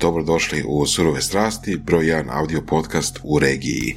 [0.00, 3.94] dobrodošli u Surove strasti, broj 1 audio podcast u regiji.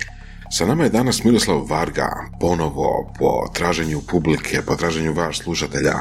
[0.52, 5.96] Sa nama je danas Miroslav Varga, ponovo po traženju publike, po traženju vaš slušatelja.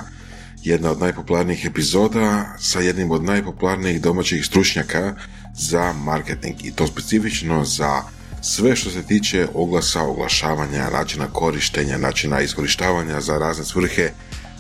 [0.63, 5.15] Jedna od najpopularnijih epizoda sa jednim od najpopularnijih domaćih stručnjaka
[5.55, 8.03] za marketing i to specifično za
[8.43, 14.11] sve što se tiče oglasa, oglašavanja, načina korištenja, načina iskorištavanja za razne svrhe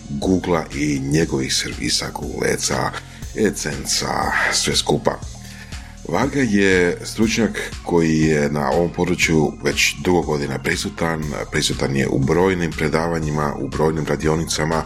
[0.08, 2.90] Google i njegovih servisa Google Ads-a,
[3.46, 5.31] AdSense-a, sve skupa.
[6.12, 12.18] Varga je stručnjak koji je na ovom području već dugo godina prisutan, prisutan je u
[12.18, 14.82] brojnim predavanjima, u brojnim radionicama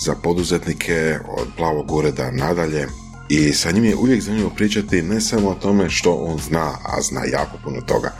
[0.00, 2.86] za poduzetnike od plavog ureda nadalje
[3.28, 7.02] i sa njim je uvijek zanimljivo pričati ne samo o tome što on zna, a
[7.02, 8.12] zna jako puno toga,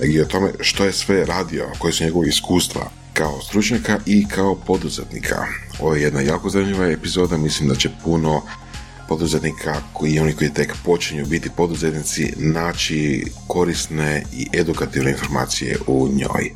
[0.00, 4.28] nego i o tome što je sve radio, koje su njegove iskustva kao stručnjaka i
[4.28, 5.46] kao poduzetnika.
[5.80, 8.42] Ovo je jedna jako zanimljiva epizoda, mislim da će puno
[9.08, 16.50] poduzetnika koji oni koji tek počinju biti poduzetnici naći korisne i edukativne informacije u njoj.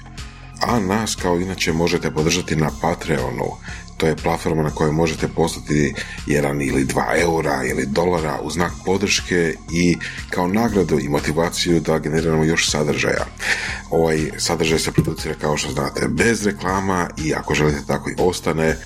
[0.61, 3.57] A nas kao inače možete podržati na Patreonu.
[3.97, 5.95] To je platforma na kojoj možete poslati
[6.27, 9.97] jedan ili dva eura ili dolara u znak podrške i
[10.31, 13.27] kao nagradu i motivaciju da generiramo još sadržaja.
[13.91, 18.77] Ovaj sadržaj se producira kao što znate bez reklama i ako želite tako i ostane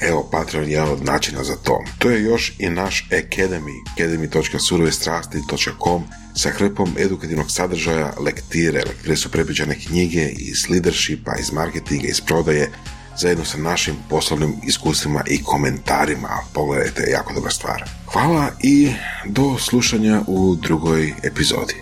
[0.00, 1.84] Evo, Patreon je jedan od načina za to.
[1.98, 6.02] To je još i naš Academy, academy.surovestrasti.com
[6.34, 8.82] sa hrpom edukativnog sadržaja lektire.
[8.86, 12.70] Lektire su prepričane knjige iz leadershipa, iz marketinga, iz prodaje,
[13.18, 16.28] zajedno sa našim poslovnim iskustvima i komentarima.
[16.52, 17.84] Pogledajte, jako dobra stvar.
[18.06, 18.92] Hvala i
[19.26, 21.74] do slušanja u drugoj epizodi.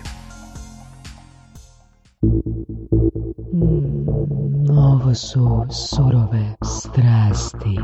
[4.69, 7.79] Ovo su surove strasti.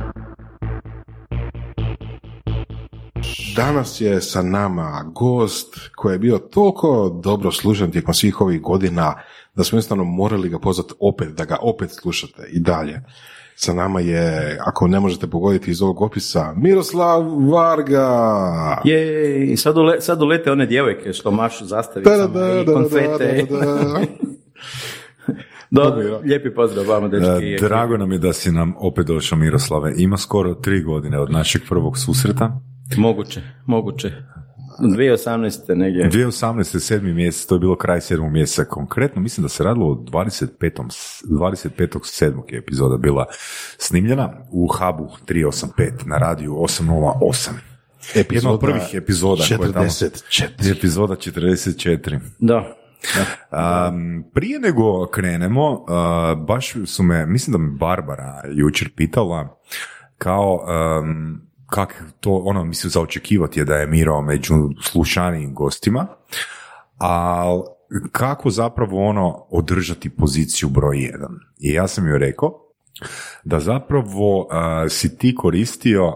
[3.56, 9.14] Danas je sa nama gost koji je bio toliko dobro slušan tijekom svih ovih godina
[9.56, 13.02] da smo jednostavno morali ga pozvati opet, da ga opet slušate i dalje.
[13.56, 17.22] Sa nama je, ako ne možete pogoditi iz ovog opisa, Miroslav
[17.52, 18.82] Varga.
[18.84, 23.48] Je, sad, ule, sad ulete one djevojke što mašu zastavicama i konfete.
[25.72, 27.66] Dobro, lijepi pozdrav vama, dečki.
[27.66, 29.94] Drago nam je da si nam opet došao, Miroslave.
[29.98, 32.62] Ima skoro tri godine od našeg prvog susreta.
[32.98, 34.12] Moguće, moguće.
[34.80, 35.76] 2018.
[35.76, 36.10] negdje.
[36.10, 36.80] 2018.
[36.80, 39.22] sedmi mjesec, to je bilo kraj sedmog mjeseca konkretno.
[39.22, 41.22] Mislim da se radilo o 25.
[41.24, 42.54] 25.
[42.54, 43.26] je epizoda bila
[43.78, 47.50] snimljena u Hubu 385 na radiju 808.
[48.16, 49.44] Epizoda Jedna od prvih epizoda.
[49.58, 50.72] koja je tamo- 44.
[50.72, 52.20] Epizoda 44.
[52.40, 52.76] Da.
[53.52, 55.88] Um, prije nego krenemo, uh,
[56.48, 59.58] baš su me, mislim da me Barbara jučer pitala
[60.18, 60.66] kao
[61.02, 66.08] um, kak to, ono, mislim za očekivati je da je Miro među slušanijim gostima,
[66.98, 67.62] ali
[68.12, 71.40] kako zapravo ono održati poziciju broj jedan.
[71.60, 72.72] I ja sam joj rekao
[73.44, 74.46] da zapravo uh,
[74.90, 76.16] si ti koristio uh,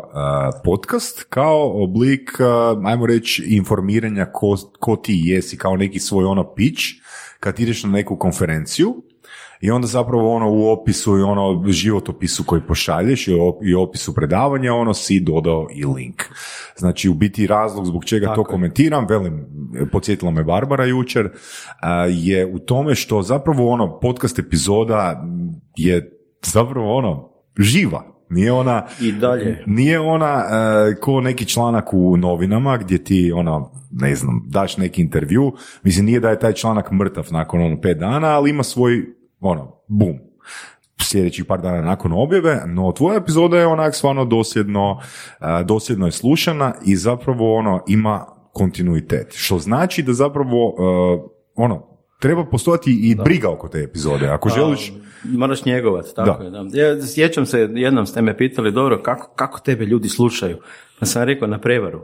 [0.64, 6.54] podcast kao oblik, uh, ajmo reći, informiranja ko, ko ti jesi, kao neki svoj ono
[6.56, 6.84] pitch,
[7.40, 8.94] kad ideš na neku konferenciju
[9.62, 14.16] i onda zapravo ono u opisu i ono životopisu koji pošalješ i op- i opisu
[14.16, 16.24] predavanja ono si dodao i link.
[16.78, 18.54] Znači u biti razlog zbog čega to Tako je.
[18.54, 19.46] komentiram, velim,
[19.92, 21.30] podsjetila me Barbara jučer,
[22.10, 25.26] je u tome što zapravo ono podcast epizoda
[25.78, 26.15] je
[26.46, 27.30] zapravo ono
[27.60, 28.04] živa.
[28.30, 29.64] Nije ona, I dalje.
[29.66, 35.02] nije ona e, ko neki članak u novinama gdje ti ono, ne znam, daš neki
[35.02, 35.54] intervju,
[35.84, 39.06] mislim nije da je taj članak mrtav nakon ono pet dana, ali ima svoj
[39.40, 40.18] ono, bum
[41.02, 45.00] sljedećih par dana nakon objave, no tvoja epizoda je onak stvarno dosljedno,
[45.42, 50.82] e, dosljedno je slušana i zapravo ono ima kontinuitet, što znači da zapravo e,
[51.56, 51.88] ono,
[52.20, 54.28] treba postojati i briga oko te epizode.
[54.28, 54.94] Ako želiš,
[55.34, 56.58] Moraš njegovat, tako Da.
[56.58, 56.64] je.
[56.64, 56.82] Da.
[56.82, 60.58] Ja sjećam se, jednom ste me pitali, dobro, kako, kako tebe ljudi slušaju?
[61.00, 62.02] Pa sam rekao na prevaru.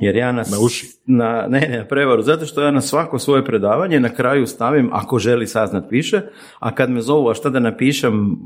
[0.00, 0.86] Jer ja na, Na uši.
[1.06, 2.22] Na, ne, ne, na prevaru.
[2.22, 6.20] Zato što ja na svako svoje predavanje na kraju stavim, ako želi saznat više,
[6.58, 8.36] a kad me zovu, a šta da napišem uh,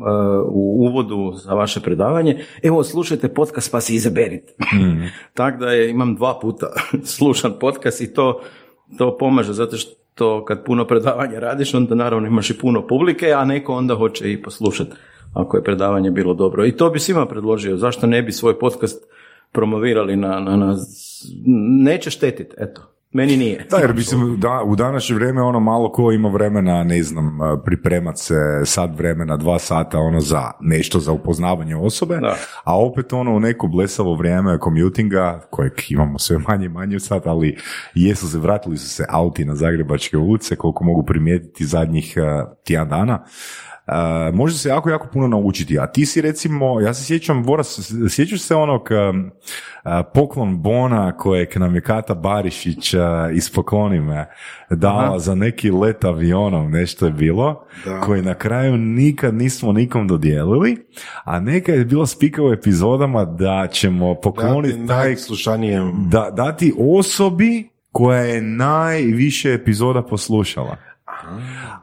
[0.49, 4.53] u uvodu za vaše predavanje, evo, slušajte podcast pa si izaberite.
[4.75, 5.03] Mhm.
[5.35, 6.67] Tako da je, imam dva puta
[7.17, 8.41] slušan podcast i to,
[8.99, 9.91] to pomaže, zato što
[10.47, 14.43] kad puno predavanja radiš, onda naravno imaš i puno publike, a neko onda hoće i
[14.43, 14.91] poslušati
[15.35, 16.67] ako je predavanje bilo dobro.
[16.67, 19.05] I to bi svima predložio, zašto ne bi svoj podcast
[19.53, 20.76] promovirali na, na, na
[21.85, 22.98] neće štetiti, eto.
[23.13, 23.67] Meni nije.
[23.71, 28.19] Da, jer mislim, da, u današnje vrijeme ono malo ko ima vremena, ne znam, pripremat
[28.19, 28.35] se
[28.65, 32.37] sad vremena, dva sata ono za nešto za upoznavanje osobe, Da.
[32.65, 37.23] a opet ono u neko blesavo vrijeme commutinga, kojeg imamo sve manje i manje sad,
[37.27, 37.57] ali
[37.95, 42.89] jesu se, vratili su se auti na Zagrebačke ulice, koliko mogu primijetiti zadnjih uh, tjedan
[42.89, 43.25] dana.
[43.88, 45.79] Uh, može se jako, jako puno naučiti.
[45.79, 49.31] A ti si recimo, ja se sjećam, Boras, sjećaš se onog um,
[49.85, 53.00] uh, poklon Bona kojeg nam je Kata Barišić uh,
[53.32, 54.26] iz Pokloni me
[54.70, 55.19] dala Aha.
[55.19, 58.00] za neki let avionom, nešto je bilo, Da.
[58.00, 60.76] koji na kraju nikad nismo nikom dodijelili,
[61.25, 65.14] a neka je bilo spika u epizodama da ćemo pokloniti taj
[66.11, 70.76] da, dati osobi koja je najviše epizoda poslušala.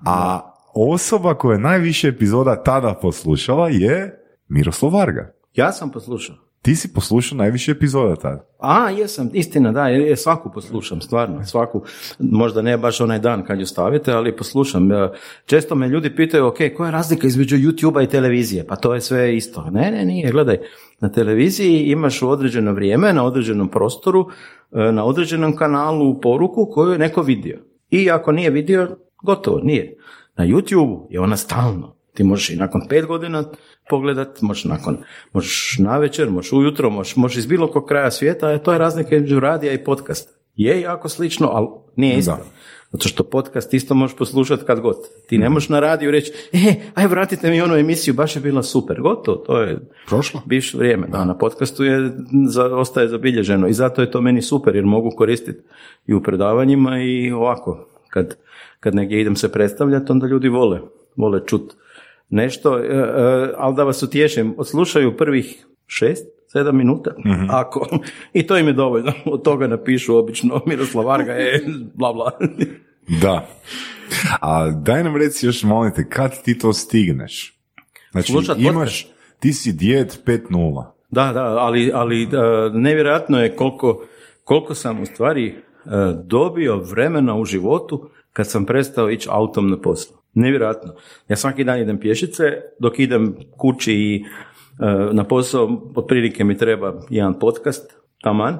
[0.06, 5.34] A osoba koja je najviše epizoda tada poslušala je Miroslav Varga.
[5.54, 6.36] Ja sam poslušao.
[6.62, 8.48] Ti si poslušao najviše epizoda tada.
[8.60, 11.84] A, jesam, istina, da, jer svaku poslušam, stvarno, svaku,
[12.20, 14.92] možda ne baš onaj dan kad ju stavite, ali poslušam.
[14.92, 15.10] E,
[15.46, 18.66] Često me ljudi pitaju, ok, koja je razlika između YouTube-a i televizije?
[18.68, 19.70] Pa to je sve isto.
[19.72, 20.58] Ne, ne, nije, gledaj,
[21.00, 24.28] na televiziji imaš u određeno vrijeme, na određenom prostoru,
[24.72, 27.60] e, na određenom kanalu poruku koju je neko vidio.
[27.90, 29.98] I ako nije vidio, gotovo, nije.
[30.38, 31.96] Na YouTube je ona stalno.
[32.14, 33.44] Ti možeš i nakon pet godina
[33.90, 34.98] pogledat, možeš nakon,
[35.34, 39.16] možeš navečer, možeš ujutro, možeš, možeš iz bilo kog kraja svijeta, a to je razlika
[39.16, 40.32] između radija i podcasta.
[40.56, 42.32] Je jako slično, ali nije isto.
[42.32, 42.44] Da.
[42.92, 44.96] Zato što podcast isto možeš poslušati kad god.
[45.28, 48.64] Ti ne možeš na radiju reći, e, aj vratite mi onu emisiju, baš je bila
[48.64, 49.02] super.
[49.02, 50.42] Gotovo, to je prošlo.
[50.46, 51.08] bivše vrijeme.
[51.08, 52.12] Da, na podcastu je,
[52.48, 55.60] za, ostaje zabilježeno i zato je to meni super jer mogu koristiti
[56.08, 57.95] i u predavanjima i ovako.
[58.16, 58.38] Kad,
[58.80, 60.82] kad negdje idem se predstavljati, onda ljudi vole,
[61.16, 61.76] vole čut
[62.30, 67.12] nešto, e, e, ali da vas utješim, odslušaju prvih šest, sedam minuta,
[67.50, 67.88] ako,
[68.34, 72.32] i to im je dovoljno, od toga napišu obično Miroslav Varga je bla bla.
[73.22, 73.48] Da.
[74.42, 77.60] A daj nam reci još, molim te, kad ti to stigneš?
[78.12, 79.08] Znači, Slušat imaš,
[79.40, 80.86] ti si djed 5.0.
[81.10, 82.28] Da, da, ali, ali e,
[82.74, 84.06] nevjerojatno je koliko,
[84.44, 85.65] koliko sam u stvari
[86.24, 90.18] dobio vremena u životu kad sam prestao ići autom na posao.
[90.34, 90.94] Nevjerojatno.
[91.28, 92.44] Ja svaki dan idem pješice,
[92.80, 94.24] dok idem kući i e,
[95.14, 98.58] na posao, otprilike mi treba jedan podcast, taman,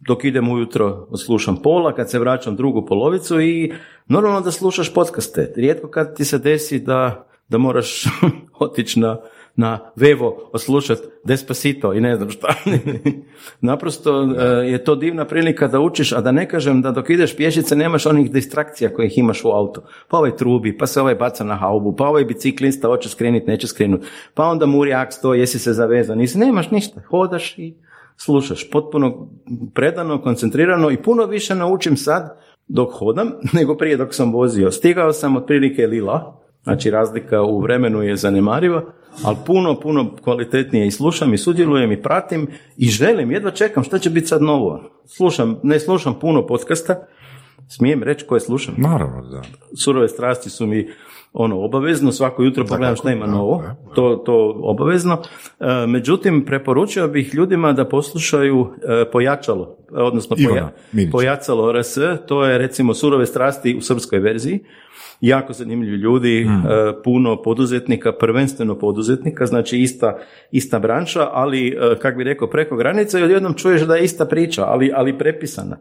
[0.00, 3.72] dok idem ujutro slušam pola, kad se vraćam drugu polovicu i
[4.06, 5.52] normalno da slušaš podcaste.
[5.56, 8.04] Rijetko kad ti se desi da, da moraš
[8.60, 9.20] otići na,
[9.56, 12.54] na Vevo oslušat Despacito i ne znam šta.
[13.60, 17.36] Naprosto e, je to divna prilika da učiš, a da ne kažem da dok ideš
[17.36, 19.82] pješice nemaš onih distrakcija kojih imaš u autu.
[20.08, 23.66] Pa ovaj trubi, pa se ovaj baca na haubu, pa ovaj biciklista hoće skrenit, neće
[23.66, 24.00] skrenut,
[24.34, 27.74] pa onda murijak stoji, jesi se zavezan, nisi, nemaš ništa, hodaš i
[28.16, 29.28] slušaš, potpuno
[29.74, 32.38] predano, koncentrirano i puno više naučim sad
[32.68, 34.70] dok hodam nego prije dok sam vozio.
[34.70, 38.82] Stigao sam otprilike lila, znači razlika u vremenu je zanemariva,
[39.24, 43.98] ali puno, puno kvalitetnije i slušam i sudjelujem i pratim i želim, jedva čekam šta
[43.98, 44.90] će biti sad novo.
[45.04, 47.06] Slušam, ne slušam puno podcasta,
[47.68, 48.74] smijem reći koje slušam.
[48.78, 49.42] Naravno, da.
[49.76, 50.88] Surove strasti su mi
[51.32, 53.62] ono obavezno, svako jutro pogledam šta ima novo,
[53.94, 55.22] to, to obavezno.
[55.60, 62.44] E, međutim, preporučio bih ljudima da poslušaju e, pojačalo, odnosno Ivana poja, pojacalo RS, to
[62.44, 64.60] je recimo surove strasti u srpskoj verziji.
[65.20, 66.62] Jako zanimljivi ljudi, Mm.
[67.04, 70.18] puno poduzetnika, prvenstveno poduzetnika, znači ista,
[70.50, 74.24] ista branša, ali, e, kak bi rekao, preko granice i odjednom čuješ da je ista
[74.24, 75.76] priča, ali, ali prepisana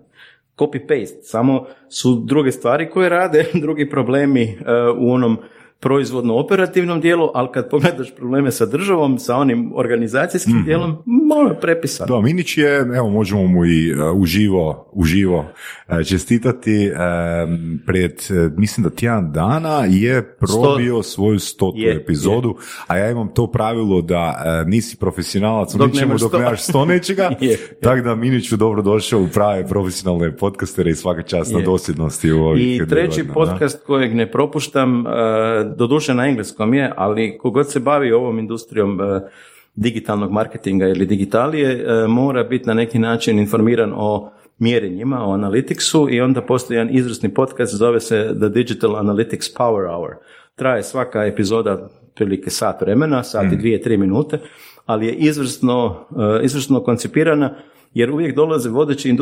[0.57, 4.55] copy-paste, samo su druge stvari koje rade, drugi problemi e,
[4.97, 5.37] u onom
[5.79, 10.97] proizvodno-operativnom dijelu, ali kad pogledaš probleme sa državom, sa onim organizacijskim dijelom,
[11.41, 12.15] je prepisano.
[12.15, 18.13] Da, Minić je, evo možemo mu i uh, uživo, uživo uh, čestitati, um, pred,
[18.57, 22.55] mislim da tjedan dana je probio svoju stotu Je, epizodu,
[22.87, 26.39] a ja imam to pravilo da uh, nisi profesionalac u Dok ničemu dok sto.
[26.39, 27.57] nemaš sto nečega, Je, je.
[27.81, 31.65] tako da Miniću dobro došao u prave profesionalne podcastere i svaka čast na Je.
[31.65, 33.33] dosljednosti u ovih I treći godine, da.
[33.33, 35.11] podcast kojeg ne propuštam, e,
[35.77, 39.21] doduše na engleskom je, ali kogod se bavi ovom industrijom e,
[39.75, 46.15] digitalnog marketinga ili digitalije, e, mora biti na neki način informiran o mjerenjima, o analyticsu
[46.15, 50.11] i onda postoji jedan izvrsni podcast, zove se The Digital Analytics Power Hour.
[50.55, 54.39] Traje svaka epizoda prilike sat vremena, sat i dvije, tri minute,
[54.85, 56.07] ali je izvrsno,
[56.41, 57.55] e, izvrsno koncipirana
[57.93, 59.17] jer uvijek dolaze vodeći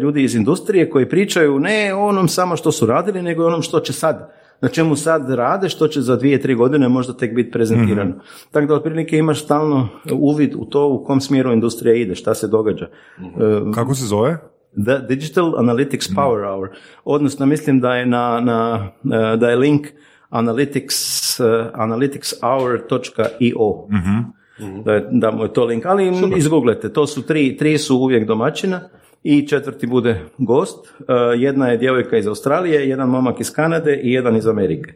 [0.00, 3.62] ljudi iz industrije koji pričaju ne o onom samo što su radili, nego o onom
[3.62, 7.34] što će sad, na čemu sad rade, što će za dvije, tri godine možda tek
[7.34, 8.14] biti prezentirano.
[8.50, 12.48] Tako da otprilike imaš stalno uvid u to u kom smjeru industrija ide, šta se
[12.48, 12.86] događa.
[13.18, 14.38] E, Kako se zove?
[14.84, 16.68] The Digital Analytics Power Hour.
[17.04, 19.86] Odnosno, mislim da je na, na e, da je link
[20.30, 23.86] analytics, e, analyticshour.io.
[24.84, 28.26] Da, je, da mu je to link, ali izgooglete, to su tri, tri su uvijek
[28.26, 28.80] domaćina
[29.24, 30.86] i četvrti bude gost.
[31.00, 34.92] E, jedna je djevojka iz Australije, jedan momak iz Kanade i jedan iz Amerike.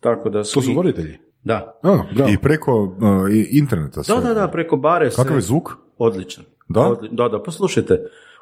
[0.00, 0.54] Tako da su...
[0.54, 1.18] To su i- voditelji?
[1.44, 1.80] Da.
[1.82, 2.30] A, bravo.
[2.30, 4.14] I preko uh, i interneta sve.
[4.14, 5.16] Da, da, da, preko bare se...
[5.16, 5.72] Kakav je zvuk?
[5.98, 6.44] Odličan.
[6.68, 6.80] Da?
[6.80, 7.98] Odli- da, da, poslušajte.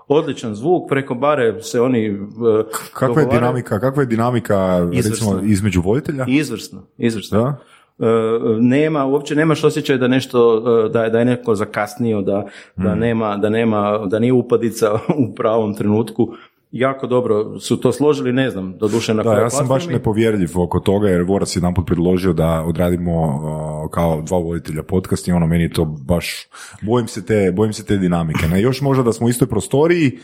[0.09, 2.07] Odličan zvuk, preko bare se oni...
[2.07, 2.13] e,
[2.93, 5.33] Kakva je dinamika, kakva je dinamika Izvrsno.
[5.33, 6.25] recimo između voditelja?
[6.29, 7.39] Izvrsno, izvrsno.
[7.39, 7.57] Da?
[8.01, 8.05] E,
[8.61, 12.95] nema, uopće nemaš osjećaj da nešto, e, da je, da je neko zakasnio, da, da,
[12.95, 14.95] nema, da nema, da nije upadica
[15.29, 16.29] u pravom trenutku.
[16.73, 20.81] Jako dobro su to složili, ne znam, doduše na Da, ja sam baš nepovjerljiv oko
[20.81, 25.47] toga jer Vorac je jedanput predložio da odradimo uh, kao dva voditelja podcast i ono
[25.47, 26.47] meni je to baš,
[26.83, 28.49] bojim se te, bojim se te dinamike.
[28.49, 30.19] Ne, još možda da smo u istoj prostoriji,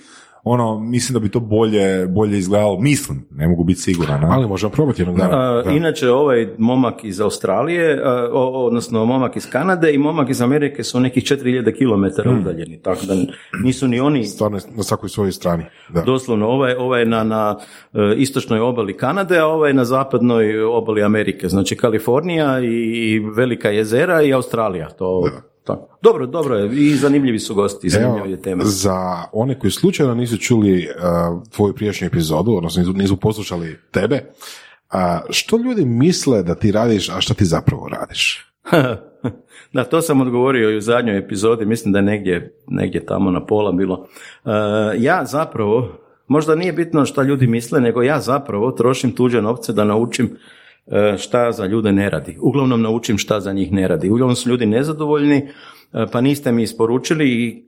[0.49, 4.21] ono, mislim da bi to bolje, bolje izgledalo, mislim, ne mogu biti siguran.
[4.21, 4.27] ne?
[4.31, 5.39] Ali možemo probati jednog dana.
[5.51, 5.71] A, Da.
[5.71, 10.85] Inače, ovaj momak iz Australije, a, o- odnosno momak iz Kanade i momak iz Amerike
[10.85, 12.41] su nekih 4000 km Hmm.
[12.41, 13.15] udaljeni, tako da
[13.61, 15.65] nisu ni oni Stvarno na svakoj svojoj strani.
[15.89, 16.01] Da.
[16.03, 17.57] Doslovno, ovaj, ovaj je na, na
[17.95, 20.27] e, istočnoj obali Kanade, a ovaj je na zapadnoj
[20.63, 21.49] obali Amerike.
[21.49, 24.89] Znači Kalifornija i Velika jezera i Australija.
[24.89, 25.29] To,
[25.67, 25.99] tako.
[26.03, 26.77] Dobro, dobro je.
[26.77, 28.65] I zanimljivi su gosti, i Evo, teme.
[28.65, 34.21] za one koji slučajno nisu čuli uh, tvoju prijašnju epizodu, odnosno nisu, nisu poslušali tebe,
[34.91, 38.47] a što ljudi misle da ti radiš, a što ti zapravo radiš?
[39.75, 43.47] da, to sam odgovorio i u zadnjoj epizodi, mislim da je negdje, negdje tamo na
[43.47, 44.09] pola bilo.
[44.45, 44.51] E,
[44.99, 49.85] ja zapravo, možda nije bitno šta ljudi misle, nego ja zapravo trošim tuđe novce da
[49.85, 50.37] naučim e,
[51.19, 52.39] šta za ljude ne radi.
[52.41, 54.11] Uglavnom naučim šta za njih ne radi.
[54.11, 57.65] Uglavnom su ljudi nezadovoljni, e, pa niste mi isporučili i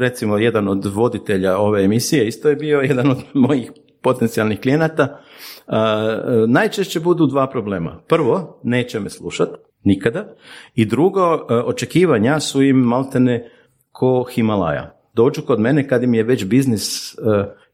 [0.00, 5.02] recimo jedan od voditelja ove emisije isto je bio jedan od mojih potencijalnih klijenata.
[5.02, 8.00] E, e, najčešće budu dva problema.
[8.08, 9.48] Prvo, neće me slušat,
[9.84, 10.34] nikada.
[10.74, 13.50] I drugo, e, očekivanja su im maltene
[13.92, 15.00] ko Himalaja.
[15.14, 17.18] Dođu kod mene kad im je već biznis e,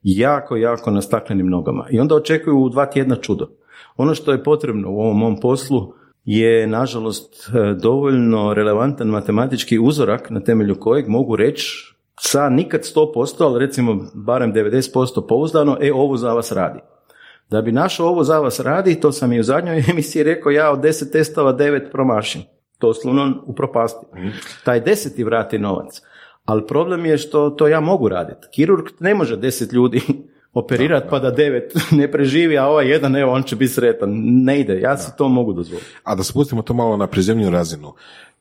[0.02, 1.86] jako, jako na staklenim nogama.
[1.90, 3.59] I onda očekuju u dva tjedna čudo.
[3.96, 5.92] Ono što je potrebno u ovom mom poslu
[6.24, 13.44] je, nažalost, e, dovoljno relevantan matematički uzorak na temelju kojeg mogu reći sa nikad 100%,
[13.44, 16.80] ali recimo barem 90% pouzdano, e, ovo za vas radi.
[17.50, 20.70] Da bi našao ovo za vas radi, to sam i u zadnjoj emisiji rekao, ja
[20.70, 22.42] od 10 testova 9 promašim.
[22.80, 24.06] Doslovno upropasti.
[24.64, 26.02] Taj deseti vrati novac.
[26.44, 28.46] Ali problem je što to ja mogu raditi.
[28.54, 30.00] Kirurg ne može 10 ljudi
[30.54, 34.10] operirati pa da devet ne preživi, a ovaj jedan, evo, on će biti sretan.
[34.24, 35.90] Ne ide, ja si to mogu dozvoliti.
[36.04, 37.92] A da spustimo to malo na prizemniju razinu.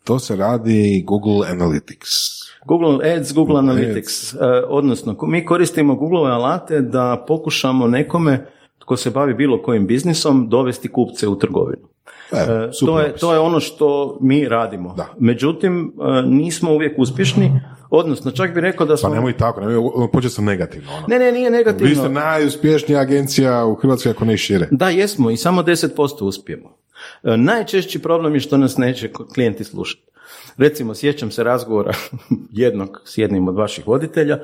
[0.04, 2.40] To se radi Google Analytics.
[2.66, 8.46] Google Ads, Google Google Analytics, e, odnosno mi koristimo Google alate da pokušamo nekome
[8.90, 11.88] tko se bavi bilo kojim biznisom dovesti kupce u trgovinu.
[12.32, 14.94] Evo, E, to, je, to je ono što mi radimo.
[14.98, 15.08] Da.
[15.20, 19.10] Međutim, e, nismo uvijek uspješni, odnosno čak bi rekao da smo...
[19.10, 20.92] Pa nemoj tako, nemoj, počeo sam negativno.
[20.98, 21.06] Ono.
[21.08, 21.90] Ne, ne, nije negativno.
[21.90, 24.68] Vi ste najuspješnija agencija u Hrvatskoj, ako ne šire.
[24.72, 26.76] Da, jesmo i samo 10% uspijemo.
[27.24, 30.09] E, Najčešći problem je što nas neće klijenti slušati.
[30.58, 31.94] Recimo, sjećam se razgovora
[32.52, 34.40] jednog s jednim od vaših voditelja,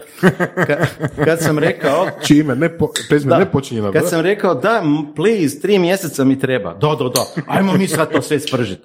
[0.56, 0.86] ka-
[1.26, 2.90] kad sam rekao, Čime, ne, po,
[3.26, 4.84] da, ne počinje na kad sam rekao da,
[5.16, 8.84] please, tri mjeseca mi treba, da, da, da, ajmo mi sad to sve spržiti.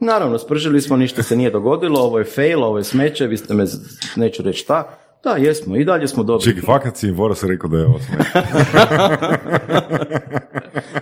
[0.00, 3.54] Naravno, spržili smo, ništa se nije dogodilo, ovo je fail, ovo je smeće, vi ste
[3.54, 3.64] me,
[4.16, 6.44] neću reći šta, da, jesmo, i dalje smo dobri.
[6.44, 8.00] Čekaj, fakat si im Voras rekao da je ovo.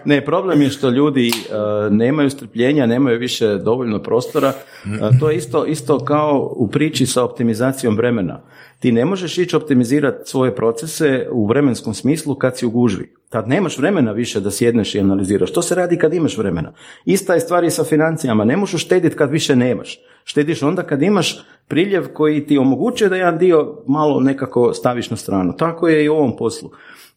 [0.04, 4.52] Ne, problem je što ljudi uh, nemaju strpljenja, nemaju više dovoljno prostora.
[4.84, 8.40] Uh, to je isto, isto kao u priči sa optimizacijom vremena.
[8.84, 13.14] Ti ne možeš ići optimizirati svoje procese u vremenskom smislu kad si u gužvi.
[13.28, 15.52] Tad nemaš vremena više da sjedneš i analiziraš.
[15.52, 16.72] To se radi kad imaš vremena.
[17.04, 18.44] Ista je stvar i sa financijama.
[18.44, 20.00] Ne možeš štediti kad više nemaš.
[20.24, 25.16] Štediš onda kad imaš priljev koji ti omogućuje da jedan dio malo nekako staviš na
[25.16, 25.56] stranu.
[25.56, 26.70] Tako je i u ovom poslu.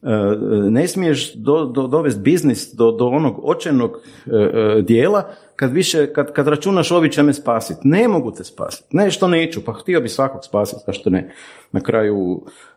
[0.03, 0.09] E,
[0.69, 6.13] ne smiješ do, do, dovesti biznis do, do onog očajnog e, e, dijela kad više,
[6.13, 7.79] kad, kad računaš ovi će me spasiti.
[7.83, 8.97] Ne mogu te spasiti.
[8.97, 11.33] Ne što neću, pa htio bi svakog spasiti, zašto ne?
[11.71, 12.76] Na kraju, e,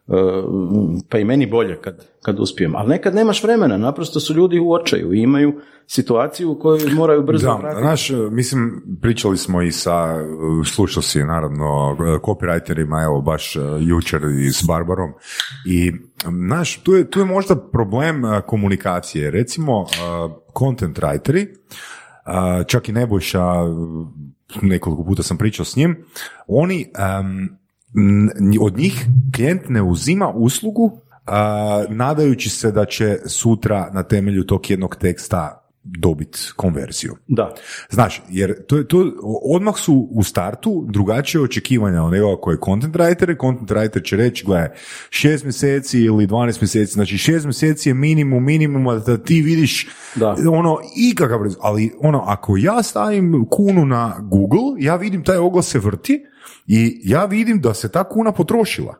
[1.08, 2.76] pa i meni bolje kad, kad uspijem.
[2.76, 7.22] Ali nekad nemaš vremena, naprosto su ljudi u očaju i imaju situaciju u kojoj moraju
[7.22, 7.82] brzo Da, vratiti.
[7.82, 8.70] znaš, mislim,
[9.02, 10.16] pričali smo i sa,
[10.66, 11.64] slušao si naravno,
[11.98, 15.10] copywriterima, evo baš e, jučer i s Barbarom
[15.66, 15.92] i,
[16.46, 19.30] znaš, tu je, tu je možda problem e, komunikacije.
[19.30, 19.86] Recimo, e,
[20.58, 21.54] content writeri, e,
[22.64, 23.44] čak i Nebojša,
[24.62, 26.04] nekoliko puta sam pričao s njim,
[26.46, 26.90] oni,
[27.20, 27.59] n-
[28.60, 34.70] od njih klijent ne uzima uslugu a, nadajući se da će sutra na temelju tog
[34.70, 37.16] jednog teksta dobiti konverziju.
[37.28, 37.54] Da.
[37.90, 39.12] Znaš, jer to, to,
[39.54, 44.16] odmah su u startu drugačije očekivanja od nekoga koji je content writer, content writer će
[44.16, 44.68] reći, gledaj,
[45.10, 50.36] šest mjeseci ili 12 mjeseci, znači šest mjeseci je minimum minimuma da ti vidiš Da.
[50.50, 55.78] ono ikakav, ali ono, ako ja stavim kunu na Google, ja vidim taj oglas se
[55.78, 56.24] vrti
[56.72, 58.94] i ja vidim da se ta kuna potrošila.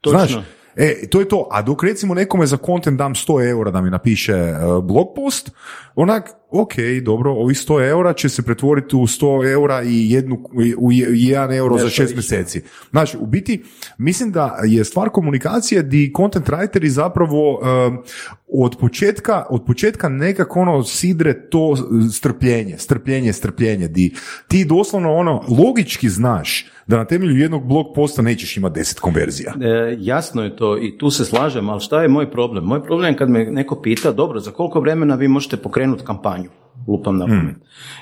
[0.00, 0.18] Točno.
[0.18, 0.44] Znaš,
[0.76, 1.48] E, to je to.
[1.50, 5.50] A dok recimo nekome za content dam 100 eura da mi napiše e, blog post,
[5.94, 10.38] onak, ok, dobro, ovih 100 eura će se pretvoriti u 100 eura i jednu,
[10.78, 12.62] u je- jedan euro za Nešto šest mjeseci.
[12.90, 13.62] Znači, u biti,
[13.98, 17.98] mislim da je stvar komunikacije di content writeri zapravo um,
[18.48, 21.74] od početka, od početka nekako ono sidre to
[22.12, 24.14] strpljenje, strpljenje, strpljenje, di
[24.48, 29.54] ti doslovno ono logički znaš da na temelju jednog blog posta nećeš imati 10 konverzija.
[29.60, 32.64] E, jasno je to i tu se slažem, ali šta je moj problem?
[32.64, 36.50] Moj problem je kad me neko pita, dobro, za koliko vremena vi možete pokrenuti kampanju?
[36.88, 37.56] Lupam na pamet.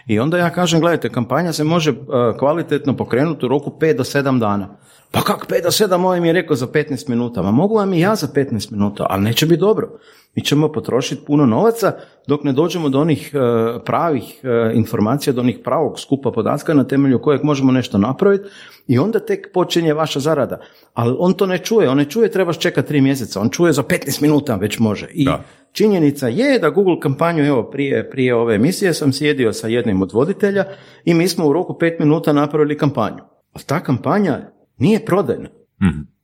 [0.07, 1.95] I onda ja kažem, gledajte, kampanja se može e,
[2.39, 4.77] kvalitetno pokrenuti u roku 5 do 7 dana.
[5.13, 7.43] Pa kak 5 do 7, ovaj mi je rekao za 15 minuta.
[7.43, 9.99] Ma mogu vam i ja za 15 minuta, ali neće biti dobro.
[10.35, 11.93] Mi ćemo potrošiti puno novaca
[12.27, 13.39] dok ne dođemo do onih e,
[13.85, 18.49] pravih e, informacija, do onih pravog skupa podatka na temelju kojeg možemo nešto napraviti
[18.87, 20.61] i onda tek počinje vaša zarada.
[20.95, 23.83] Ali on to ne čuje, on ne čuje trebaš čekati tri mjeseca, on čuje za
[23.83, 25.09] 15 minuta već može.
[25.13, 25.43] I Da.
[25.73, 30.13] činjenica je da Google kampanju, evo prije, prije ove emisije sam sjedio sa jednim od
[30.13, 30.65] voditelja
[31.05, 33.23] i mi smo u roku pet minuta napravili kampanju.
[33.53, 34.53] Ali ta kampanja
[34.83, 35.49] nije prodajna.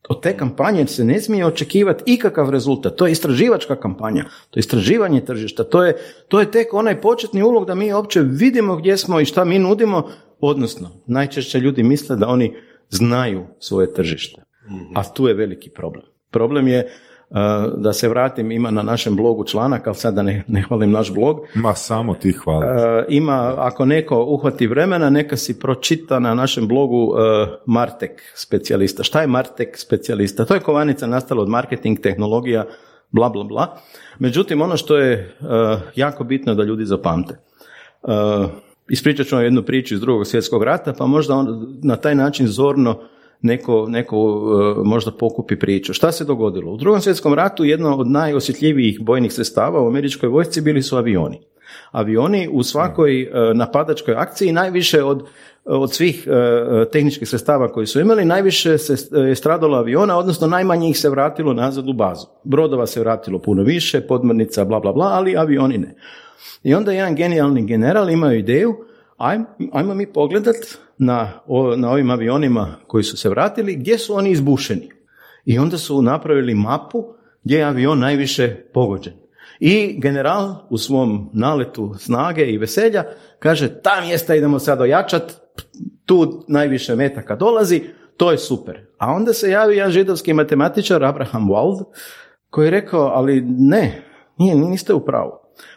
[0.09, 2.97] Od te kampanje se ne smije očekivati ikakav rezultat.
[2.97, 5.97] To je istraživačka kampanja, to je istraživanje tržišta, to je,
[6.29, 9.59] to je tek onaj početni ulog da mi uopće vidimo gdje smo i šta mi
[9.59, 10.09] nudimo,
[10.41, 12.55] odnosno najčešće ljudi misle da oni
[12.88, 14.43] znaju svoje tržište.
[14.95, 16.05] A tu je veliki problem.
[16.31, 16.88] Problem je
[17.76, 21.14] da se vratim, ima na našem blogu članak, ali sad da ne, ne hvalim naš
[21.14, 22.66] blog, Ma samo ti hvala.
[22.66, 29.02] E, ima, ako neko uhvati vremena, neka si pročita na našem blogu e, Martek specijalista.
[29.02, 30.44] Šta je Martek specijalista?
[30.44, 32.64] To je kovanica nastala od marketing, tehnologija,
[33.11, 33.76] bla, bla, bla.
[34.18, 35.37] Međutim, ono što je
[35.94, 37.38] jako bitno da ljudi zapamte.
[38.88, 42.47] Ispričat ću vam jednu priču iz drugog svjetskog rata, pa možda on, na taj način
[42.47, 42.99] zorno
[43.43, 45.93] neko, neko e, možda pokupi priču.
[45.93, 46.73] Šta se dogodilo?
[46.73, 51.41] U drugom svjetskom ratu jedno od najosjetljivijih bojnih sredstava u američkoj vojsci bili su avioni.
[51.91, 55.27] Avioni u svakoj e, napadačkoj akciji najviše od
[55.69, 60.91] od svih e, tehničkih sredstava koji su imali, najviše se je stradalo aviona, odnosno najmanje
[60.91, 62.27] ih se vratilo nazad u bazu.
[62.45, 65.95] Brodova se vratilo puno više, podmornica, bla, bla, bla, ali avioni ne.
[66.63, 68.77] I onda jedan genijalni general imao ideju,
[69.17, 70.57] ajmo, ajmo mi pogledat
[70.99, 74.91] na, o- na ovim avionima koji su se vratili, gdje su oni izbušeni.
[75.45, 77.04] I onda su napravili mapu
[77.45, 79.13] gdje je avion najviše pogođen.
[79.61, 83.04] I general u svom naletu snage i veselja
[83.39, 85.32] kaže ta mjesta idemo sad ojačat,
[86.04, 87.82] tu najviše metaka dolazi,
[88.17, 88.87] to je super.
[88.99, 91.84] A onda se javi jedan židovski matematičar Abraham Wald
[92.50, 94.02] koji je rekao, ali ne,
[94.39, 95.32] nije, niste u pravu.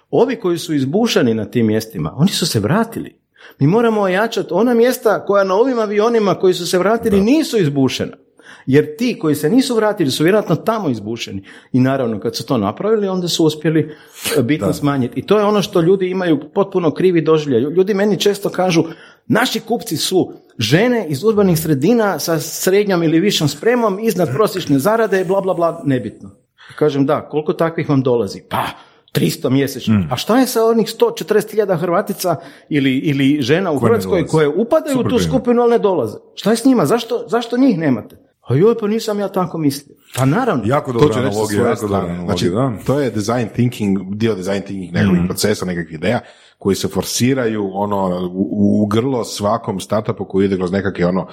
[0.09, 3.20] Ovi koji su izbušani na tim mjestima, oni su se vratili.
[3.59, 8.17] Mi moramo ojačati ona mjesta koja na ovim avionima koji su se vratili nisu izbušena.
[8.65, 11.43] Jer ti koji se nisu vratili su vjerojatno tamo izbušeni.
[11.71, 13.95] I naravno kad su to napravili onda su uspjeli
[14.37, 15.19] e, bitno smanjiti.
[15.19, 17.61] I to je ono što ljudi imaju potpuno krivi doživljaj.
[17.61, 18.83] Ljudi meni često kažu
[19.27, 25.25] naši kupci su žene iz urbanih sredina sa srednjom ili višom spremom iznad prosječne zarade,
[25.25, 26.29] bla bla bla, nebitno.
[26.75, 28.43] Kažem da, koliko takvih vam dolazi?
[28.49, 28.65] Pa,
[29.13, 30.03] 300 mjesečno.
[30.11, 32.35] A šta je sa onih 140.000 Hrvatica
[32.69, 35.23] ili, ili žena u Koje Hrvatskoj koje upadaju u tu primjer.
[35.23, 36.17] skupinu, ali ne dolaze?
[36.35, 36.85] Šta je s njima?
[36.85, 38.17] Zašto, zašto njih nemate?
[38.41, 39.95] A joj, pa nisam ja tako mislio.
[40.15, 40.63] Pa naravno.
[40.65, 42.73] Jako To dobra analogija, jako analogija, Znači, da.
[42.85, 46.19] to je design thinking, dio design thinking nekakvih procesa, nekakvih ideja
[46.61, 51.27] koji se forsiraju ono u, u grlo svakom startupu koji ide kroz nekakve ono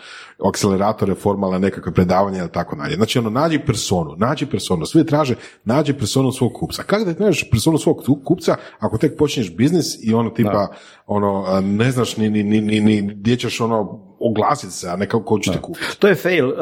[0.45, 2.95] akceleratore, formalne nekakve predavanja ili tako dalje.
[2.95, 6.83] Znači ono nađi personu, nađi personu, svi traže nađi personu svog kupca.
[6.83, 10.69] Kako da nađeš personu svog kupca ako tek počneš biznis i ono tipa
[11.07, 14.97] ono a, ne znaš ni, ni, ni, ni, ni gdje ćeš ono oglasiti se, a
[14.97, 15.87] ne kako ko će te kupiti.
[15.99, 16.49] To je fail.
[16.49, 16.55] Uh,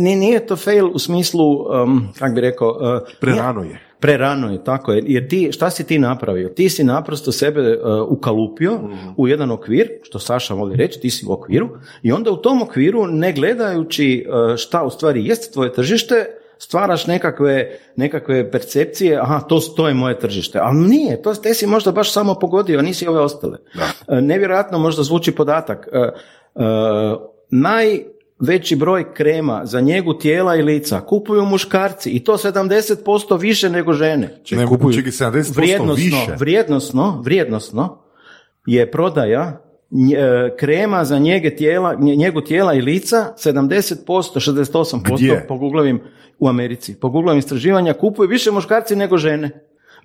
[0.00, 2.68] nije, nije to fail u smislu, um, kako bi rekao...
[2.68, 3.80] uh, Prerano je.
[4.00, 5.02] Prerano je, tako je.
[5.06, 6.48] Jer ti, šta si ti napravio?
[6.48, 7.76] Ti si naprosto sebe uh,
[8.08, 8.80] ukalupio
[9.16, 11.68] u jedan okvir, što Saša voli reći, ti si u okviru,
[12.02, 16.26] i onda u tom okviru, ne gledajući uh, šta u stvari jest tvoje tržište,
[16.58, 20.58] stvaraš nekakve, nekakve percepcije, aha, to, to je moje tržište.
[20.62, 23.58] Ali nije, to te si možda baš samo pogodio, a nisi ove ostale.
[23.74, 25.88] Uh, nevjerojatno možda zvuči podatak.
[25.92, 26.00] Uh,
[26.54, 33.04] uh, naj veći broj krema za njegu tijela i lica kupuju muškarci i to 70%
[33.36, 34.40] više nego žene.
[34.50, 36.34] Ne, Ne kupuju- čekaj, 70% Vrijednosno, više.
[36.38, 37.98] vrijednosno, vrijednosno
[38.66, 39.60] je prodaja
[40.16, 44.04] e, krema za njege tijela, nje- njegu tijela i lica 70%,
[44.40, 45.44] 68% Gdje?
[45.48, 46.00] po Googlovim
[46.38, 46.94] u Americi.
[46.94, 49.50] Po Googlovim istraživanja kupuju više muškarci nego žene.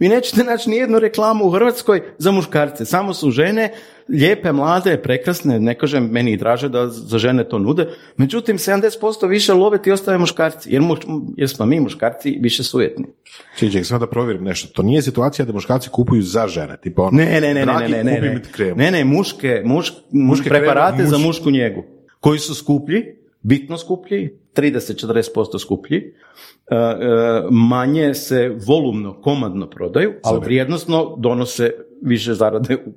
[0.01, 2.85] Vi nećete naći nijednu reklamu u Hrvatskoj za muškarce.
[2.85, 3.71] Samo su žene,
[4.09, 7.85] lijepe, mlade, prekrasne, ne kažem, meni i draže da za žene to nude.
[8.17, 8.91] Međutim, 70%
[9.27, 11.05] više love ti ostave muškarci, jer, muš-
[11.37, 13.05] jer smo mi muškarci više sujetni.
[13.55, 14.67] Čekaj, čekaj, samo da provjerim nešto.
[14.69, 16.77] To nije situacija da muškarci kupuju za žene.
[16.77, 18.41] Tipa ono, Ne, ne, ne, ne, ne, ne, ne,
[18.75, 21.83] ne, ne, muške, muš, Muške preparate kreme, za muš- mušku njegu,
[22.19, 23.03] koji su skuplji,
[23.41, 26.97] bitno skuplji, 30-40% skuplji, e, e,
[27.51, 32.91] manje se volumno, komadno prodaju, ali vrijednosno donose više zarade u,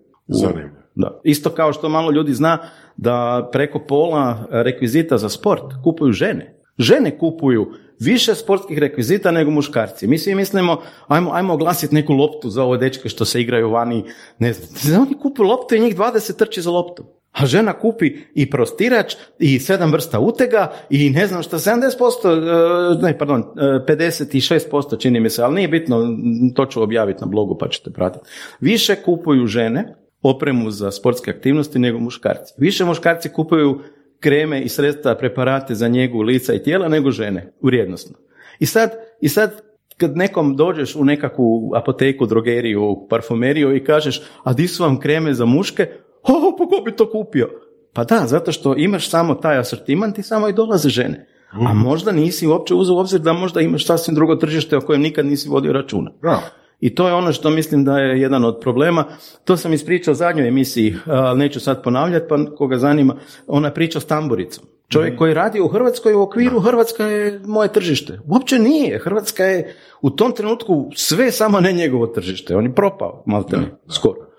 [0.95, 1.21] da.
[1.25, 2.59] Isto kao što malo ljudi zna
[2.97, 6.61] da preko pola rekvizita za sport kupuju žene.
[6.79, 10.07] Žene kupuju više sportskih rekvizita nego muškarci.
[10.07, 14.05] Mi svi mislimo, ajmo, ajmo oglasiti neku loptu za ove dečke što se igraju vani,
[14.39, 15.03] ne znam.
[15.03, 17.05] Oni kupuju loptu i njih 20 trči za loptu.
[17.35, 23.03] A žena kupi i prostirač i sedam vrsta utega i ne znam što, 70%, e,
[23.03, 26.17] ne, pardon, e, 56% čini mi se, ali nije bitno,
[26.55, 28.27] to ću objaviti na blogu pa ćete pratiti.
[28.61, 32.55] Više kupuju žene opremu za sportske aktivnosti nego muškarci.
[32.59, 33.81] Više muškarci kupuju
[34.21, 38.17] kreme i sredstva, preparate za njegu lica i tijela nego žene, vrijednosno.
[38.59, 39.63] I sad, I sad
[39.97, 45.35] kad nekom dođeš u nekakvu apoteku, drogeriju, parfumeriju i kažeš, a di su vam kreme
[45.35, 45.89] za muške?
[46.25, 47.51] O, pa ko bi to kupio?
[47.93, 51.27] Pa da, zato što imaš samo taj asortiman i samo i dolaze žene.
[51.51, 55.03] A možda nisi uopće uzeo u obzir da možda imaš sasvim drugo tržište o kojem
[55.03, 56.11] nikad nisi vodio računa.
[56.21, 56.43] Bravo.
[56.81, 59.05] I to je ono što mislim da je jedan od problema.
[59.45, 64.01] To sam ispričao u zadnjoj emisiji, ali neću sad ponavljati, pa koga zanima, ona priča
[64.01, 64.65] s tamburicom.
[64.89, 68.21] Čovjek koji radi u Hrvatskoj u okviru Hrvatska je moje tržište.
[68.27, 68.99] Uopće nije.
[68.99, 72.57] Hrvatska je u tom trenutku sve samo ne njegovo tržište.
[72.57, 73.57] On je propao, malte
[73.89, 74.34] skoro.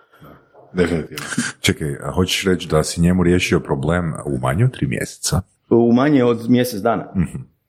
[0.76, 1.26] Definitivno.
[1.66, 5.42] Čekaj, a hoćeš reći da si njemu riješio problem u manje od tri mjeseca?
[5.70, 7.14] U manje od mjesec dana.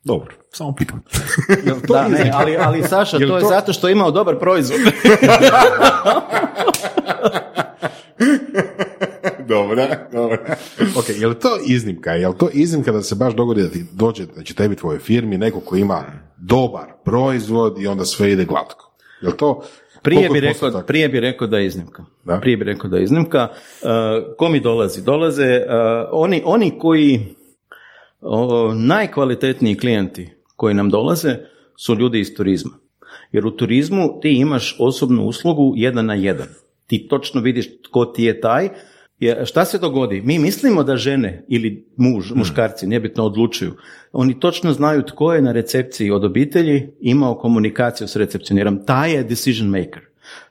[0.04, 1.02] Dobro, samo pitam.
[1.88, 4.80] Da, ne, ali, ali Saša, to je zato što je imao dobar proizvod.
[9.48, 10.56] Dobra, dobra.
[10.98, 12.10] Ok, je li to iznimka?
[12.10, 14.98] Je li to iznimka da se baš dogodi da ti dođe, da će tebi tvojoj
[14.98, 16.04] firmi neko ko ima
[16.36, 18.92] dobar proizvod i onda sve ide glatko?
[19.20, 19.62] Je li to...
[20.06, 20.86] Prije bi, rekao, postotak?
[20.86, 22.04] prije bi rekao da je iznimka.
[22.24, 22.38] Da?
[22.40, 23.48] Prije bi rekao da je iznimka.
[23.50, 23.88] Uh,
[24.38, 25.04] ko mi dolazi?
[25.04, 27.20] Dolaze uh, oni, oni koji
[28.20, 31.36] o, najkvalitetniji klijenti koji nam dolaze
[31.76, 32.72] su ljudi iz turizma.
[33.32, 36.48] Jer u turizmu ti imaš osobnu uslugu jedan na jedan.
[36.86, 38.68] Ti točno vidiš tko ti je taj.
[39.20, 40.20] Jer šta se dogodi?
[40.20, 43.74] Mi mislimo da žene ili muž, muškarci, nebitno odlučuju.
[44.12, 48.84] Oni točno znaju tko je na recepciji od obitelji imao komunikaciju s recepcionirom.
[48.86, 50.02] Taj je decision maker.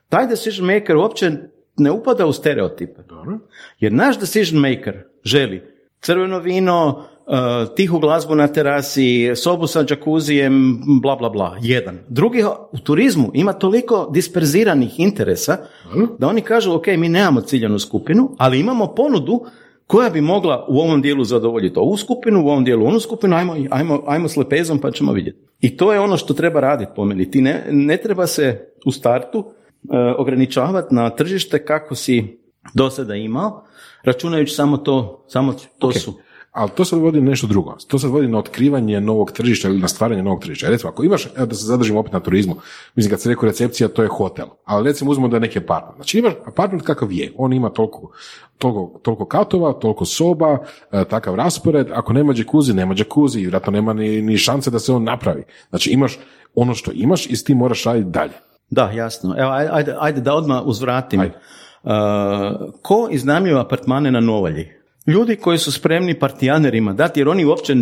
[0.09, 1.31] Taj decision maker uopće
[1.77, 3.01] ne upada u stereotipe.
[3.79, 10.81] Jer naš decision maker želi crveno vino, uh, tihu glazbu na terasi, sobu sa džakuzijem,
[11.01, 11.57] bla, bla, bla.
[11.61, 11.99] Jedan.
[12.07, 15.57] Drugi u turizmu ima toliko disperziranih interesa
[16.19, 19.45] da oni kažu, ok, mi nemamo ciljanu skupinu, ali imamo ponudu
[19.87, 23.55] koja bi mogla u ovom dijelu zadovoljiti ovu skupinu, u ovom dijelu onu skupinu, ajmo,
[23.69, 25.39] ajmo, ajmo s lepezom pa ćemo vidjeti.
[25.61, 27.31] I to je ono što treba raditi po meni.
[27.31, 29.45] Ti ne, ne treba se u startu uh,
[30.17, 32.39] ograničavati na tržište kako si
[32.73, 33.63] do sada imao,
[34.05, 36.13] računajući samo to, samo to su.
[36.51, 37.75] Ali to se vodi nešto drugo.
[37.87, 40.69] To se vodi na otkrivanje novog tržišta ili na stvaranje novog tržišta.
[40.69, 42.55] Recimo, ako imaš, evo da se zadržimo opet na turizmu,
[42.95, 44.45] mislim kad se rekao recepcija, to je hotel.
[44.65, 45.95] Ali recimo uzmemo da je neki apartment.
[45.95, 47.33] Znači imaš apartment kakav je.
[47.37, 48.11] On ima toliko,
[48.57, 50.57] toliko, toliko katova, toliko soba,
[50.91, 51.87] e, takav raspored.
[51.93, 53.39] Ako nema džekuzi, nema džekuzi.
[53.39, 55.43] Vjerojatno nema ni, ni šanse da se on napravi.
[55.69, 56.19] Znači imaš
[56.55, 58.33] ono što imaš i s tim moraš raditi dalje.
[58.69, 59.35] Da, jasno.
[59.37, 61.19] Evo, aj- ajde, ajde da odmah uzvratim.
[61.19, 61.39] Ajde.
[62.81, 64.69] Ko iznajmljuje apartmane na Novalji?
[65.07, 67.75] Ljudi koji su spremni partijanerima dati, jer oni uopće,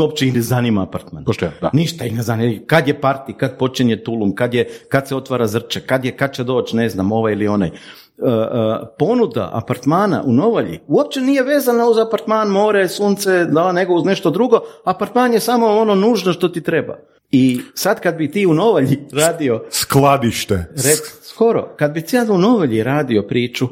[0.00, 1.24] uopće ih ne zanima apartman.
[1.24, 1.70] Pošteno, da.
[1.72, 2.60] Ništa ih ne zanima.
[2.66, 6.34] Kad je parti, kad počinje tulum, kad, je, kad se otvara zrče, kad, je, kad
[6.34, 7.68] će doći, ne znam, ovaj ili onaj.
[7.68, 13.94] Uh, uh, ponuda apartmana u Novalji uopće nije vezana uz apartman, more, sunce, da, nego
[13.94, 14.60] uz nešto drugo.
[14.84, 16.98] Apartman je samo ono nužno što ti treba.
[17.32, 20.54] I sad kad bi ti u Novalji radio Skladište.
[20.70, 23.68] Rec, skoro, kad bi cijelo u Novelji radio priču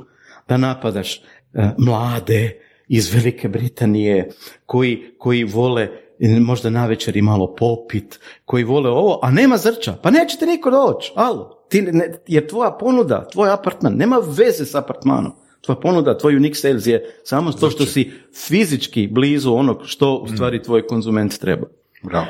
[0.48, 1.20] da napadaš e,
[1.78, 4.30] mlade iz Velike Britanije
[4.66, 5.88] koji, koji vole
[6.40, 11.12] možda navečer i malo popit, koji vole ovo, a nema zrča, pa nećete niko doći,
[11.14, 15.32] alo, ti ne, jer tvoja ponuda, tvoj apartman, nema veze s apartmanom.
[15.60, 18.12] Tvoja ponuda, tvoj unique sales je samo to što si
[18.46, 21.66] fizički blizu onog što u stvari tvoj konzument treba.
[22.02, 22.26] Bravo.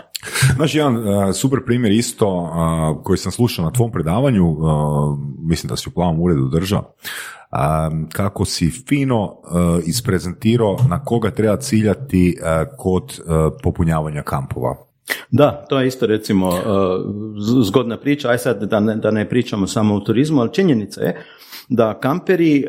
[0.56, 5.68] Znaš, jedan uh, super primjer isto uh, koji sam slušao na tvom predavanju, uh, mislim
[5.68, 9.36] da si u plavom uredu držao, um, kako si fino
[9.86, 12.36] isprezentirao na koga treba ciljati
[12.78, 13.20] kod
[13.62, 14.76] popunjavanja kampova.
[15.30, 16.50] Da, to je isto recimo
[17.62, 21.24] zgodna priča, aj sad da ne, da ne pričamo samo o turizmu, ali činjenica je
[21.68, 22.64] da kamperi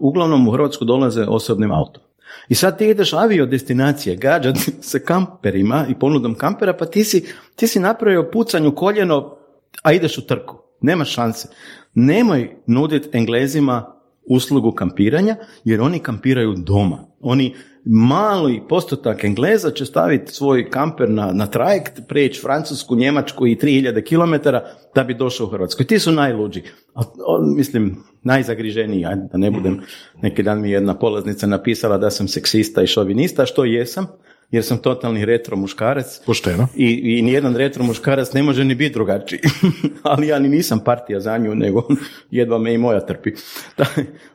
[0.00, 2.02] uglavnom u Hrvatsku dolaze osobnim autom.
[2.48, 7.26] I sad ti ideš avio destinacije, gađati se kamperima i ponudom kampera, pa ti si,
[7.56, 9.36] ti si napravio pucanju koljeno,
[9.82, 10.58] a ideš u trku.
[10.80, 11.48] Nema šanse.
[11.94, 13.94] Nemoj nuditi Englezima
[14.26, 16.98] uslugu kampiranja, jer oni kampiraju doma.
[17.20, 23.56] Oni mali postotak Engleza će staviti svoj kamper na, na trajekt, preći Francusku, Njemačku i
[23.56, 24.50] 3000 km
[24.94, 25.84] da bi došao u Hrvatsku.
[25.84, 26.62] Ti su najluđi.
[26.94, 29.80] A, o, mislim, najzagriženiji, ajde da ne budem,
[30.22, 34.06] neki dan mi je jedna polaznica napisala da sam seksista i šovinista, što jesam,
[34.50, 36.20] jer sam totalni retro muškarac.
[36.26, 36.68] Pošteno.
[36.76, 39.40] I, i nijedan retro muškarac ne može ni biti drugačiji.
[40.02, 41.82] Ali ja ni nisam partija za nju, nego
[42.30, 43.30] jedva me i moja trpi.
[43.78, 43.84] Da,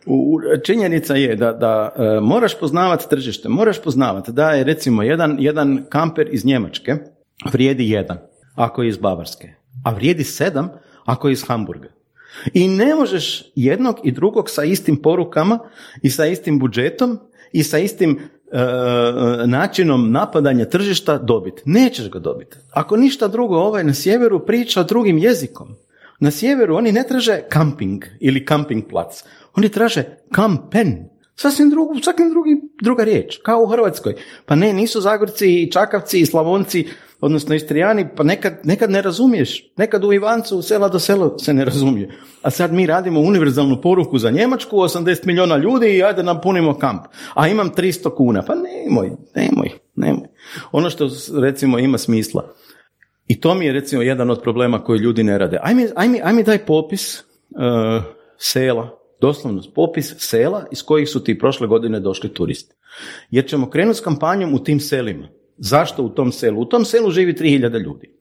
[0.05, 5.03] u, u- činjenica je da, da e, moraš poznavati tržište, moraš poznavati da je recimo
[5.03, 6.95] jedan, jedan kamper iz Njemačke
[7.51, 8.17] vrijedi jedan,
[8.55, 9.47] ako je iz Bavarske,
[9.85, 10.69] a vrijedi sedam
[11.05, 11.87] ako je iz Hamburga.
[12.53, 15.59] I ne možeš jednog i drugog sa istim porukama
[16.01, 17.19] i sa istim budžetom
[17.51, 18.19] i sa istim
[19.45, 21.61] načinom napadanja tržišta dobiti.
[21.65, 22.57] Nećeš ga dobiti.
[22.71, 25.75] Ako ništa drugo, ovaj na sjeveru priča drugim jezikom.
[26.19, 29.23] Na sjeveru oni ne traže camping ili camping plac.
[29.55, 31.09] Oni traže kampen.
[31.35, 34.15] Sasvim drugu, sasvim drugi, druga riječ, kao u Hrvatskoj.
[34.45, 36.87] Pa ne, nisu Zagorci i Čakavci i Slavonci,
[37.21, 39.71] odnosno Istrijani, pa nekad, nekad ne razumiješ.
[39.77, 42.09] Nekad u Ivancu, u sela do sela se ne razumije.
[42.41, 46.77] A sad mi radimo univerzalnu poruku za Njemačku, 80 milijuna ljudi i ajde nam punimo
[46.77, 47.01] kamp.
[47.33, 48.41] A imam 300 kuna.
[48.41, 50.27] Pa nemoj, nemoj, nemoj.
[50.71, 51.09] Ono što
[51.41, 52.53] recimo ima smisla.
[53.27, 55.59] I to mi je recimo jedan od problema koji ljudi ne rade.
[55.61, 58.03] Ajme, ajme, ajme daj popis uh,
[58.37, 58.89] sela,
[59.21, 62.75] doslovno popis sela iz kojih su ti prošle godine došli turisti.
[63.29, 65.27] Jer ćemo krenuti s kampanjom u tim selima.
[65.59, 66.61] Zašto u tom selu?
[66.61, 68.19] U tom selu živi 3000 ljudi.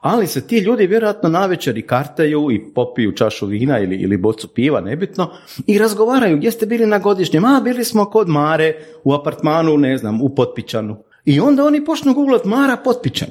[0.00, 4.48] Ali se ti ljudi vjerojatno navečer i kartaju i popiju čašu vina ili, ili bocu
[4.48, 5.30] piva, nebitno,
[5.66, 7.44] i razgovaraju gdje ste bili na godišnjem.
[7.44, 8.74] A, bili smo kod Mare,
[9.04, 10.96] u apartmanu, ne znam, u Potpičanu.
[11.24, 13.28] I onda oni počnu googlat Mara Potpičan.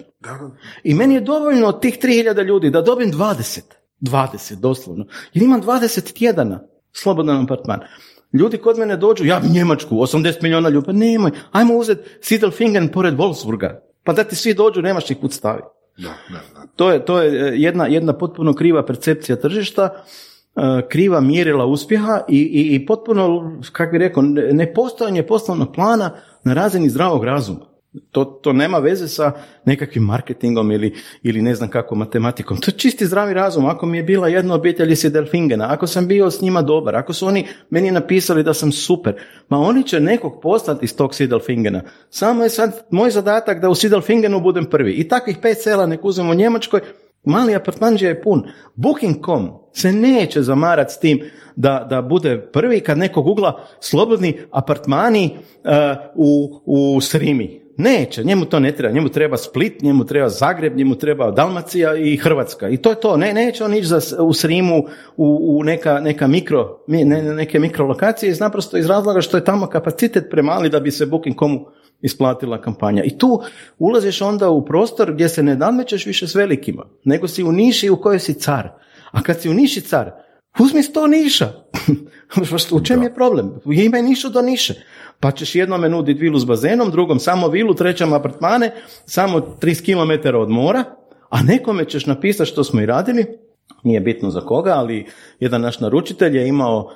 [0.84, 3.62] I meni je dovoljno od tih 3000 ljudi da dobijem 20.
[4.02, 5.06] 20, doslovno.
[5.34, 6.60] Jer imam 20 tjedana
[6.94, 7.80] slobodan apartman.
[8.34, 12.88] Ljudi kod mene dođu, ja bi Njemačku, 80 milijuna ljudi, pa nemoj, ajmo uzeti Siedelfingen
[12.88, 15.68] pored Wolfsburga, pa da ti svi dođu, nemaš ih kud staviti.
[15.98, 16.68] Da, da, da.
[16.76, 20.04] To je, to je e, jedna, jedna potpuno kriva percepcija tržišta,
[20.56, 26.12] e, kriva mjerila uspjeha i, i, i potpuno, kako bi rekao, ne- nepostojanje poslovnog plana
[26.44, 27.77] na razini zdravog razuma.
[28.12, 29.32] To, to nema veze sa
[29.66, 32.58] nekakvim marketingom ili, ili ne znam kako matematikom.
[32.58, 33.66] To je čisti zdravi razum.
[33.66, 37.14] Ako mi je bila jedna obitelj iz Delfingena, ako sam bio s njima dobar, ako
[37.14, 39.16] su oni meni napisali da sam super,
[39.50, 41.82] ma oni će nekog poslati iz tog Sidelfingena.
[42.10, 44.92] Samo je sad moj zadatak da u Sidelfingenu budem prvi.
[44.92, 46.82] I takvih pet sela nek uzmemo u Njemačkoj,
[47.24, 48.44] mali apartmanđe je pun.
[48.76, 51.22] Booking.com se neće zamarati s tim
[51.56, 55.72] da, da bude prvi kad neko googla slobodni apartmani uh,
[56.16, 57.67] u, u Srimi.
[57.78, 58.94] Neće, njemu to ne treba.
[58.94, 62.70] Njemu treba Split, njemu treba Zagreb, njemu treba Dalmacija i Hrvatska.
[62.70, 63.18] I to je to.
[63.18, 64.78] Ne, neće on ići za, u Srimu
[65.18, 69.38] u, u neka, neka mikro, mi- ne, ne- neke mikrolokacije iz naprosto iz razloga što
[69.38, 71.66] je tamo kapacitet premali da bi se Booking.comu
[72.02, 73.04] isplatila kampanja.
[73.04, 73.42] I tu
[73.80, 77.90] ulaziš onda u prostor gdje se ne nadmećeš više s velikima, nego si u niši
[77.90, 78.70] u kojoj si car.
[79.12, 80.12] A kad si u niši car,
[80.60, 81.50] uzmi sto niša.
[82.72, 83.60] u čem je problem?
[83.66, 84.74] Imaj nišu do niše.
[85.20, 88.72] Pa ćeš jednome nuditi vilu s bazenom, drugom samo vilu, trećem apartmane,
[89.06, 90.84] samo 30 km od mora,
[91.30, 93.26] a nekome ćeš napisati što smo i radili,
[93.84, 95.06] nije bitno za koga, ali
[95.40, 96.92] jedan naš naručitelj je imao uh,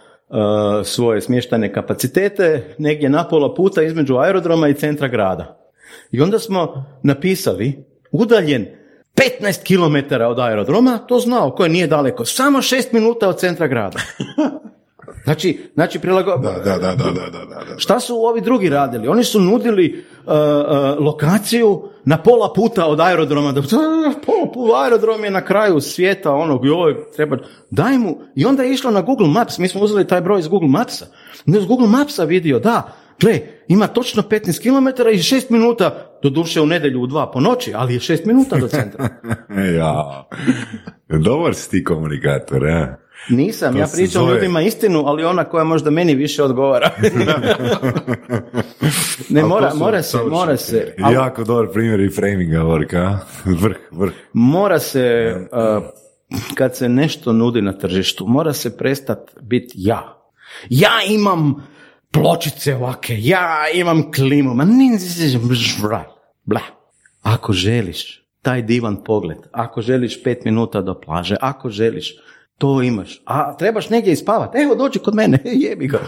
[0.84, 5.58] svoje smještajne kapacitete negdje na pola puta između aerodroma i centra grada.
[6.12, 8.66] I onda smo napisali udaljen
[9.16, 14.00] 15 km od aerodroma, to znao, koje nije daleko, samo 6 minuta od centra grada.
[15.24, 16.38] Znači, znači prilago...
[16.38, 17.78] Da, da, da, da, da, da.
[17.78, 19.08] Šta su ovi drugi radili?
[19.08, 23.52] Oni su nudili uh, uh, lokaciju na pola puta od aerodroma.
[23.52, 27.38] Da, "Ah, pola puta, aerodrom je na kraju svijeta, onog, joj, treba,
[27.70, 28.18] daj mu.
[28.36, 31.06] I onda je išlo na Google Maps, mi smo uzeli taj broj iz Google Mapsa.
[31.48, 36.12] Onda je iz Google Mapsa vidio, da, gle, ima točno 15 km i 6 minuta,
[36.24, 39.08] doduše u nedjelju u dva po noći, ali je 6 minuta do centra.
[39.80, 40.28] ja.
[41.10, 42.98] Dobar si ti komunikator, ja.
[43.30, 46.92] Nisam, To ja pričam zove- ljudima istinu, ali ona koja možda meni više odgovara.
[49.30, 53.20] ne, mora, mora se, mora se, ali Jako dobar primjer i framinga, Vorka.
[53.62, 54.14] Vrh, vrh.
[54.34, 55.84] mora se, uh,
[56.56, 60.18] kad se nešto nudi na tržištu, mora se prestati biti ja.
[60.70, 61.68] Ja imam
[62.12, 64.66] pločice ovake, ja imam klimu, ma
[66.46, 66.62] bla.
[67.22, 72.16] Ako želiš taj divan pogled, ako želiš pet minuta do plaže, ako želiš,
[72.62, 73.22] to imaš.
[73.26, 76.00] A trebaš negdje ispavati, evo dođi kod mene, jebi ga.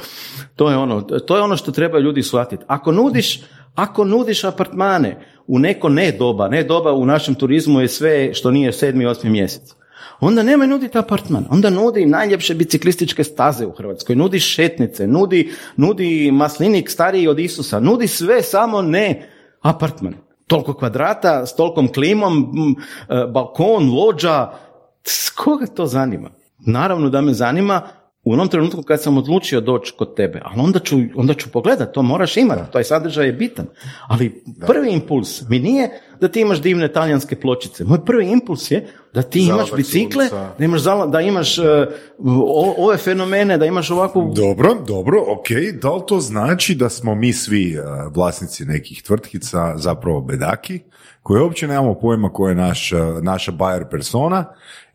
[0.56, 2.64] To je ono, to je ono što treba ljudi shvatiti.
[2.68, 3.42] Ako nudiš,
[3.76, 8.52] ako nudiš apartmane u neko ne doba, ne doba u našem turizmu je sve što
[8.52, 9.74] nije sedmi, osmi mjesec.
[10.20, 16.32] Onda nemoj nuditi apartman, onda nudi najljepše biciklističke staze u Hrvatskoj, nudi šetnice, nudi, nudi
[16.32, 19.30] maslinik stariji od Isusa, nudi sve, samo ne
[19.62, 20.14] apartman.
[20.48, 22.56] Toliko kvadrata, s tolkom klimom,
[23.10, 24.52] e, balkon, lođa,
[25.36, 26.43] koga to zanima?
[26.66, 27.82] Naravno da me zanima
[28.26, 31.94] u onom trenutku kad sam odlučio doći kod tebe, ali onda ću, onda ću pogledat,
[31.94, 33.66] to moraš imati, taj sadržaj je bitan.
[34.08, 35.90] Ali prvi impuls mi nije
[36.22, 37.84] da ti imaš divne talijanske pločice.
[37.84, 40.50] Moj prvi impuls je da ti imaš Zalazak bicikle, sunca.
[40.60, 41.62] da imaš, zala- da imaš e,
[42.20, 44.34] o- ove fenomene, da imaš ovakvu...
[44.36, 45.48] Dobro, dobro, ok.
[45.82, 47.84] Da li to znači da smo mi svi uh,
[48.16, 50.80] vlasnici nekih tvrtkica zapravo bedaki,
[51.24, 54.46] koji uopće nemamo pojma ko je naš, uh, naša buyer persona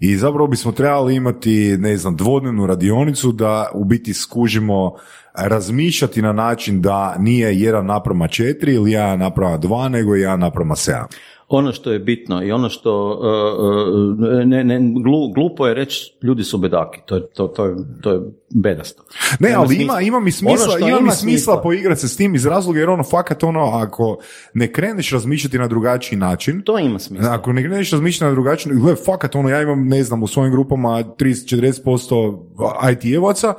[0.01, 4.95] i zapravo bismo trebali imati, ne znam, dvodnevnu radionicu da u biti skužimo
[5.35, 10.77] razmišljati na način da nije jedan naprama četiri ili jedan naprama dva, nego jedan naprama
[10.77, 11.07] sedam.
[11.51, 13.21] Ono što je bitno i ono što
[14.33, 17.65] e, e, ne, ne, glu- glupo je reći ljudi su bedaki, to je, to, to
[17.65, 18.21] je, to je
[18.53, 19.03] bedasto.
[19.41, 19.85] Ne, Nema ali smisla.
[19.85, 21.61] ima, ima mi Ono smisla, što ima, mi smisla smisla.
[21.63, 24.19] poigrati se s tim iz razloga jer ono fakat ono ako
[24.55, 27.33] ne kreneš razmišljati na drugačiji način, To ima smisla.
[27.33, 30.27] ako ne kreneš razmišljati na drugačiji način, gle, fakat ono ja imam ne znam u
[30.27, 32.39] svojim grupama 30-40%
[32.93, 33.55] IT-evaca,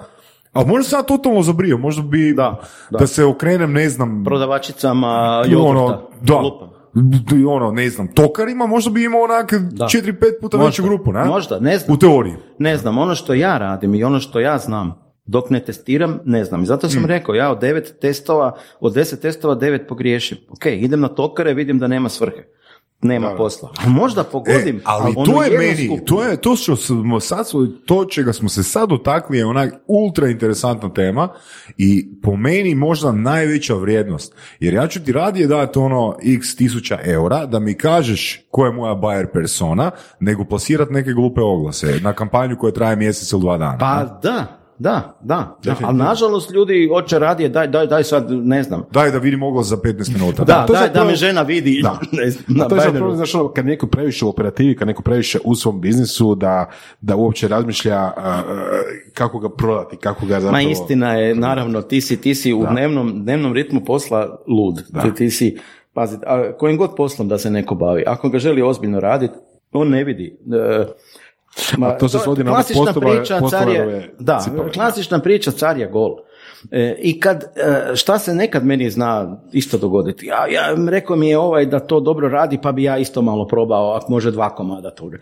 [0.51, 2.59] ali možda sam ja totalno zabrio, možda bi Da,
[2.91, 3.07] da, da.
[3.07, 5.69] se okrenem ne znam Prodavačicama jogurta.
[5.71, 6.69] ono, da.
[7.39, 11.25] I ono, ne znam, tokarima, možda bi imao onak 4-5 puta Možda, veću grupu, ne?
[11.25, 11.95] možda, ne znam.
[11.95, 12.35] U teoriji.
[12.57, 16.45] Ne znam, ono što ja radim i ono što ja znam, dok ne testiram, ne
[16.45, 16.63] znam.
[16.63, 20.37] I zato sam rekao, ja od devet testova, od deset testova devet pogriješim.
[20.49, 22.43] Ok, idem na tokare, vidim da nema svrhe.
[23.01, 23.69] Nema posla.
[23.85, 24.77] A možda pogodim.
[24.77, 26.05] E, ali to je meni, skupinu.
[26.05, 27.45] to je to što smo sad,
[27.85, 31.29] to čega smo se sad dotakli je onak ultra interesantna tema
[31.77, 34.35] i po meni možda najveća vrijednost.
[34.59, 38.71] Jer ja ću ti radije dati ono x tisuća eura da mi kažeš ko je
[38.71, 43.57] moja buyer persona, nego plasirati neke glupe oglase na kampanju koja traje mjesec ili dva
[43.57, 43.77] dana.
[43.77, 45.57] Pa da, da, da.
[45.63, 45.75] da.
[45.83, 48.83] Ali nažalost ljudi hoće radije, daj, daj, daj sad, ne znam.
[48.91, 50.43] Daj da vidim oglas za 15 minuta.
[50.43, 51.79] Da, to daj, zapravo- da me žena vidi.
[51.83, 51.99] Da.
[52.23, 55.39] ne znam, na to je zapravo, znaš, kad neko previše u operativi, kad neko previše
[55.43, 56.69] u svom biznisu, da,
[57.01, 58.41] da uopće razmišlja a,
[59.13, 60.51] kako ga prodati, kako ga zapravo...
[60.51, 64.83] Ma istina je, naravno, ti si, ti si u dnevnom, dnevnom ritmu posla lud.
[65.03, 65.57] Ti, ti si,
[65.93, 69.33] pazi, a kojim god poslom da se neko bavi, ako ga želi ozbiljno raditi,
[69.71, 70.37] on ne vidi.
[70.53, 70.85] E,
[71.77, 74.71] ma, to se svodi na klasična postove- priča, car je, da, cipele.
[74.71, 76.15] klasična priča, car je gol.
[76.71, 80.25] E, I kad, e, šta se nekad meni zna isto dogoditi?
[80.25, 83.47] Ja, ja, rekao mi je ovaj da to dobro radi, pa bi ja isto malo
[83.47, 85.17] probao, ako može dva komada toga.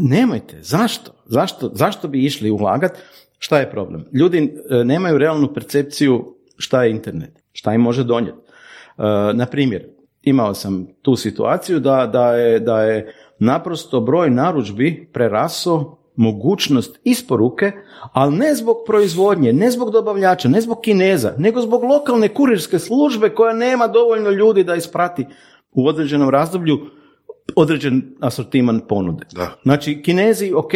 [0.00, 1.12] Nemojte, zašto?
[1.26, 2.98] Zašto, zašto bi išli ulagat?
[3.38, 4.04] Šta je problem?
[4.12, 8.38] Ljudi e, nemaju realnu percepciju šta je internet, šta im može donijeti.
[8.38, 9.02] E,
[9.34, 9.86] na primjer,
[10.22, 17.72] imao sam tu situaciju da, da, je, da je naprosto broj narudžbi preraso mogućnost isporuke,
[18.12, 23.28] ali ne zbog proizvodnje, ne zbog dobavljača, ne zbog kineza, nego zbog lokalne kurirske službe
[23.28, 25.26] koja nema dovoljno ljudi da isprati
[25.72, 26.78] u određenom razdoblju
[27.56, 29.24] određen asortiman ponude.
[29.32, 29.48] Da.
[29.62, 30.72] Znači, kinezi, ok,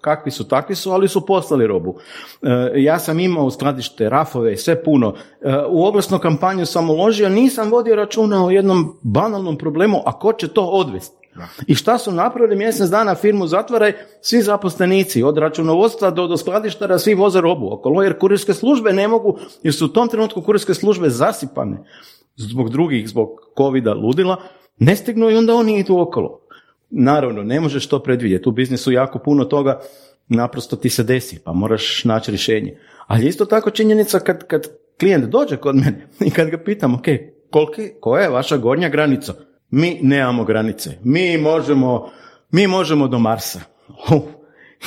[0.00, 1.98] kakvi su, takvi su, ali su poslali robu.
[2.42, 5.14] E, ja sam imao skladište, rafove, sve puno.
[5.40, 10.32] E, u oglasnu kampanju sam uložio, nisam vodio računa o jednom banalnom problemu, a ko
[10.32, 11.21] će to odvesti?
[11.66, 16.98] I šta su napravili mjesec dana firmu zatvaraj, svi zaposlenici, od računovodstva do, do skladištara,
[16.98, 20.74] svi voze robu okolo, jer kurirske službe ne mogu, jer su u tom trenutku kurirske
[20.74, 21.84] službe zasipane
[22.36, 24.36] zbog drugih, zbog covida, ludila,
[24.78, 26.40] ne stignu i onda oni idu okolo.
[26.90, 28.48] Naravno, ne možeš to predvidjeti.
[28.48, 29.80] U biznisu jako puno toga
[30.28, 32.78] naprosto ti se desi, pa moraš naći rješenje.
[33.06, 34.68] Ali isto tako činjenica kad, kad
[35.00, 37.04] klijent dođe kod mene i kad ga pitam, ok,
[37.50, 39.34] koliki, koja je vaša gornja granica?
[39.72, 40.90] Mi nemamo granice.
[41.04, 42.10] Mi možemo,
[42.50, 43.60] mi možemo do Marsa.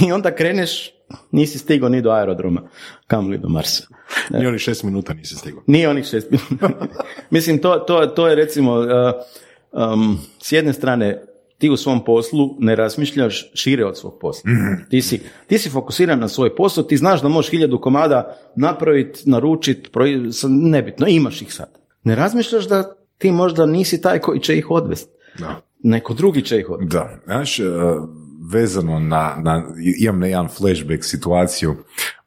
[0.07, 0.91] I onda kreneš,
[1.31, 2.61] nisi stigao ni do aerodroma,
[3.07, 3.83] kamoli do Marsa.
[4.29, 5.63] Ni oni šest minuta nisi stigao.
[5.67, 6.69] Nije onih šest minuta.
[7.29, 8.87] Mislim, to, to, to je recimo, uh,
[9.71, 11.21] um, s jedne strane
[11.57, 14.51] ti u svom poslu ne razmišljaš šire od svog posla.
[14.89, 19.29] Ti, si, ti si fokusiran na svoj posao, ti znaš da možeš hiljadu komada napraviti,
[19.29, 19.89] naručiti,
[20.49, 21.77] nebitno, imaš ih sad.
[22.03, 25.11] Ne razmišljaš da ti možda nisi taj koji će ih odvesti.
[25.39, 25.61] Da.
[25.83, 26.97] Neko drugi će ih odvesti.
[26.97, 27.63] Da, znaš, e,
[28.51, 29.63] vezano na, na,
[30.01, 31.75] imam na jedan flashback situaciju,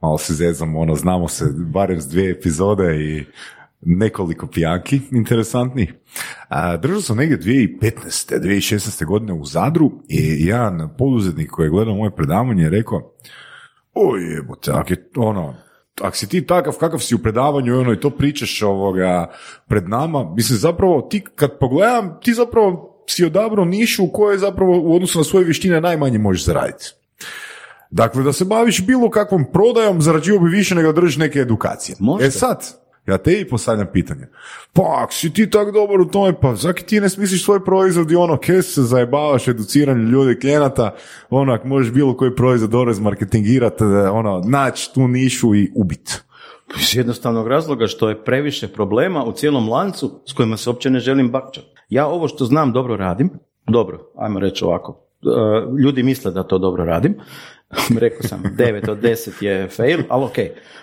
[0.01, 3.25] malo se zezamo, ono, znamo se barem s dvije epizode i
[3.81, 5.95] nekoliko pijanki interesantnih.
[6.81, 8.41] Držao sam negdje 2015.
[8.41, 9.05] 2016.
[9.05, 13.13] godine u Zadru i jedan poduzetnik koji je gledao moje predavanje je rekao
[13.95, 15.55] oj jebote, ako je ono,
[16.03, 19.31] ako si ti takav kakav si u predavanju i ono i to pričaš ovoga
[19.67, 24.81] pred nama, mislim zapravo ti kad pogledam, ti zapravo si odabrao nišu u kojoj zapravo
[24.83, 26.85] u odnosu na svoje vještine najmanje možeš zaraditi.
[27.91, 31.97] Dakle, da se baviš bilo kakvom prodajom, zarađivo bi više nego držiš neke edukacije.
[31.99, 32.27] Možda.
[32.27, 32.65] E sad,
[33.09, 34.27] ja te i postavljam pitanje.
[34.73, 38.11] Pa, ako si ti tako dobar u tome, pa zaki ti ne smisliš svoj proizvod
[38.11, 40.95] i ono, ke se zajebavaš educiranju ljudi, klijenata,
[41.31, 46.23] ono, ako možeš bilo koji proizvod dobro marketingirati, ono, naći tu nišu i ubit.
[46.81, 51.01] Iz jednostavnog razloga što je previše problema u cijelom lancu s kojima se uopće ne
[51.01, 51.67] želim bakćati.
[51.89, 53.31] Ja ovo što znam dobro radim,
[53.67, 55.29] dobro, ajmo reći ovako, e,
[55.83, 57.15] ljudi misle da to dobro radim,
[58.01, 60.39] rekao sam 9 od 10 je fail, ali ok.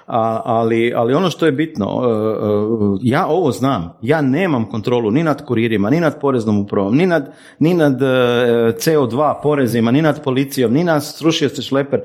[0.05, 5.11] A, ali, ali ono što je bitno, e, e, ja ovo znam, ja nemam kontrolu
[5.11, 7.99] ni nad kuririma, ni nad poreznom upravom, ni nad, ni nad
[8.71, 12.01] CO2 porezima, ni nad policijom, ni nad srušio se šleper.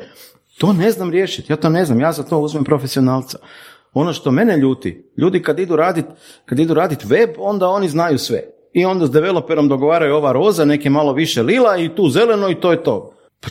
[0.59, 3.39] To ne znam riješiti, ja to ne znam, ja za to uzmem profesionalca.
[3.93, 6.05] Ono što mene ljuti, ljudi kad idu radit,
[6.45, 8.43] kad idu radit web, onda oni znaju sve.
[8.73, 12.55] I onda s developerom dogovaraju ova roza, neke malo više lila i tu zeleno i
[12.55, 13.13] to je to.
[13.41, 13.49] Pa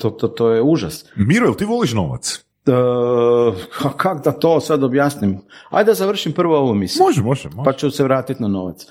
[0.00, 1.04] to, to, to je užas.
[1.16, 2.44] Miro, jel ti voliš novac?
[2.66, 3.54] Uh,
[3.96, 5.38] kak da to sad objasnim?
[5.70, 7.02] Ajde da završim prvo ovu misiju.
[7.02, 7.64] Može, može, može.
[7.64, 8.86] Pa ću se vratiti na novac.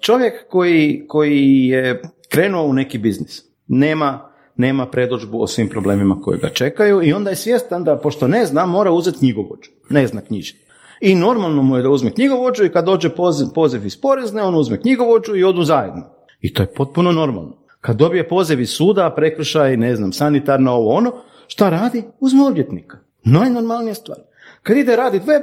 [0.00, 6.38] čovjek koji, koji je krenuo u neki biznis, nema nema predođbu o svim problemima koji
[6.38, 9.70] ga čekaju i onda je svjestan da, pošto ne zna, mora uzeti knjigovođu.
[9.90, 10.64] Ne zna knjižiti.
[11.00, 14.54] I normalno mu je da uzme knjigovođu i kad dođe poziv, poziv iz porezne, on
[14.54, 16.02] uzme knjigovođu i odu zajedno.
[16.40, 17.63] I to je potpuno normalno.
[17.84, 21.12] Kad dobije poziv iz suda, prekršaj, ne znam, sanitarno, ovo ono,
[21.46, 22.02] šta radi?
[22.20, 22.98] Uzme odvjetnika.
[23.24, 24.18] Najnormalnija stvar.
[24.62, 25.42] Kad ide raditi web,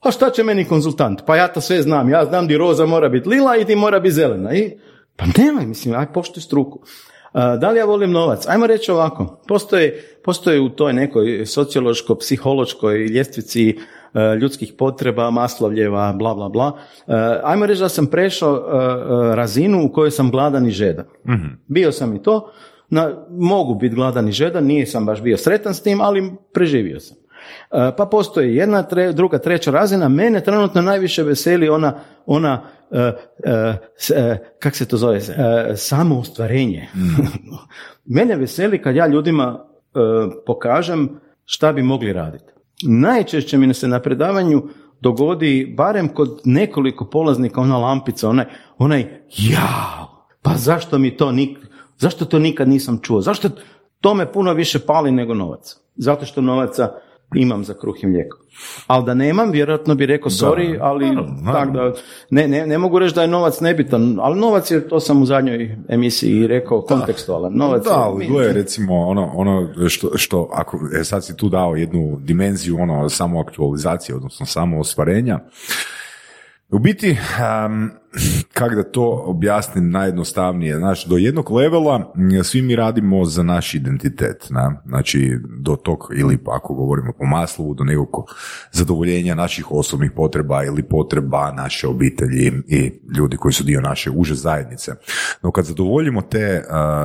[0.00, 1.22] a šta će meni konzultant?
[1.26, 2.08] Pa ja to sve znam.
[2.08, 4.54] Ja znam di roza mora biti lila i ti mora biti zelena.
[4.54, 4.70] I,
[5.16, 6.80] pa nemaj, mislim, aj poštuj struku.
[7.34, 8.48] Da li ja volim novac?
[8.48, 9.92] Ajmo reći ovako, postoji,
[10.24, 13.78] postoji u toj nekoj sociološko-psihološkoj ljestvici
[14.40, 16.78] ljudskih potreba, maslovljeva, bla, bla, bla.
[17.06, 21.04] E, ajmo reći da sam prešao e, razinu u kojoj sam gladan i žedan.
[21.26, 22.52] mm Bio sam i to,
[22.88, 27.00] na, mogu biti gladan i žedan, nije sam baš bio sretan s tim, ali preživio
[27.00, 27.16] sam.
[27.96, 30.08] Pa postoji jedna, druga, treća razina.
[30.08, 31.94] Mene trenutno najviše veseli ona,
[32.26, 35.20] ona uh, uh, kak se to zove,
[35.76, 36.88] samo ostvarenje.
[36.94, 37.00] Mm.
[38.16, 39.64] Mene veseli kad ja ljudima
[40.46, 42.51] pokažem šta bi mogli raditi.
[42.82, 44.62] Najčešće mi se na predavanju
[45.00, 48.44] dogodi, barem kod nekoliko polaznika, ona lampica, onaj,
[48.78, 51.58] onaj jao, pa zašto mi to nik,
[51.98, 53.48] zašto to nikad nisam čuo, zašto
[54.00, 55.76] to me puno više pali nego novac.
[55.96, 56.92] Zato što novaca
[57.34, 58.38] imam za kruh i mlijeko.
[58.86, 61.16] Ali da nemam, vjerojatno bi rekao sorry, ali
[61.52, 61.92] tak da,
[62.30, 65.26] ne, ne, ne, mogu reći da je novac nebitan, ali novac je, to sam u
[65.26, 67.52] zadnjoj emisiji rekao, kontekstualan.
[67.54, 71.76] Novac da, ali je recimo ono, ono što, što ako, e, sad si tu dao
[71.76, 75.38] jednu dimenziju ono, samo aktualizacije, odnosno samo ostvarenja,
[76.72, 77.90] u biti, um,
[78.58, 82.14] kako da to objasnim najjednostavnije, znači do jednog levela
[82.44, 84.82] svi mi radimo za naš identitet, na?
[84.86, 88.24] znači do tog, ili ako govorimo po maslu, do nekog
[88.72, 94.34] zadovoljenja naših osobnih potreba ili potreba naše obitelji i ljudi koji su dio naše uže
[94.34, 94.92] zajednice.
[95.42, 96.64] No kad zadovoljimo te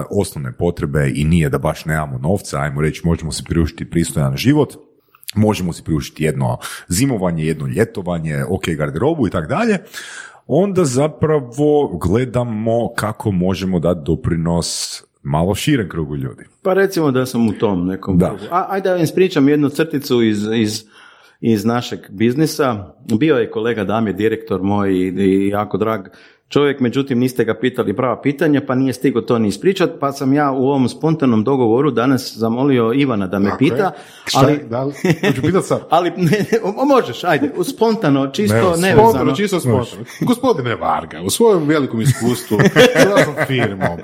[0.10, 4.87] osnovne potrebe i nije da baš nemamo novca, ajmo reći možemo se priuštiti pristojan život,
[5.36, 6.58] možemo si priuštiti jedno
[6.88, 9.78] zimovanje, jedno ljetovanje, ok, garderobu i tako dalje,
[10.48, 16.44] onda zapravo gledamo kako možemo dati doprinos malo širem krugu ljudi.
[16.62, 18.28] Pa recimo da sam u tom nekom da.
[18.28, 18.44] krugu.
[18.52, 20.84] A, ajde da vam ispričam jednu crticu iz, iz,
[21.42, 22.94] iz našeg biznisa.
[23.20, 26.08] Bio je kolega Damir, direktor moj i, jako drag
[26.50, 30.34] čovjek, međutim niste ga pitali prava pitanja, pa nije stigao to ni ispričat, pa sam
[30.34, 33.92] ja u ovom spontanom dogovoru danas zamolio Ivana da me pita.
[34.34, 34.94] Ali, da li,
[35.62, 35.82] sad?
[35.90, 36.46] ali ne,
[36.88, 40.04] možeš, ajde, spontano, čisto ne, Spontano, čisto spontano.
[40.22, 42.58] Gospodine Varga, u svojem velikom iskustvu,
[43.48, 43.98] firmom,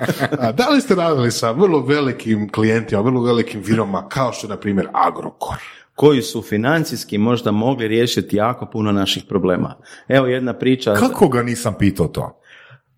[0.54, 4.56] da li ste radili sa vrlo velikim klijentima, vrlo velikim firmama, kao što je, na
[4.56, 5.83] primjer, Agrokor?
[5.94, 9.74] Koji su financijski možda mogli riješiti jako puno naših problema.
[10.08, 10.94] Evo jedna priča.
[10.94, 12.40] Kako ga nisam pitao to?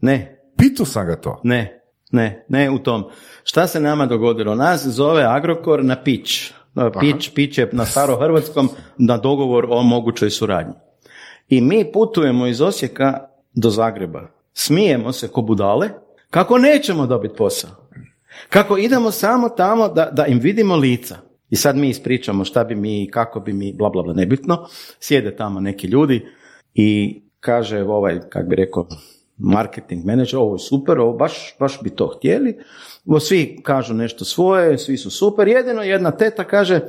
[0.00, 0.42] Ne.
[0.56, 1.40] Pitao sam ga to.
[1.44, 1.82] Ne.
[2.10, 3.04] Ne, ne u tom.
[3.44, 4.54] Šta se nama dogodilo?
[4.54, 6.52] Nas zove Agrokor na pić.
[7.00, 8.68] Pić, pić je na starohrvatskom
[8.98, 10.74] na dogovor o mogućoj suradnji.
[11.48, 14.28] I mi putujemo iz Osijeka do Zagreba.
[14.52, 15.88] Smijemo se ko budale,
[16.30, 17.70] kako nećemo dobiti posao.
[18.48, 21.16] Kako idemo samo tamo da, da im vidimo lica.
[21.50, 24.66] I sad mi ispričamo šta bi mi, kako bi mi, bla bla bla, nebitno.
[25.00, 26.26] Sjede tamo neki ljudi
[26.74, 28.86] i kaže ovaj, kak bi rekao,
[29.38, 32.58] marketing manager, ovo je super, ovo baš, baš bi to htjeli.
[33.20, 35.48] Svi kažu nešto svoje, svi su super.
[35.48, 36.80] Jedino jedna teta kaže,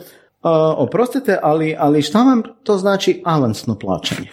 [0.78, 4.28] oprostite, ali, ali šta vam to znači avansno plaćanje?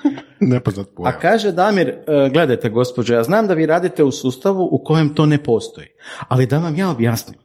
[0.40, 4.84] Nepoznat A kaže Damir, e, gledajte gospođo, ja znam da vi radite u sustavu u
[4.84, 5.86] kojem to ne postoji,
[6.28, 7.38] ali da vam ja objasnim,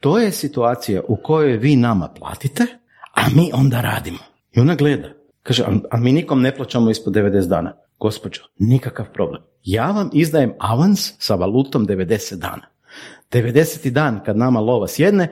[0.00, 2.66] to je situacija u kojoj vi nama platite,
[3.14, 4.18] a mi onda radimo.
[4.52, 5.08] I ona gleda.
[5.42, 7.76] Kaže, a mi nikom ne plaćamo ispod 90 dana.
[7.98, 9.42] Gospođo, nikakav problem.
[9.62, 12.66] Ja vam izdajem avans sa valutom 90 dana.
[13.32, 13.90] 90.
[13.90, 15.28] dan kad nama lova sjedne,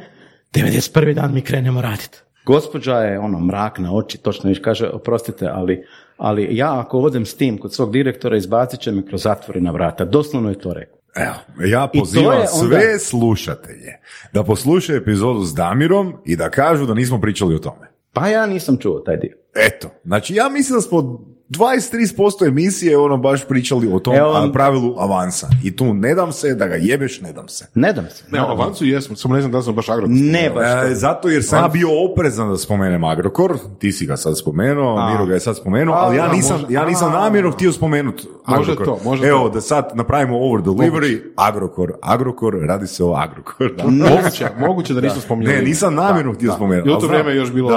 [0.55, 1.15] 91.
[1.15, 2.19] dan mi krenemo raditi.
[2.47, 5.85] Gospođa je ono mrak na oči, točno viš kaže, oprostite, ali,
[6.17, 10.05] ali ja ako odem s tim kod svog direktora, izbacit će me kroz zatvorena vrata.
[10.05, 10.98] Doslovno je to rekao.
[11.19, 13.93] Evo, ja pozivam sve slušatelje
[14.33, 17.91] da poslušaju epizodu s Damirom i da kažu da nismo pričali o tome.
[18.13, 19.37] Pa ja nisam čuo taj dio.
[19.55, 24.95] Eto, znači ja mislim da smo 23% emisije ono baš pričali o tom Evo, pravilu
[24.99, 25.49] avansa.
[25.65, 27.67] I tu ne dam se, da ga jebeš, ne dam se.
[27.75, 28.25] Ne dam se.
[28.31, 30.11] Ne, avansu jesmo, samo ne znam da sam baš Agrokor.
[30.15, 30.91] Ne baš.
[30.91, 35.11] E, zato jer sam ja bio oprezan da spomenem Agrokor, ti si ga sad spomenuo,
[35.11, 39.01] Miro ga je sad spomenuo, ali ja nisam, ja nisam namjerno htio spomenuti Može to,
[39.05, 43.73] može Evo, da sad napravimo over delivery, Agrokor, Agrokor, radi se o Agrokor.
[44.11, 45.55] moguće, moguće da nisam spomenuo.
[45.55, 46.89] Ne, nisam namjerno htio spomenuti.
[46.89, 47.71] I u to vrijeme još bilo...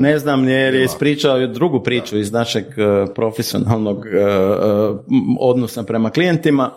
[0.00, 4.24] Ne znam, jer je ispričao drugu priču iz našeg e, profesionalnog e, e,
[5.40, 6.70] odnosa prema klijentima.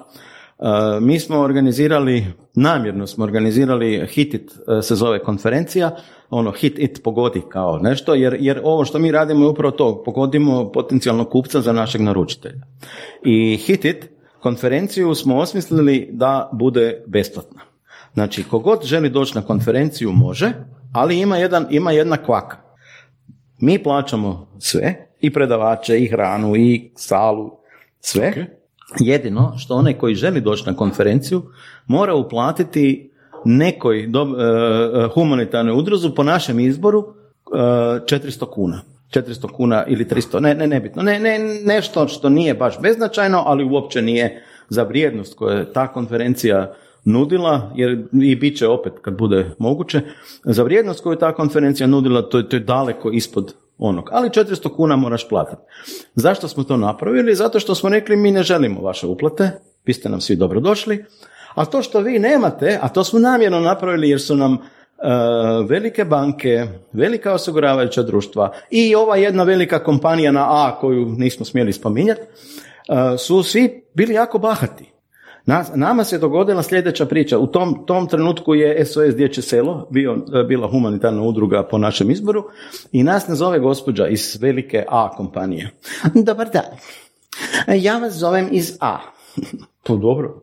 [0.59, 0.63] E,
[1.01, 2.25] mi smo organizirali,
[2.55, 4.51] namjerno smo organizirali Hitit
[4.81, 5.95] se zove konferencija,
[6.29, 10.03] ono hit it pogodi kao nešto, jer, jer ovo što mi radimo je upravo to,
[10.03, 12.61] pogodimo potencijalnog kupca za našeg naručitelja.
[13.25, 14.09] I Hitit
[14.39, 17.61] konferenciju smo osmislili da bude besplatna.
[18.13, 20.53] Znači, kogod želi doći na konferenciju može,
[20.93, 22.57] ali ima, jedan, ima jedna kvaka.
[23.59, 27.51] Mi plaćamo sve, i predavače, i hranu, i salu,
[27.99, 28.33] sve.
[28.99, 31.43] Jedino što onaj koji želi doći na konferenciju
[31.87, 33.11] mora uplatiti
[33.45, 37.05] nekoj do, uh, humanitarnoj udruzu po našem izboru uh,
[37.53, 38.81] e, 400 kuna.
[39.13, 41.03] 400 kuna ili 300, ne, ne, nebitno.
[41.03, 45.87] Ne, ne, nešto što nije baš beznačajno, ali uopće nije za vrijednost koju je ta
[45.87, 46.73] konferencija
[47.05, 50.01] nudila, jer i bit će opet kad bude moguće,
[50.43, 54.09] za vrijednost koju je ta konferencija nudila, to je, to je daleko ispod onog.
[54.11, 55.61] Ali 400 kuna moraš platiti.
[56.15, 57.35] Zašto smo to napravili?
[57.35, 59.51] Zato što smo rekli mi ne želimo vaše uplate,
[59.85, 61.05] vi ste nam svi dobrodošli,
[61.55, 64.57] a to što vi nemate, a to smo namjerno napravili jer su nam e,
[65.69, 71.73] velike banke, velika osiguravajuća društva i ova jedna velika kompanija na A koju nismo smjeli
[71.73, 74.98] spominjati, e, su svi bili jako bahati.
[75.75, 77.37] Nama se dogodila sljedeća priča.
[77.37, 82.11] U tom, tom trenutku je SOS Dječje selo bio, e, bila humanitarna udruga po našem
[82.11, 82.43] izboru
[82.91, 85.69] i nas ne zove gospođa iz velike A kompanije.
[86.27, 86.63] Dobar dan.
[87.67, 88.97] Ja vas zovem iz A.
[89.83, 90.41] To dobro.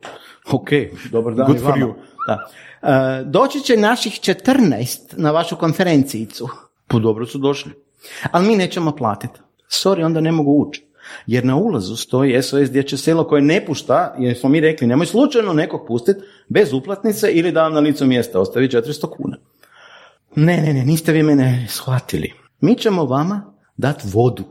[0.51, 0.69] Ok,
[1.11, 1.83] dobar dan Good i
[2.27, 2.47] Da.
[2.81, 6.49] E, doći će naših 14 na vašu konferencijicu.
[6.87, 7.71] Po dobro su došli.
[8.31, 9.39] Ali mi nećemo platiti.
[9.69, 10.86] Sorry, onda ne mogu ući.
[11.27, 15.05] Jer na ulazu stoji SOS dječje selo koje ne pušta, jer smo mi rekli nemoj
[15.05, 19.37] slučajno nekog pustiti bez uplatnice ili da vam na licu mjesta ostavi 400 kuna.
[20.35, 22.33] Ne, ne, ne, niste vi mene shvatili.
[22.61, 24.43] Mi ćemo vama dati vodu.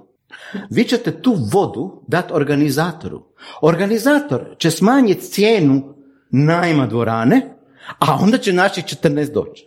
[0.70, 3.22] Vi ćete tu vodu dati organizatoru.
[3.62, 5.94] Organizator će smanjiti cijenu
[6.30, 7.56] najma dvorane,
[7.98, 9.66] a onda će naših 14 doći.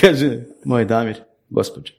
[0.00, 1.92] Kaže moj Damir, gospođe,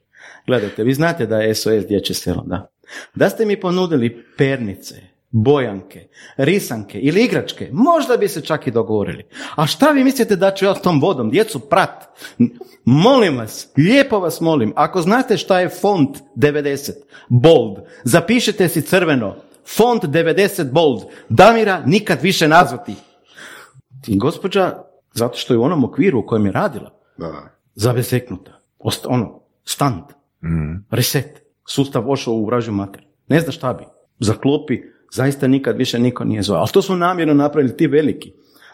[0.47, 2.71] gledajte, vi znate da je SOS dječje selo, da.
[3.15, 4.95] Da ste mi ponudili pernice,
[5.31, 9.23] bojanke, risanke ili igračke, možda bi se čak i dogovorili.
[9.55, 12.03] A šta vi mislite da ću ja s tom vodom djecu prat?
[12.85, 16.91] Molim vas, lijepo vas molim, ako znate šta je font 90,
[17.29, 19.35] bold, zapišite si crveno,
[19.77, 22.95] font 90 bold, Damira nikad više nazvati.
[24.07, 24.83] I gospođa,
[25.13, 27.57] zato što je u onom okviru u kojem je radila, da.
[27.75, 28.51] zaveseknuta,
[29.07, 30.03] ono, stand,
[30.43, 30.85] mm.
[30.89, 31.40] reset
[31.74, 33.01] sustav ošao u vražju mater.
[33.28, 33.84] Ne zna šta bi.
[34.19, 34.78] Zaklopi,
[35.13, 36.59] zaista nikad više niko nije zvao.
[36.59, 38.34] Ali to smo namjerno napravili, ti veliki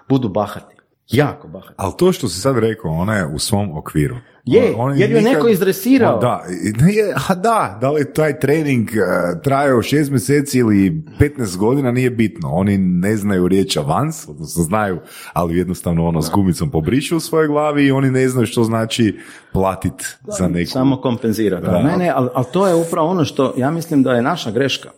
[0.10, 0.76] budu bahati.
[1.10, 1.74] Jako bahat.
[1.78, 4.16] Ali to što si sad rekao, ona je u svom okviru.
[4.45, 6.20] Je, Ona jer ju je neko izdresirao.
[6.20, 8.93] Da, i- je, a da, da li taj trening uh,
[9.41, 12.49] trajao šest mjeseci ili 15 godina, nije bitno.
[12.49, 14.99] Oni ne znaju riječ avans, odnosno znaju,
[15.34, 19.20] ali jednostavno ono s gumicom pobrišu u svojoj glavi i oni ne znaju što znači
[19.53, 19.93] platit
[20.39, 20.72] za neku.
[20.72, 21.66] Samo kompenzirati.
[21.66, 21.82] Da.
[21.84, 24.89] Ne, ne, ali, ali to je upravo ono što ja mislim da je naša greška.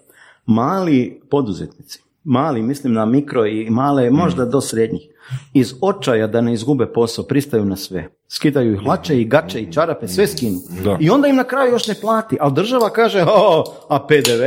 [0.45, 5.01] Mali poduzetnici, mali, mislim na mikro i male, možda do srednjih,
[5.53, 8.07] iz očaja da ne izgube posao, pristaju na sve.
[8.27, 10.57] Skidaju i hlače i gače i čarape, sve skinu.
[10.83, 10.97] Da.
[10.99, 12.37] I onda im na kraju još ne plati.
[12.39, 14.43] Ali država kaže, o, a PDV?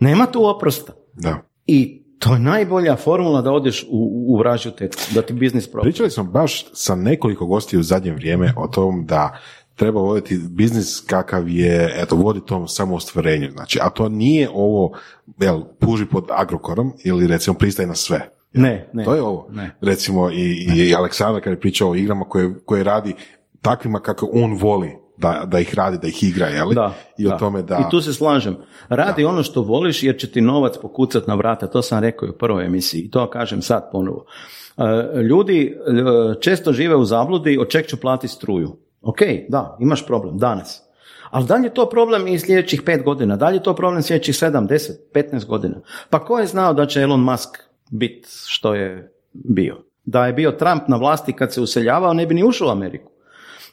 [0.00, 0.92] Nema tu oprosta.
[1.12, 1.38] Da.
[1.66, 4.72] I to je najbolja formula da odeš u, u vražju
[5.14, 5.84] da ti biznis prođe.
[5.84, 9.38] Pričali smo baš sa nekoliko gostiju u zadnje vrijeme o tom da
[9.76, 13.50] treba voditi biznis kakav je, eto, vodi tom samoostvarenju.
[13.50, 14.92] Znači, a to nije ovo,
[15.40, 18.28] jel, puži pod Agrokorom ili recimo pristaje na sve.
[18.52, 19.04] Ne, ne.
[19.04, 19.48] To je ovo.
[19.50, 19.76] Ne.
[19.80, 23.14] Recimo i, i Aleksandar kad je pričao o igrama koje, koje radi
[23.62, 26.72] takvima kako on voli da, da ih radi, da ih igra, jel?
[26.72, 27.36] Da, I o da.
[27.36, 27.84] tome da...
[27.86, 28.56] I tu se slažem.
[28.88, 31.66] Radi ono što voliš jer će ti novac pokucat na vrata.
[31.66, 34.24] To sam rekao i u prvoj emisiji i to kažem sad ponovo.
[34.76, 38.76] E, Ljudi e, često žive u zabludi od čeg ću platiti struju.
[39.06, 40.82] Ok, da, imaš problem danas.
[41.30, 43.36] Ali da li je to problem i sljedećih pet godina?
[43.36, 45.80] Da li je to problem sljedećih sedam, deset, petnaest godina?
[46.10, 47.58] Pa ko je znao da će Elon Musk
[47.90, 49.76] biti što je bio?
[50.04, 53.10] Da je bio Trump na vlasti kad se useljavao, ne bi ni ušao u Ameriku.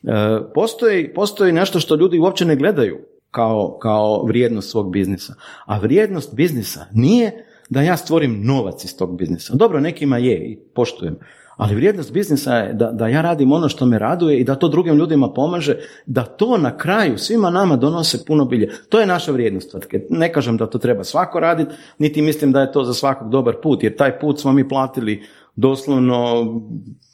[0.03, 0.09] E,
[0.53, 2.99] postoji, postoji nešto što ljudi uopće ne gledaju
[3.31, 5.33] kao, kao vrijednost svog biznisa.
[5.65, 9.55] A vrijednost biznisa nije da ja stvorim novac iz tog biznisa.
[9.55, 11.17] Dobro, nekima je i poštujem.
[11.57, 14.67] Ali vrijednost biznisa je da, da ja radim ono što me raduje i da to
[14.67, 18.71] drugim ljudima pomaže, da to na kraju svima nama donose puno bilje.
[18.89, 19.75] To je naša vrijednost.
[20.09, 23.55] Ne kažem da to treba svako raditi, niti mislim da je to za svakog dobar
[23.63, 25.23] put, jer taj put smo mi platili
[25.55, 26.45] doslovno,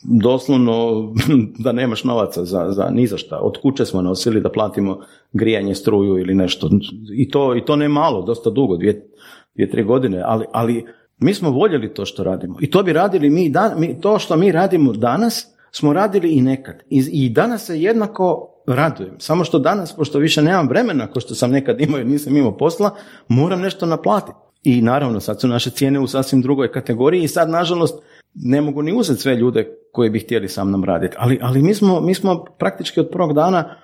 [0.03, 1.03] doslovno
[1.63, 3.39] da nemaš novaca za, za ni za šta.
[3.39, 4.99] Od kuće smo nosili da platimo
[5.33, 6.69] grijanje, struju ili nešto.
[7.15, 9.09] I to, i to ne malo, dosta dugo, dvije,
[9.55, 10.85] dvije tri godine, ali, ali
[11.19, 12.55] mi smo voljeli to što radimo.
[12.61, 16.41] I to bi radili mi, dan, mi to što mi radimo danas, smo radili i
[16.41, 16.75] nekad.
[16.89, 19.15] I, I danas se jednako radujem.
[19.19, 22.57] Samo što danas, pošto više nemam vremena, kao što sam nekad imao jer nisam imao
[22.57, 22.95] posla,
[23.27, 24.37] moram nešto naplatiti.
[24.63, 28.03] I naravno, sad su naše cijene u sasvim drugoj kategoriji i sad, nažalost,
[28.33, 31.15] ne mogu ni uzeti sve ljude koji bi htjeli sa mnom raditi.
[31.19, 33.75] Ali, ali mi, smo, mi smo praktički od prvog dana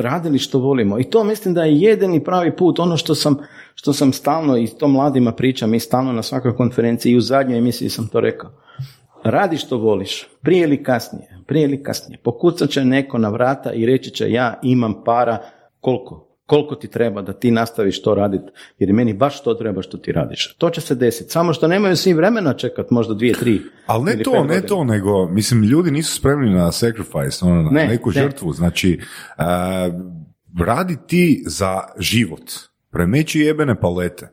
[0.00, 0.98] radili što volimo.
[0.98, 3.38] I to mislim da je jedini pravi put, ono što sam,
[3.74, 7.58] što sam stalno i to mladima pričam i stalno na svakoj konferenciji i u zadnjoj
[7.58, 8.50] emisiji sam to rekao.
[9.24, 12.18] Radi što voliš, prije ili kasnije, prije ili kasnije.
[12.18, 15.38] Pokucat će neko na vrata i reći će ja imam para,
[15.80, 16.27] koliko?
[16.48, 20.12] Koliko ti treba da ti nastaviš to raditi, jer meni baš to treba što ti
[20.12, 20.54] radiš.
[20.58, 23.60] To će se desiti, samo što nemaju svi vremena čekat možda dvije, tri.
[23.86, 27.86] Ali ne to, ne to, nego, mislim, ljudi nisu spremni na sacrifice, ono, na Ne,
[27.86, 28.22] neku ne.
[28.22, 28.52] žrtvu.
[28.52, 29.00] Znači,
[29.38, 29.42] e,
[30.64, 32.50] radi ti za život,
[32.90, 34.28] premeći jebene palete,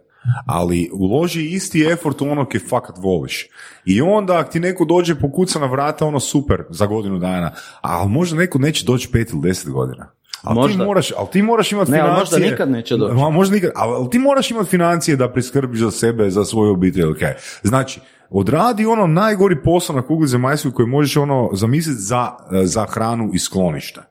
[0.45, 3.47] ali uloži isti effort u ono ke fakat voliš.
[3.85, 7.51] I onda ako ti neko dođe pokuca na vrata, ono super, za godinu dana,
[7.81, 10.14] a možda neko neće doći pet ili deset godina.
[10.45, 10.85] Ali ti Možda.
[10.85, 12.19] moraš, ali ti moraš imati Ne, financije.
[12.19, 13.15] možda nikad neće doći.
[13.15, 17.05] Ma, možda nikad, ali ti moraš imati financije da priskrbiš za sebe, za svoju obitelj,
[17.05, 17.19] ok.
[17.63, 22.31] Znači, odradi ono najgori posao na kugli zemaljskoj koji možeš ono zamisliti za,
[22.63, 24.01] za hranu i sklonište.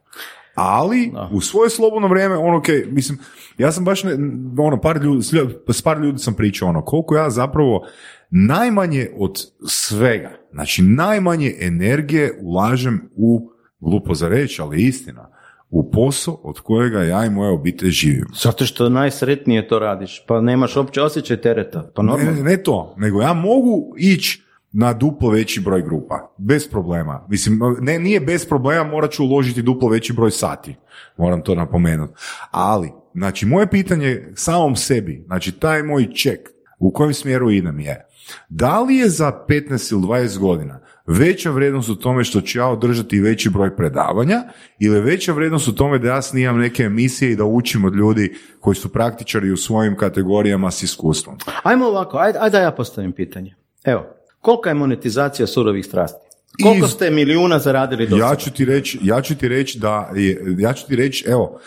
[0.54, 3.18] Ali, u svoje slobodno vrijeme, ono, ok, mislim,
[3.58, 4.12] ja sam baš, ne,
[4.58, 5.22] ono, par ljudi,
[5.68, 7.86] s par ljudi sam pričao, ono, koliko ja zapravo
[8.30, 9.32] najmanje od
[9.66, 15.30] svega, znači najmanje energije ulažem u, glupo za reći, ali istina,
[15.74, 18.34] u posao od kojega ja i moja obitelj živimo.
[18.42, 21.90] Zato što najsretnije to radiš, pa nemaš uopće osjećaj tereta.
[21.94, 22.42] Pa Ne, normalno.
[22.42, 27.26] ne to, nego ja mogu ići na duplo veći broj grupa, bez problema.
[27.28, 30.76] Mislim, ne, nije bez problema, morat ću uložiti duplo veći broj sati,
[31.16, 32.12] moram to napomenuti.
[32.50, 38.06] Ali, znači, moje pitanje samom sebi, znači, taj moj ček, u kojem smjeru idem je,
[38.48, 42.66] da li je za 15 ili 20 godina veća vrijednost u tome što ću ja
[42.66, 44.42] održati veći broj predavanja
[44.78, 48.34] ili veća vrijednost u tome da ja snimam neke emisije i da učim od ljudi
[48.60, 51.36] koji su praktičari u svojim kategorijama s iskustvom?
[51.62, 53.54] Ajmo ovako, ajde, ajde da ja postavim pitanje.
[53.84, 54.06] Evo,
[54.40, 56.18] kolika je monetizacija surovih strasti?
[56.62, 60.56] Koliko ste milijuna zaradili do Ja ću ti reći, ja ću ti reći da je,
[60.58, 61.60] ja ću ti reći, evo,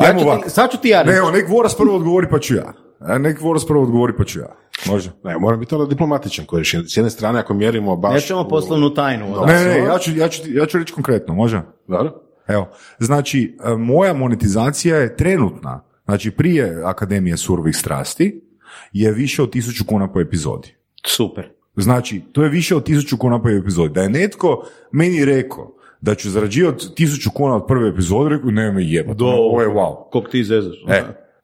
[0.00, 1.18] Ja ću ti- sad ću ti ja Ne, reći.
[1.18, 2.72] evo, nek Voras prvo odgovori pa ću ja.
[3.08, 4.56] E, Nek Voras prvo odgovori pa ću ja.
[4.86, 5.10] Može?
[5.24, 6.84] Ne, mora biti onda diplomatičan koji rješenje.
[6.88, 8.14] S jedne strane, ako mjerimo baš...
[8.14, 9.34] Nećemo poslovnu tajnu.
[9.34, 9.40] Da.
[9.40, 9.46] da.
[9.46, 11.62] Ne, ne, ja ću, ja, ću, ja ću reći konkretno, može?
[11.88, 12.12] Dobro?
[12.48, 18.44] Evo, znači, e, moja monetizacija je trenutna, znači prije Akademije surovih strasti,
[18.92, 20.74] je više od tisuću kuna po epizodi.
[21.06, 21.48] Super.
[21.76, 23.94] Znači, to je više od tisuću kuna po epizodi.
[23.94, 28.72] Da je netko meni rekao da ću zarađivati tisuću kuna od prve epizode, rekao, ne
[28.72, 30.10] me jebati, ono, ovo je wow.
[30.10, 30.76] Kog ti zezaš.
[30.88, 31.02] E,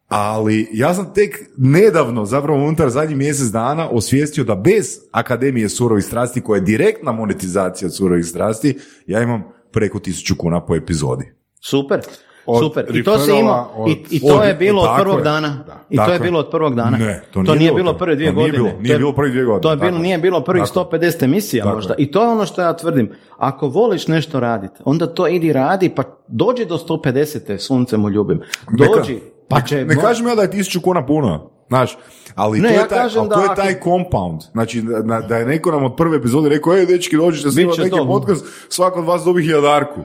[0.09, 6.05] ali ja sam tek nedavno, zapravo unutar zadnjih mjesec dana, osvijestio da bez Akademije surovih
[6.05, 8.77] strasti, koja je direktna monetizacija surovih strasti,
[9.07, 11.33] ja imam preko tisuću kuna po epizodi.
[11.61, 12.01] Super.
[12.49, 12.85] Od Super.
[12.91, 13.73] I to referrala, imao.
[13.77, 15.25] od- I, I to od- je bilo od prvog je.
[15.25, 15.65] dana.
[15.67, 15.85] Da.
[15.91, 16.97] I to je bilo od prvog dana.
[16.97, 18.69] Ne, to to nije nije bilo prve dvije To nije godine.
[18.69, 18.83] bilo.
[18.83, 19.63] Nije bilo prve dvije godine.
[19.63, 21.01] To je bilo, nije bilo prvih Tako je.
[21.03, 21.95] 150 emisija Tako možda.
[21.99, 23.11] I to je ono što ja tvrdim.
[23.39, 27.59] Ako voliš nešto raditi, onda to idi radi, pa dođi do 150.
[27.59, 28.41] Sunce mu ljubim.
[28.71, 29.19] Dođi,
[29.49, 29.85] pa će...
[29.85, 31.99] Ne kažem ja da je tisuću kuna puno, znaš,
[32.35, 34.41] ali Ne, to je ja taj, kažem ali da to je ako- taj compound.
[34.53, 37.83] Znači, da, da je neko nam od prve epizode rekao, ej, dečki, dođite snimati će
[37.83, 38.07] neki to.
[38.07, 40.01] podcast, svako od vas dobi hiljadarku.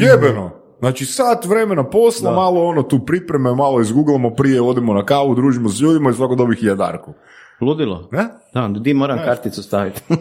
[0.00, 0.50] Jebeno!
[0.78, 5.68] Znači, sat vremena posla, malo ono, tu pripreme, malo izgooglamo prije, odemo na kavu, družimo
[5.68, 7.12] s ljudima i svako dobi hiljadarku.
[7.60, 8.08] Ludilo.
[8.12, 8.28] Ne?
[8.54, 10.02] Da, di moram karticu staviti.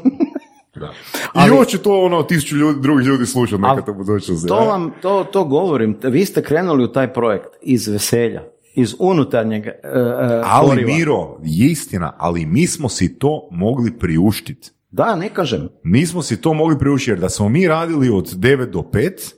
[1.35, 4.47] I još će to ono, tisuću ljudi, drugih ljudi slušati nekad u budućnosti.
[4.47, 4.65] To ne?
[4.67, 5.97] vam, to, to govorim.
[6.03, 8.43] Vi ste krenuli u taj projekt iz veselja,
[8.73, 10.93] iz unutarnjeg e, e, Ali poriva.
[10.97, 14.71] Miro, je istina, ali mi smo si to mogli priuštiti.
[14.91, 15.69] Da, ne kažem.
[15.83, 19.33] Nismo si to mogli priuštiti jer da smo mi radili od 9 do 5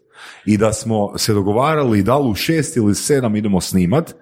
[0.45, 4.15] i da smo se dogovarali da li u 6 ili 7 idemo snimat,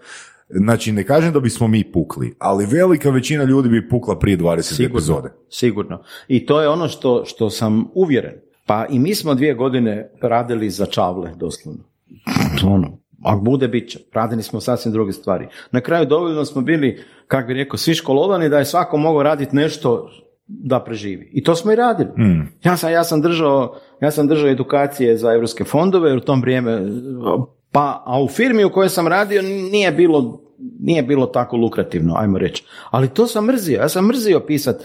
[0.49, 4.62] znači ne kažem da bismo mi pukli, ali velika većina ljudi bi pukla prije 20
[4.62, 5.30] Sigurno, epizode.
[5.49, 6.03] sigurno.
[6.28, 8.34] I to je ono što, što sam uvjeren.
[8.66, 11.84] Pa i mi smo dvije godine radili za čavle, doslovno.
[12.66, 13.99] Ono, ako bude, bit će.
[14.13, 15.47] Radili smo sasvim druge stvari.
[15.72, 19.55] Na kraju dovoljno smo bili, kako bi rekao, svi školovani da je svako mogao raditi
[19.55, 20.09] nešto
[20.47, 21.30] da preživi.
[21.34, 22.09] I to smo i radili.
[22.63, 26.41] Ja, sam, ja, sam držao, ja sam držao edukacije za europske fondove jer u tom
[26.41, 26.82] vrijeme,
[27.72, 30.41] pa, a u firmi u kojoj sam radio nije bilo,
[30.80, 32.63] nije bilo tako lukrativno, ajmo reći.
[32.89, 33.78] Ali to sam mrzio.
[33.78, 34.76] Ja sam mrzio pisat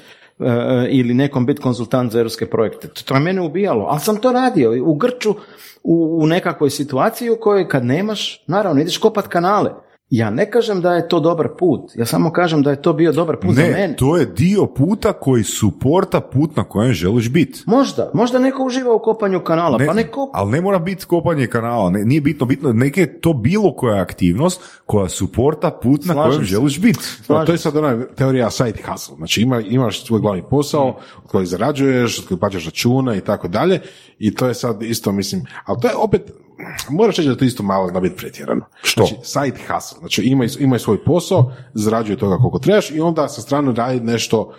[0.40, 2.88] e, ili nekom biti konzultant za europske projekte.
[3.04, 5.34] To je mene ubijalo, ali sam to radio u grču,
[5.82, 9.85] u, u nekakvoj situaciji u kojoj kad nemaš, naravno ideš kopat kanale.
[10.10, 13.12] Ja ne kažem da je to dobar put, ja samo kažem da je to bio
[13.12, 13.96] dobar put za Ne, mene.
[13.96, 17.62] to je dio puta koji suporta put na kojem želiš biti.
[17.66, 20.30] Možda, možda neko uživa u kopanju kanala, pa ne kopa.
[20.34, 24.02] ali ne mora biti kopanje kanala, ne, nije bitno, bitno neke je to bilo koja
[24.02, 26.50] aktivnost koja suporta put na Slažem kojem se.
[26.50, 26.98] želiš biti.
[27.26, 29.16] To je sad ona teorija side hustle.
[29.16, 33.48] Znači ima, imaš svoj glavni posao od kojeg zarađuješ, od kojeg plaćaš računa i tako
[33.48, 33.80] dalje
[34.18, 36.22] i to je sad isto, mislim, ali to je opet,
[36.90, 38.64] moraš reći da to isto malo zna biti pretjerano.
[38.82, 39.04] Što?
[39.06, 43.40] Znači side hustle, znači imaj, imaj svoj posao, zarađuje toga koliko trebaš i onda sa
[43.40, 44.54] strane radi nešto,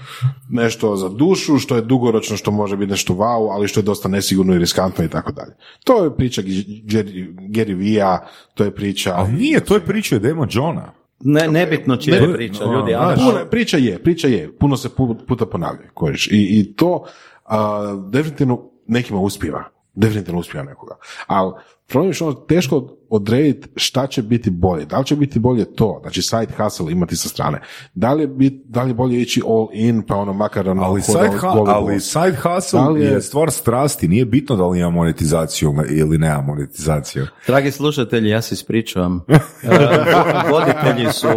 [0.50, 4.10] nešto za dušu, što je dugoročno, što može biti nešto wow, ali što je dosta
[4.10, 5.52] nesigurno i riskantno i tako dalje.
[5.84, 8.20] To je priča Gary, Gary Vee-a,
[8.54, 9.14] to je priča...
[9.16, 10.94] Ali nije, to je priča od Dema Johna.
[11.20, 12.94] Ne, nebitno čija je priča, ljudi.
[12.94, 16.28] ali- Puno, priča je, priča je, puno se pu- puta ponavlja, kojiš.
[16.28, 17.04] I, i to
[17.46, 19.64] a, definitivno nekima uspjeva,
[19.98, 20.96] definitivno uspjeva nekoga.
[21.28, 21.54] Ali
[21.88, 24.86] problem je što ono teško odrediti šta će biti bolje.
[24.86, 27.62] Da li će biti bolje to, znači side hustle imati sa strane.
[27.94, 30.84] Da li je, bit, da li je bolje ići all in, pa ono makar ono,
[30.84, 33.06] Ali side, hu- goli ali side hustle je...
[33.06, 37.26] je- stvar strasti, nije bitno da li ima monetizaciju ili nema monetizaciju.
[37.48, 39.26] Dragi slušatelji, ja se ispričavam.
[39.64, 41.28] E, Voditelji su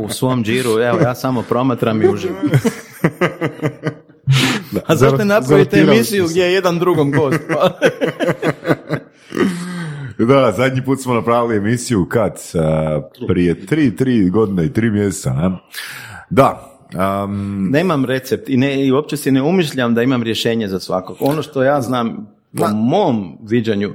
[0.00, 2.36] u svom džiru, evo ja samo promatram i uživam.
[4.86, 7.38] A zašto ne napravite emisiju gdje je jedan drugom gost?
[7.54, 7.70] Pa-
[10.18, 12.32] Da, zadnji put smo napravili emisiju kad?
[12.54, 15.32] A, prije tri, tri godine i tri mjeseca.
[15.32, 15.50] ne?
[16.30, 16.78] Da.
[17.24, 21.16] um, Nemam recept i, ne, i uopće si ne umišljam da imam rješenje za svakog.
[21.20, 22.26] Ono što ja znam
[22.58, 23.92] po mom viđanju,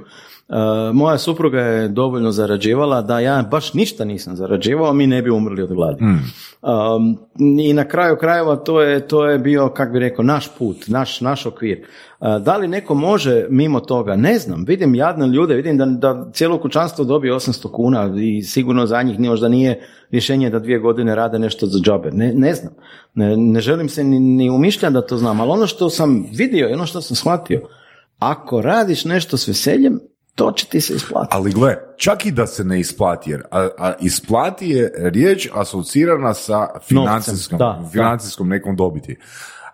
[0.92, 5.62] moja supruga je dovoljno zarađivala da ja baš ništa nisam zarađivao, mi ne bi umrli
[5.62, 6.04] od gladi.
[6.04, 7.18] Um,
[7.60, 11.20] I na kraju krajeva to je, to je bio, kak bi rekao, naš put, naš,
[11.20, 11.86] naš okvir.
[12.20, 14.16] Uh, da li neko može mimo toga?
[14.16, 14.64] Ne znam.
[14.64, 19.20] Vidim jadne ljude, vidim da, da cijelo kućanstvo dobije 800 kuna i sigurno za njih
[19.20, 19.80] možda nije
[20.10, 22.10] rješenje da dvije godine rade nešto za džabe.
[22.10, 22.72] Ne, ne znam.
[23.14, 26.68] Ne, ne želim se ni, ni umišljati da to znam, ali ono što sam vidio
[26.68, 27.62] i ono što sam shvatio,
[28.18, 30.00] ako radiš nešto s veseljem,
[30.36, 31.36] to će ti se isplatiti.
[31.36, 36.34] ali gle, čak i da se ne isplati, jer a, a isplati je riječ asocirana
[36.34, 37.88] sa financijskom, da, da.
[37.92, 39.16] financijskom nekom dobiti.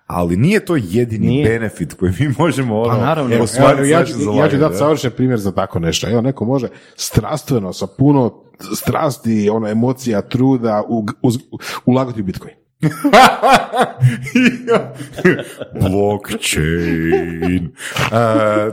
[0.06, 1.48] Ali nije to jedini Nije.
[1.48, 3.34] benefit koji mi možemo ono, naravno.
[3.34, 6.10] Evo, ostvariti ja, ja, ću, ja ću dati savršen primjer za tako nešto.
[6.10, 8.42] Evo, neko može strastveno, sa puno
[8.74, 11.38] strasti, ono, emocija, truda, u, uz,
[11.86, 12.54] ulagati u Bitcoin.
[15.80, 17.66] Blockchain.
[17.66, 17.72] Uh,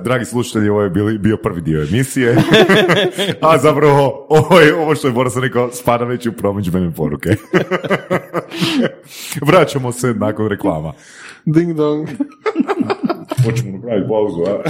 [0.04, 2.38] dragi slušatelji, ovo je bili, bio prvi dio emisije.
[3.42, 7.30] A zapravo, ovo, je, ovo što je Boris rekao, spada već u promidžbene poruke.
[9.48, 10.94] Vraćamo se nakon reklama.
[11.46, 12.10] Ding dong.
[13.46, 14.70] Hoćemo napraviti pauzu, a?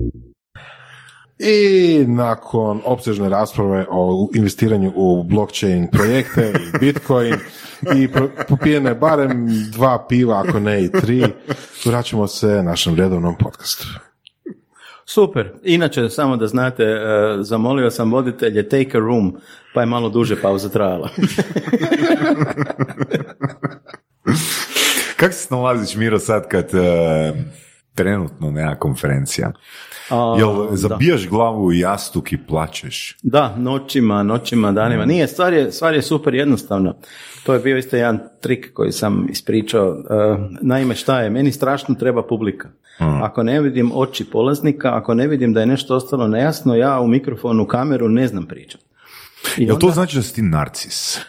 [1.43, 7.33] I nakon opsežne rasprave o investiranju u blockchain projekte i bitcoin
[7.95, 8.09] i
[8.49, 11.23] popijene barem dva piva, ako ne i tri,
[11.85, 13.87] vraćamo se našem redovnom podcastu.
[15.05, 15.51] Super.
[15.63, 16.97] Inače, samo da znate, e,
[17.39, 19.37] zamolio sam voditelje take a room,
[19.73, 21.09] pa je malo duže pauza trajala.
[25.17, 27.33] Kako se nalaziš, Miro, sad kad e,
[27.95, 29.51] trenutno nema konferencija?
[30.11, 30.75] A, Jel da.
[30.75, 33.17] zabijaš glavu u jastuk i plačeš?
[33.23, 35.05] Da, noćima, noćima, danima.
[35.05, 36.93] Nije, stvar je, stvar je super jednostavna.
[37.43, 39.89] To je bio isto jedan trik koji sam ispričao.
[39.89, 39.95] E,
[40.61, 41.29] naime, šta je?
[41.29, 42.69] Meni strašno treba publika.
[42.99, 47.07] Ako ne vidim oči polaznika, ako ne vidim da je nešto ostalo nejasno, ja u
[47.07, 48.83] mikrofonu, kameru ne znam pričati.
[49.57, 51.19] Jel to onda- znači da si ti narcis?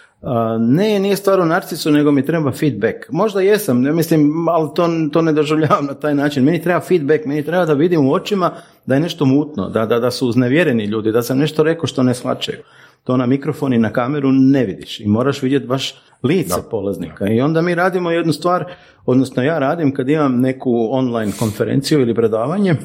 [0.58, 2.96] Ne, nije stvar u narcisu, nego mi treba feedback.
[3.10, 6.44] Možda jesam, ne mislim, ali to, to ne doživljavam na taj način.
[6.44, 8.50] Meni treba feedback, meni treba da vidim u očima
[8.86, 12.02] da je nešto mutno, da, da, da su uznevjereni ljudi, da sam nešto rekao što
[12.02, 12.58] ne shvaćaju.
[13.04, 17.28] To na mikrofon i na kameru ne vidiš i moraš vidjeti baš lice polaznika.
[17.28, 18.64] I onda mi radimo jednu stvar,
[19.06, 22.76] odnosno ja radim kad imam neku online konferenciju ili predavanje, e,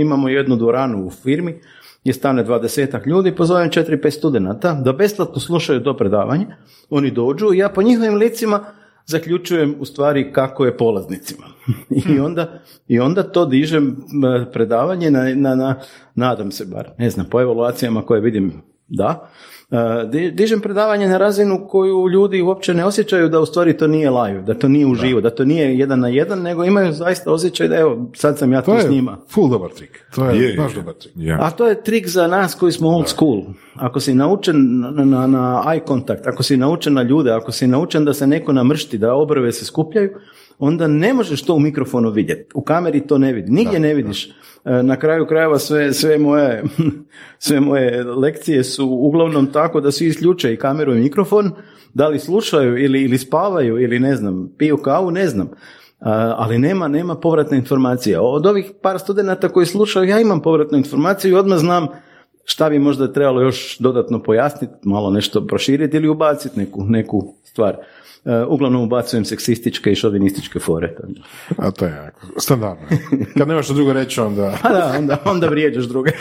[0.00, 1.60] imamo jednu dvoranu u firmi,
[2.02, 6.46] gdje stane dvadesetak ljudi, pozovem četiri, pet studenata da besplatno slušaju to predavanje,
[6.90, 8.64] oni dođu i ja po njihovim licima
[9.06, 11.46] zaključujem u stvari kako je polaznicima.
[12.14, 13.96] I onda, i onda to dižem
[14.52, 15.80] predavanje na, na, na,
[16.14, 19.30] nadam se bar, ne znam, po evaluacijama koje vidim da,
[20.32, 24.42] dižem predavanje na razinu koju ljudi uopće ne osjećaju da u stvari to nije live,
[24.42, 27.76] da to nije uživo, da to nije jedan na jedan, nego imaju zaista osjećaj da
[27.76, 29.16] evo, sad sam ja tu To s je njima.
[29.30, 30.04] full dobar trik.
[30.14, 31.12] To je, Je, baš dobar trik.
[31.16, 31.38] Ja.
[31.40, 33.42] A to je trik za nas koji smo old school.
[33.74, 37.66] Ako si naučen na, na, na eye contact, ako si naučen na ljude, ako si
[37.66, 40.10] naučen da se neko namršti, da obrve se skupljaju,
[40.58, 42.50] onda ne možeš to u mikrofonu vidjeti.
[42.54, 43.50] U kameri to ne vidi.
[43.50, 44.30] Nigdje ne vidiš.
[44.64, 46.62] E, Na kraju krajeva sve, sve, moje,
[47.38, 51.50] sve moje lekcije su uglavnom tako da svi isključe i kameru i mikrofon,
[51.94, 55.50] da li slušaju ili, ili spavaju ili ne znam, piju kavu, ne znam.
[56.00, 58.20] A, ali nema, nema povratne informacije.
[58.20, 61.88] Od ovih par studenata koji slušaju, ja imam povratnu informaciju i odmah znam
[62.44, 67.76] šta bi možda trebalo još dodatno pojasniti, malo nešto proširiti ili ubaciti neku, neku stvar.
[68.24, 70.96] E, uglavnom ubacujem seksističke i šovinističke fore.
[71.56, 72.86] A to je jako standardno.
[73.38, 74.58] Kad nemaš što drugo reći, onda...
[74.62, 76.10] Pa da, onda, onda vrijeđaš druge.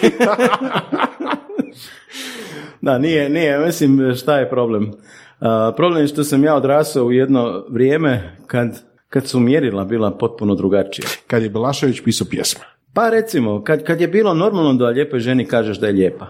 [2.82, 4.92] da, nije, nije, mislim, šta je problem?
[5.40, 10.18] A, problem je što sam ja odrasao u jedno vrijeme kad, kad su mjerila bila
[10.18, 11.08] potpuno drugačija.
[11.28, 12.64] Kad je Belašević pisao pjesme.
[12.94, 16.28] Pa recimo, kad, kad je bilo normalno da lijepoj ženi kažeš da je lijepa,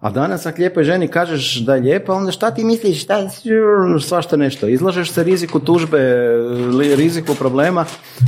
[0.00, 3.28] a danas ako lijepoj ženi kažeš da je lijepa, onda šta ti misliš, šta,
[4.00, 5.98] svašta nešto, izlažeš se riziku tužbe,
[6.96, 7.84] riziku problema,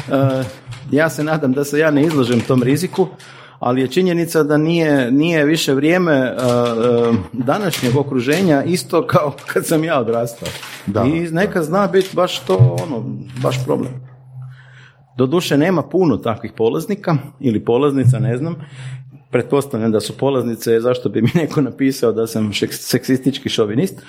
[0.08, 0.44] E,
[0.90, 3.06] ja se nadam da se ja ne izlažem tom riziku,
[3.58, 6.34] ali je činjenica da nije, nije više vrijeme e, e,
[7.32, 10.48] današnjeg okruženja isto kao kad sam ja odrastao.
[10.86, 13.04] Da, I neka zna biti baš to, ono,
[13.42, 14.03] baš problem.
[15.16, 18.56] Doduše nema puno takvih polaznika ili polaznica, ne znam.
[19.30, 24.02] Pretpostavljam da su polaznice, zašto bi mi neko napisao da sam seksistički šovinist.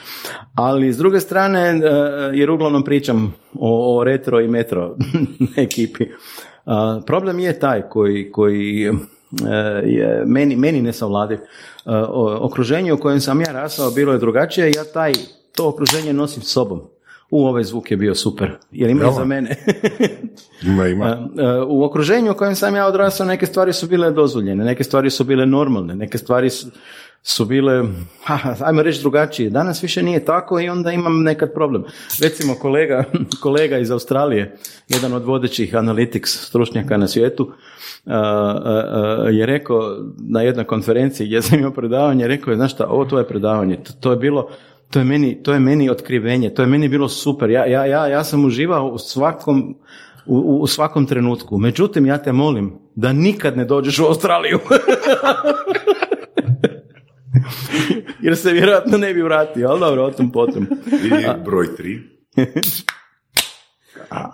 [0.56, 1.82] Ali s druge strane, e,
[2.34, 4.96] jer uglavnom pričam o, retro i metro
[5.66, 6.06] ekipi.
[6.66, 8.92] A, problem je taj koji, koji e,
[9.86, 11.38] je meni, meni nesavladiv.
[11.38, 11.42] E,
[12.40, 15.14] Okruženje u kojem sam ja rasao bilo je drugačije, ja taj,
[15.56, 16.95] to okruženje nosim sobom.
[17.30, 19.56] U, ovaj zvuk je bio super, jer ima i za mene.
[20.64, 21.30] Ima, ima.
[21.70, 25.24] U okruženju u kojem sam ja odrastao neke stvari su bile dozvoljene, neke stvari su
[25.24, 26.68] bile normalne, neke stvari su,
[27.24, 27.84] su bile,
[28.26, 29.50] ha, ajmo reći drugačije.
[29.50, 31.84] Danas više nije tako i onda imam nekad problem.
[32.22, 33.04] Recimo kolega,
[33.42, 34.58] kolega iz Australije,
[34.90, 37.52] jedan od vodećih analytics stručnjaka na svijetu,
[39.32, 43.28] je rekao na jednoj konferenciji gdje sam imao predavanje, rekao je, znaš šta, ovo tvoje
[43.28, 44.50] predavanje, to, to je bilo
[44.90, 47.50] To je meni, to je meni otkrivenje, to je meni bilo super.
[47.50, 49.76] Ja, ja, ja, ja sam uživao u svakom,
[50.26, 51.58] u, u svakom trenutku.
[51.58, 54.60] Međutim, ja te molim da nikad ne dođeš u Australiju.
[58.22, 60.68] Jer se vjerojatno ne bi vratio, ali dobro, o tom potom.
[61.04, 61.10] I
[61.46, 62.00] broj tri.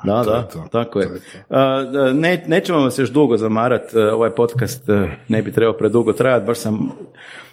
[0.04, 1.10] Da, da, tako je.
[2.14, 4.84] Ne, nećemo vas još dugo zamarati, ovaj podcast
[5.28, 6.91] ne bi trebao predugo trajati, baš sam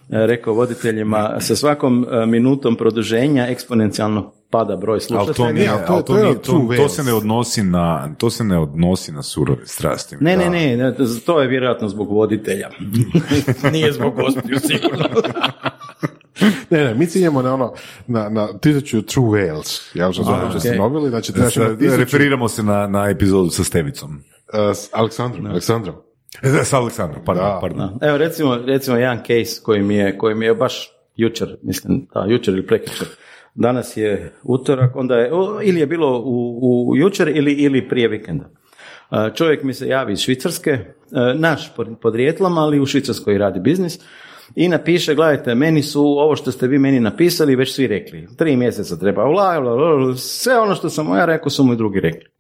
[0.09, 5.73] rekao voditeljima, sa svakom minutom produženja eksponencijalno pada broj slušatelja.
[5.73, 9.67] Ali to, to, to, to, se ne odnosi na, to se ne odnosi na surove
[9.67, 10.17] strasti.
[10.21, 10.95] Ne, ne, ne,
[11.27, 12.69] to je vjerojatno zbog voditelja.
[13.73, 15.05] Nije zbog gostiju sigurno.
[16.71, 17.75] ne, ne, mi ciljamo na ono,
[18.07, 21.61] na, na tisuću True Whales, ja što znam što ste nobili, znači tisuću...
[21.97, 24.11] Referiramo se na, na epizodu sa Stevicom.
[24.11, 25.95] Uh, s Aleksandrom, Aleksandrom.
[26.43, 27.99] E, s Aleksandrom, pardon, pardon.
[28.03, 32.27] Evo recimo, recimo jedan case koji mi je, koji mi je baš jučer, mislim, da,
[32.29, 33.07] jučer ili prekjučer,
[33.55, 35.31] danas je utorak, onda je,
[35.63, 38.51] ili je bilo u, u jučer ili, ili prije vikenda.
[39.35, 40.79] Čovjek mi se javi iz Švicarske,
[41.35, 41.73] naš
[42.03, 43.99] podrijetlom, ali u Švicarskoj radi biznis,
[44.55, 48.29] i napiše, gledajte, meni su ovo što ste vi meni napisali već svi rekli.
[48.37, 49.23] Tri mjeseca treba,
[50.17, 52.31] sve ono što sam ja rekao su mu i drugi rekli.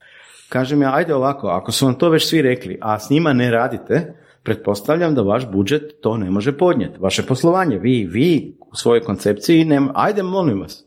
[0.49, 3.51] Kažem ja, ajde ovako, ako su vam to već svi rekli, a s njima ne
[3.51, 6.99] radite, pretpostavljam da vaš budžet to ne može podnijeti.
[7.01, 10.85] Vaše poslovanje, vi, vi u svojoj koncepciji, nema, ajde molim vas,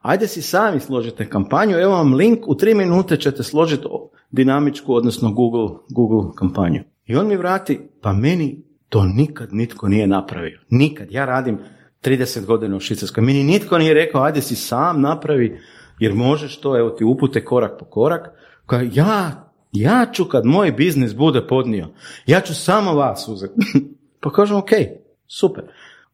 [0.00, 3.86] ajde si sami složite kampanju, evo vam link, u tri minute ćete složiti
[4.30, 6.82] dinamičku, odnosno Google, Google kampanju.
[7.06, 10.60] I on mi vrati, pa meni to nikad nitko nije napravio.
[10.70, 11.10] Nikad.
[11.10, 11.58] Ja radim
[12.04, 13.24] 30 godina u Švicarskoj.
[13.24, 15.58] Meni nitko nije rekao, ajde si sam napravi,
[15.98, 18.28] jer možeš to, evo ti upute korak po korak.
[18.66, 21.88] Kao, ja, ja ću kad moj biznis bude podnio,
[22.26, 23.54] ja ću samo vas uzeti.
[24.20, 24.70] pa kažem, ok,
[25.26, 25.64] super.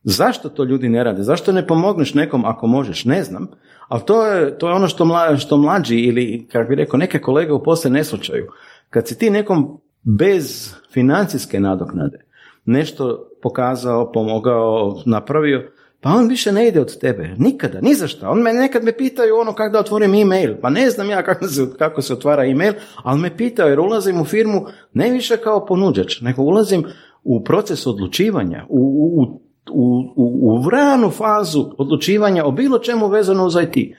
[0.02, 1.22] Zašto to ljudi ne rade?
[1.22, 3.04] Zašto ne pomogneš nekom ako možeš?
[3.04, 3.48] Ne znam.
[3.88, 7.18] Ali to je, to je ono što, mla, što mlađi ili, kako bi rekao, neke
[7.18, 8.46] kolege u poslije ne slučaju.
[8.90, 12.28] Kad si ti nekom bez financijske nadoknade
[12.68, 15.70] nešto pokazao, pomogao, napravio,
[16.00, 17.34] pa on više ne ide od tebe.
[17.38, 18.30] Nikada, ni za šta.
[18.30, 20.54] On me nekad me pitaju ono kako da otvorim e-mail.
[20.62, 22.72] Pa ne znam ja kako se, kako se otvara e-mail,
[23.02, 26.84] ali me pitao jer ulazim u firmu ne više kao ponuđač, nego ulazim
[27.24, 29.40] u proces odlučivanja, u, u,
[29.70, 33.96] u, u, u vranu fazu odlučivanja o bilo čemu vezano uz IT.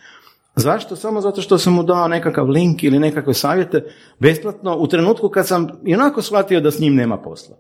[0.55, 0.95] Zašto?
[0.95, 3.83] Samo zato što sam mu dao nekakav link ili nekakve savjete
[4.19, 7.55] besplatno u trenutku kad sam i onako shvatio da s njim nema posla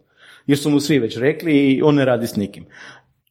[0.49, 2.65] jer su mu svi već rekli i on ne radi s nikim.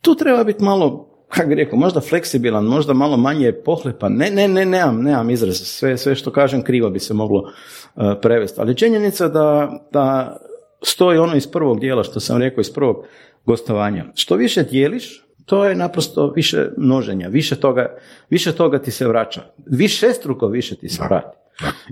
[0.01, 4.12] Tu treba biti malo, kako bi rekao, možda fleksibilan, možda malo manje pohlepan.
[4.12, 5.57] Ne, ne, ne, nemam, nemam izraz.
[5.57, 8.61] Sve, sve što kažem krivo bi se moglo uh, prevesti.
[8.61, 10.36] Ali činjenica da, da
[10.82, 13.05] stoji ono iz prvog dijela što sam rekao iz prvog
[13.46, 14.05] gostovanja.
[14.14, 17.96] Što više dijeliš, to je naprosto više množenja, više toga,
[18.30, 19.40] više toga ti se vraća.
[19.66, 21.36] Više struko više ti se vrati.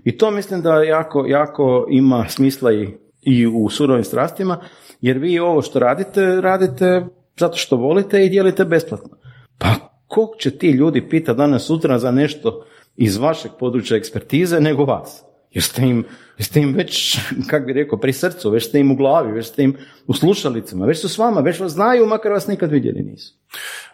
[0.05, 2.89] I to mislim da jako, jako ima smisla i,
[3.23, 4.61] i u surovim strastima,
[5.01, 7.07] jer vi ovo što radite, radite
[7.39, 9.17] zato što volite i dijelite besplatno.
[9.59, 9.75] Pa
[10.07, 12.67] kog će ti ljudi pita danas sutra za nešto
[12.97, 15.23] iz vašeg područja ekspertize nego vas?
[15.51, 16.05] Jer ste im,
[16.39, 17.19] ste im već,
[17.51, 19.77] kak bi rekao, pri srcu, već ste im u glavi, već ste im
[20.07, 23.35] u slušalicama, već su s vama, već vas znaju, makar vas nikad vidjeli nisu.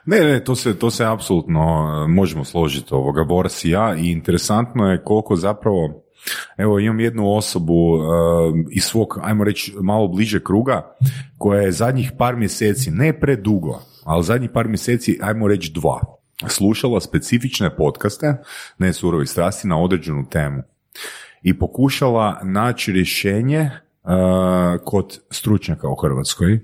[0.07, 4.11] Ne, ne, to se, to se apsolutno e, možemo složiti ovoga, Boras i ja, i
[4.11, 6.05] interesantno je koliko zapravo
[6.57, 8.03] Evo imam jednu osobu uh,
[8.71, 10.97] iz svog, ajmo reći, malo bliže kruga,
[11.39, 16.01] koja je zadnjih par mjeseci, ne predugo, ali zadnjih par mjeseci, ajmo reći dva,
[16.47, 18.35] slušala specifične podcaste,
[18.79, 20.63] ne surovi strasti, na određenu temu.
[21.43, 23.71] I pokušala naći rješenje
[24.03, 24.11] uh,
[24.85, 26.61] kod stručnjaka u Hrvatskoj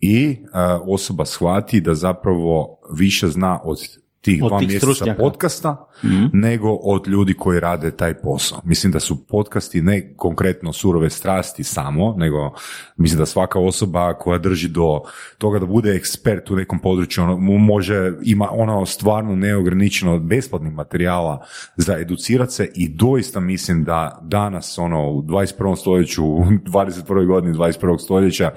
[0.00, 3.78] i uh, osoba shvati da zapravo više zna od
[4.20, 6.24] tih dva mjeseca podcasta mhm.
[6.32, 8.60] nego od ljudi koji rade taj posao.
[8.64, 12.52] Mislim da su podcasti ne konkretno surove strasti samo, nego
[12.96, 15.00] mislim da svaka osoba koja drži do
[15.38, 21.44] toga da bude ekspert u nekom području, ono, može, ima ono stvarno neograničeno besplatnih materijala
[21.76, 25.76] za educirati se i doista mislim da danas ono u 21.
[25.76, 27.26] stoljeću, u 21.
[27.26, 27.98] godini 21.
[27.98, 28.50] stoljeća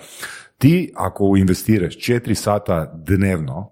[0.57, 3.71] ti ako investiraš 4 sata dnevno,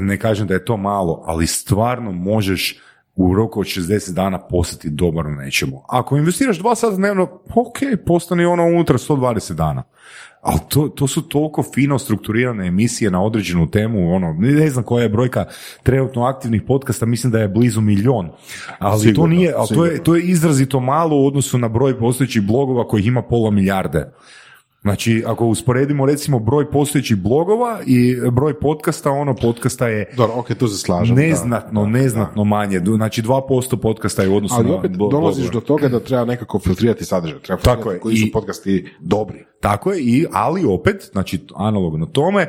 [0.00, 2.80] ne kažem da je to malo, ali stvarno možeš
[3.16, 5.82] u roku od 60 dana postati dobar u nečemu.
[5.88, 7.22] Ako investiraš dva sata dnevno,
[7.54, 9.82] ok, postani ono unutra 120 dana.
[10.40, 15.02] Ali to, to su toliko fino strukturirane emisije na određenu temu, ono, ne znam koja
[15.02, 15.44] je brojka
[15.82, 18.30] trenutno aktivnih podcasta, mislim da je blizu milion.
[18.78, 22.42] Ali to nije, ali to je, to je izrazito malo u odnosu na broj postojećih
[22.42, 24.12] blogova kojih ima pola milijarde.
[24.86, 28.00] Znači, ako usporedimo recimo broj postojećih blogova i
[28.32, 31.16] broj podcasta, ono podcasta je Dobro, ok, tu se slažem.
[31.16, 31.22] da.
[31.22, 31.92] neznatno, Da, da.
[31.92, 32.80] neznatno manje.
[32.80, 36.00] Du- Znači 2% podcasta je u odnosu Ali na opet blo- dolaziš do toga da
[36.00, 37.38] treba nekako filtrirati sadržaj.
[37.40, 39.44] Treba Tako je, koji su i- podcasti dobri.
[39.66, 42.46] Tako je, i, ali opet, znači analogno tome,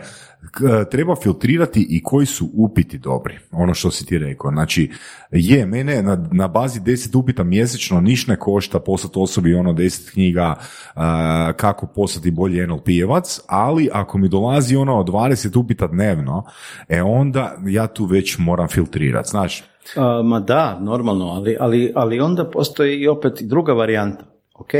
[0.51, 4.51] k- treba filtrirati i koji su upiti dobri, ono što si ti rekao.
[4.51, 4.91] Znači,
[5.31, 10.11] je, mene na, na bazi 10 upita mjesečno niš ne košta poslati osobi ono 10
[10.11, 10.55] knjiga
[10.95, 16.43] a, kako postati bolji NLP-evac, ali ako mi dolazi ono 20 upita dnevno,
[16.89, 19.63] e onda ja tu već moram filtrirati, znaš.
[19.95, 24.36] A, ma da, normalno, ali, ali, ali onda postoji i opet druga varijanta.
[24.57, 24.73] Ok,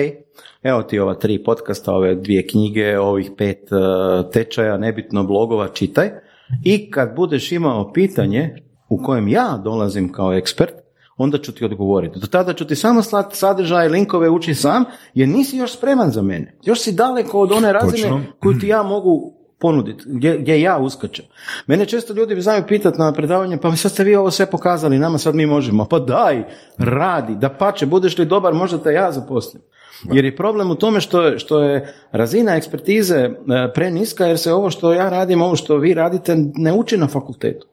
[0.64, 6.10] evo ti ova tri podcasta, ove dvije knjige, ovih pet uh, tečaja, nebitno blogova, čitaj.
[6.64, 8.56] I kad budeš imao pitanje
[8.90, 10.74] u kojem ja dolazim kao ekspert,
[11.18, 12.20] onda ću ti odgovoriti.
[12.20, 16.22] Do tada ću ti samo slati sadržaje, linkove, uči sam, jer nisi još spreman za
[16.22, 16.58] mene.
[16.64, 18.22] Još si daleko od one razine Točno.
[18.40, 21.26] koju ti ja mogu ponuditi, gdje, gdje ja uskačem.
[21.68, 25.18] Mene često ljudi znaju pitati na predavanje, pa sad ste vi ovo sve pokazali, nama
[25.18, 25.86] sad mi možemo.
[25.86, 26.44] Pa daj,
[26.78, 29.64] radi, da pače, budeš li dobar, možda te ja zaposlim.
[30.04, 33.30] Jer je problem u tome što je, što je razina ekspertize e,
[33.74, 37.68] preniska, jer se ovo što ja radim, ovo što vi radite, ne uči na fakultetu.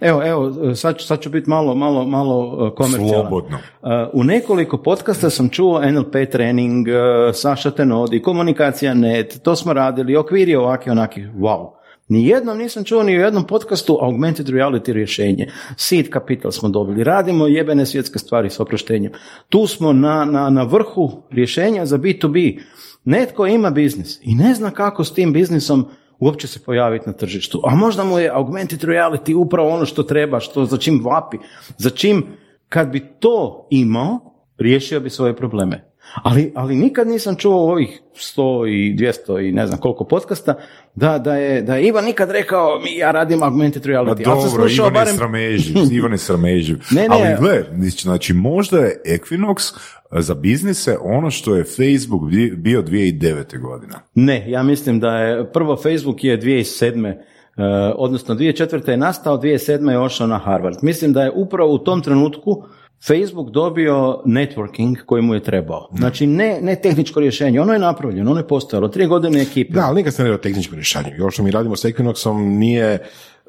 [0.00, 3.26] Evo, evo, sad, ću- sad ću biti malo, malo, malo e, komercijalan.
[3.28, 3.58] Slobodno.
[3.82, 9.72] Uh, U nekoliko podcasta sam čuo NLP trening, uh, Saša Tenodi, komunikacija net, to smo
[9.72, 11.70] radili, okvir je ovaki onaki, wow.
[12.08, 15.50] Nijednom nisam čuo ni u jednom podcastu augmented reality rješenje.
[15.76, 19.12] Seed Capital smo dobili, radimo jebene svjetske stvari s oproštenjem.
[19.48, 22.60] Tu smo na, na, na vrhu rješenja za B2B.
[23.04, 25.88] Netko ima biznis i ne zna kako s tim biznisom
[26.18, 27.60] uopće se pojaviti na tržištu.
[27.64, 31.36] A možda mu je augmented reality upravo ono što treba, što, za čim vapi,
[31.76, 32.26] za čim
[32.68, 34.20] kad bi to imao,
[34.58, 35.87] riješio bi svoje probleme.
[36.14, 40.54] Ali, ali nikad nisam čuo ovih 100 i 200 i ne znam koliko podcasta
[40.94, 44.08] da, da, je, da je Ivan nikad rekao mi ja radim augmented Pa reality.
[44.08, 46.78] Ali sam dobro, slušao Ivan je barem- srameživ, Ivan je srameživ.
[46.90, 47.08] Ne, ne.
[47.10, 47.64] Ali gle,
[48.02, 49.74] znači možda je Equinox
[50.12, 53.60] za biznise ono što je Facebook bi- bio 2009.
[53.60, 53.94] godine.
[54.14, 57.14] Ne, ja mislim da je prvo Facebook je 2007.
[57.56, 57.64] Uh,
[57.96, 58.90] odnosno 2004.
[58.90, 59.90] je nastao, 2007.
[59.90, 60.76] je ošao na Harvard.
[60.82, 62.64] Mislim da je upravo u tom trenutku
[63.06, 65.88] Facebook dobio networking koji mu je trebao.
[65.98, 69.72] Znači ne, ne tehničko rješenje, ono je napravljeno, ono je postojalo, tri godine ekipe.
[69.72, 71.16] Da, ali nikad se ne radi o tehničkom rješenju.
[71.18, 72.98] I ovo što mi radimo s Equinoxom nije,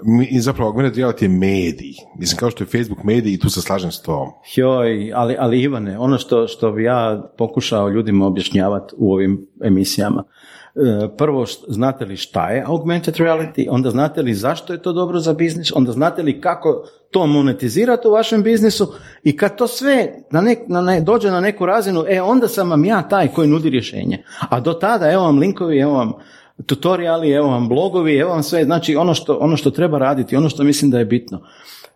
[0.04, 1.94] mi, i zapravo augmented reality je medij.
[2.18, 4.30] Mislim, kao što je Facebook medij i tu se slažem s tom.
[4.56, 10.24] Joj, ali, ali Ivane, ono što, što bi ja pokušao ljudima objašnjavati u ovim emisijama,
[11.18, 15.20] prvo, št- znate li šta je augmented reality, onda znate li zašto je to dobro
[15.20, 18.94] za biznis, onda znate li kako to monetizirati u vašem biznisu
[19.24, 22.70] i kad to sve na nek, na ne, dođe na neku razinu, e onda sam
[22.70, 24.24] vam ja taj koji nudi rješenje.
[24.50, 26.14] A do tada evo vam linkovi, evo vam
[26.66, 30.50] tutoriali, evo vam blogovi, evo vam sve, znači ono što, ono što treba raditi, ono
[30.50, 31.42] što mislim da je bitno.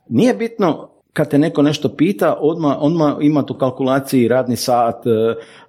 [0.10, 5.10] Nije bitno kad te neko nešto pita, odmah, odmah ima tu kalkulaciji radni sat, e,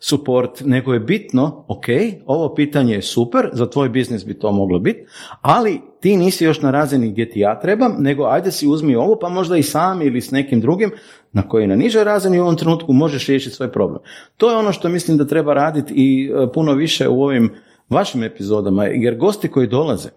[0.01, 1.85] support, nego je bitno, ok,
[2.27, 5.05] ovo pitanje je super, za tvoj biznis bi to moglo biti,
[5.41, 9.19] ali ti nisi još na razini gdje ti ja trebam, nego ajde si uzmi ovo,
[9.21, 10.91] pa možda i sam ili s nekim drugim,
[11.33, 14.03] na koji na nižoj razini u ovom trenutku možeš riješiti svoj problem.
[14.37, 17.53] To je ono što mislim da treba raditi i e, puno više u ovim
[17.89, 20.09] vašim epizodama, jer gosti koji dolaze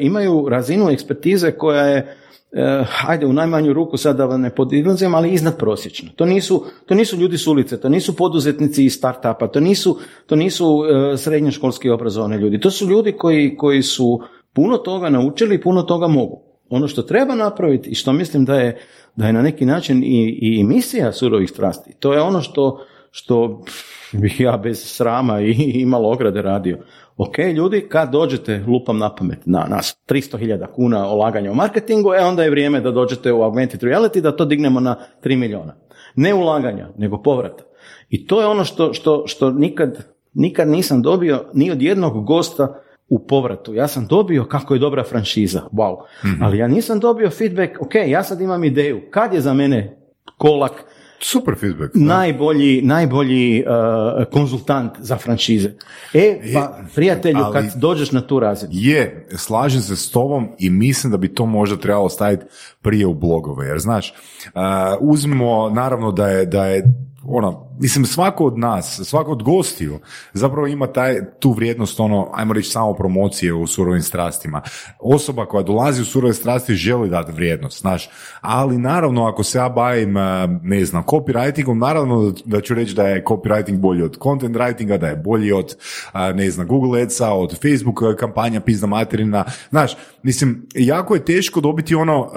[0.00, 2.16] imaju razinu ekspertize koja je
[2.54, 6.10] eh, ajde u najmanju ruku sad da vam ne podilazim, ali iznad prosječno.
[6.16, 10.36] To nisu, to nisu ljudi s ulice, to nisu poduzetnici iz startupa, to nisu, to
[10.36, 12.60] nisu eh, srednjoškolski obrazovani ljudi.
[12.60, 14.20] To su ljudi koji, koji su
[14.52, 16.42] puno toga naučili i puno toga mogu.
[16.68, 18.78] Ono što treba napraviti i što mislim da je,
[19.16, 23.64] da je na neki način i, i misija surovih strasti, to je ono što, što
[24.12, 26.78] bih ja bez srama i, i malo ograde radio.
[27.16, 32.24] Ok, ljudi, kad dođete, lupam na pamet, na nas 300.000 kuna ulaganja u marketingu, e
[32.24, 35.74] onda je vrijeme da dođete u augmented reality, da to dignemo na 3 milijuna.
[36.14, 37.64] Ne ulaganja, nego povrata.
[38.08, 42.80] I to je ono što, što, što nikad, nikad nisam dobio ni od jednog gosta
[43.08, 43.74] u povratu.
[43.74, 45.96] Ja sam dobio kako je dobra franšiza, wow.
[46.42, 49.96] Ali ja nisam dobio feedback, ok, ja sad imam ideju, kad je za mene
[50.38, 50.84] kolak,
[51.20, 51.90] Super feedback.
[51.94, 55.70] najbolji, najbolji uh, konzultant za franšize.
[56.14, 58.70] E, pa, prijatelju, ali- kad dođeš na tu razinu.
[58.74, 62.44] Je, slažem se s tobom i mislim da bi to možda trebalo staviti
[62.82, 64.60] prije u blogove, jer znaš, uh,
[65.00, 66.84] uzmimo naravno da je, da je
[67.26, 69.98] ono, mislim svako od nas, svako od gostiju
[70.32, 74.62] zapravo ima taj, tu vrijednost ono, ajmo reći samo promocije u surovim strastima.
[74.98, 78.10] Osoba koja dolazi u surove strasti želi dati vrijednost, znaš,
[78.40, 80.22] ali naravno ako se ja bavim, eh,
[80.62, 85.06] ne znam, copywritingom, naravno da ću reći da je copywriting bolji od content writinga, da
[85.06, 85.76] je bolji od,
[86.14, 91.24] eh, ne znam, Google Adsa, od Facebook eh, kampanja pizna materina, znaš, mislim, jako je
[91.24, 92.30] teško dobiti ono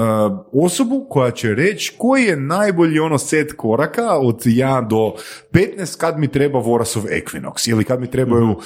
[0.52, 5.14] osobu koja će reći koji je najbolji ono set koraka od ja do
[5.52, 8.58] 15 kad mi treba Vorasov Equinox ili kad mi trebaju uh,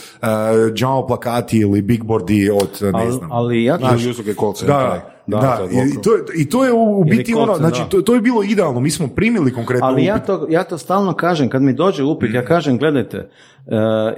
[0.75, 3.31] Jao plakati ili big boardi od ne ali, znam.
[3.31, 4.01] Ali ja Znaš,
[4.39, 4.53] call
[5.27, 8.13] Da, da, i, to, je- i to je u, u biti ono, znači to, to
[8.15, 11.61] je bilo idealno, mi smo primili konkretno Ali ja to, ja to stalno kažem, kad
[11.61, 13.29] mi dođe upit, ja kažem, gledajte, e,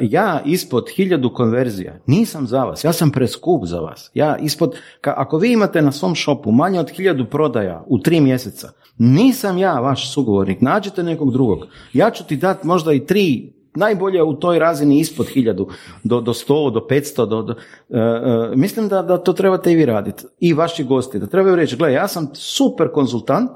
[0.01, 4.11] ja ispod hiljadu konverzija nisam za vas, ja sam preskup za vas.
[4.13, 4.71] Ja ispod,
[5.01, 9.57] ka- ako vi imate na svom šopu manje od hiljadu prodaja u tri mjeseca, nisam
[9.57, 11.59] ja vaš sugovornik, nađite nekog drugog.
[11.93, 15.68] Ja ću ti dati možda i tri najbolje u toj razini ispod hiljadu,
[16.04, 17.56] do, do 100, do 500, do, do,
[17.90, 20.24] e, mislim da, da to trebate i vi raditi.
[20.40, 23.52] I vaši gosti, da trebaju reći, gle, ja sam super konzultant,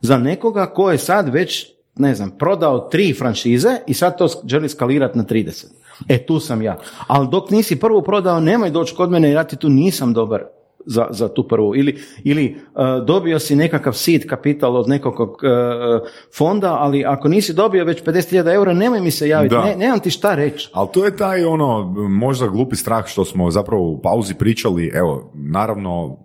[0.00, 4.68] za nekoga ko je sad već, ne znam, prodao tri franšize i sad to želi
[4.68, 5.64] skalirati na 30.
[6.08, 6.78] E, tu sam ja.
[7.06, 10.44] Ali dok nisi prvu prodao, nemoj doći kod mene jer ja ti tu nisam dobar
[10.86, 11.76] za, za tu prvu.
[11.76, 17.54] Ili, ili uh, dobio si nekakav seed kapital od nekog uh, fonda, ali ako nisi
[17.54, 20.70] dobio već 50.000 eura, nemoj mi se javiti, ne, nemam ti šta reći.
[20.72, 25.32] Ali to je taj ono, možda glupi strah što smo zapravo u pauzi pričali, evo,
[25.34, 26.18] naravno,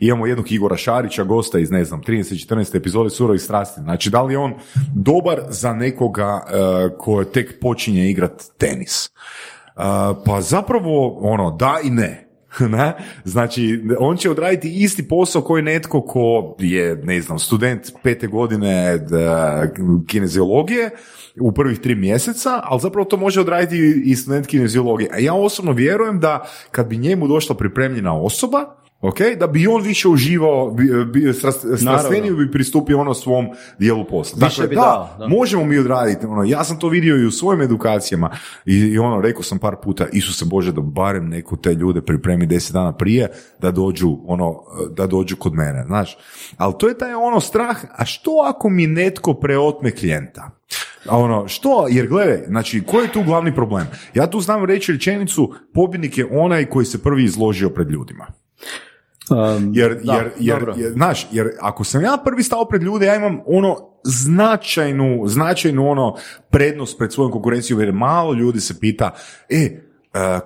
[0.00, 3.80] imamo jednog Igora Šarića, gosta iz, ne znam, 13-14 epizode Surovih strasti.
[3.80, 4.54] Znači, da li je on
[4.94, 9.10] dobar za nekoga uh, ko tek počinje igrat tenis?
[9.76, 9.82] Uh,
[10.26, 12.23] pa zapravo, ono, da i ne.
[12.74, 12.92] Ne?
[13.24, 18.98] Znači, on će odraditi isti posao koji netko ko je, ne znam, student pete godine
[20.06, 20.90] kineziologije
[21.40, 25.10] u prvih tri mjeseca, ali zapravo to može odraditi i student kineziologije.
[25.12, 29.82] A ja osobno vjerujem da kad bi njemu došla pripremljena osoba, ok, da bi on
[29.82, 31.32] više uživao, bi, bi,
[31.76, 33.46] strastvenije bi pristupio ono svom
[33.78, 34.46] dijelu posla.
[34.46, 35.28] Više dakle, bi da, dao, da.
[35.28, 38.30] možemo mi odraditi, ono, ja sam to vidio i u svojim edukacijama
[38.66, 42.46] i, i ono, rekao sam par puta, Isuse Bože, da barem neko te ljude pripremi
[42.46, 43.28] deset dana prije
[43.60, 44.54] da dođu, ono,
[44.90, 46.16] da dođu kod mene, znaš.
[46.56, 50.50] Ali to je taj ono strah, a što ako mi netko preotme klijenta?
[51.08, 51.86] A ono, što?
[51.90, 53.86] Jer gledaj, znači, koji je tu glavni problem?
[54.14, 58.26] Ja tu znam reći rečenicu, pobjednik je onaj koji se prvi izložio pred ljudima.
[59.30, 63.06] Um, Jer, da, jer, jer, jer, znaš, jer ako sam ja prvi stao pred ljude,
[63.06, 66.16] ja imam ono značajnu, značajnu ono
[66.50, 69.10] prednost pred svojom konkurencijom, jer malo ljudi se pita,
[69.48, 69.80] e, e,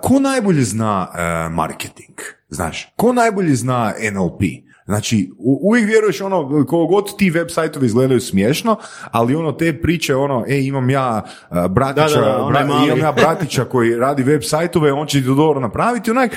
[0.02, 2.18] ko najbolje zna e, marketing?
[2.48, 4.40] Znaš, ko najbolje zna NLP?
[4.88, 8.76] Znači, u- uvijek vjeruješ ono, koliko god ti web sajtovi izgledaju smiješno,
[9.10, 12.98] ali ono te priče, ono, e, imam ja e, bratića, Da, da, da, bra- imam
[12.98, 16.30] ja bratića koji radi web sajtove, on će ti to dobro napraviti, onak,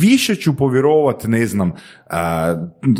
[0.00, 1.72] više ću povjerovat, ne znam,
[2.12, 2.54] a,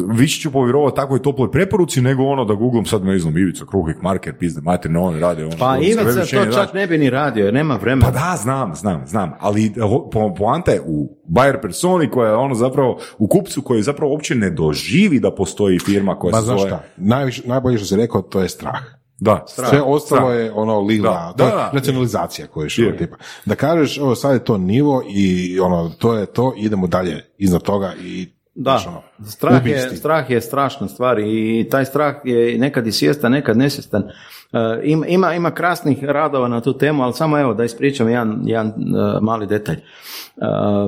[0.09, 4.03] više ću povjerovat takvoj toploj preporuci nego ono da googlom sad ne znam, Ivica Kruhik,
[4.03, 5.57] Marker, pizde, mater, oni rade ono.
[5.59, 8.07] Pa Ivica to čak ne bi ni radio, jer nema vremena.
[8.07, 9.73] Pa da, znam, znam, znam, ali
[10.13, 14.35] po, poanta je u buyer personi koja je ono zapravo, u kupcu koji zapravo uopće
[14.35, 16.71] ne doživi da postoji firma koja Ma se znaš zove...
[16.71, 18.81] šta, Najviše, najbolje što si rekao, to je strah.
[19.19, 20.37] Da, Sve ostalo strah.
[20.39, 21.71] je ono lila, Da, to je da, da.
[21.73, 22.97] nacionalizacija koja je što Je.
[22.97, 23.17] tipa.
[23.45, 27.63] Da kažeš, ovo sad je to nivo i ono, to je to, idemo dalje iznad
[27.63, 32.87] toga i Da, ono, strah je, strah je strašna stvar i taj strah je nekad
[32.87, 34.03] i svjestan, nekad nesvjestan.
[34.03, 38.41] E, ima, ima, ima krasnih radova na tu temu, ali samo evo da ispričam jedan,
[38.45, 39.77] jedan e, mali detalj.
[39.77, 39.83] E,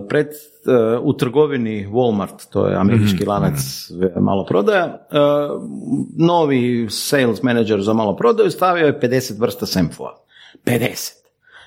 [0.08, 0.26] pred,
[1.02, 5.18] u trgovini Walmart, to je američki lanac maloprodaja, e,
[6.18, 10.24] novi sales manager za maloprodaju stavio je 50 vrsta semfova.
[10.64, 11.12] 50.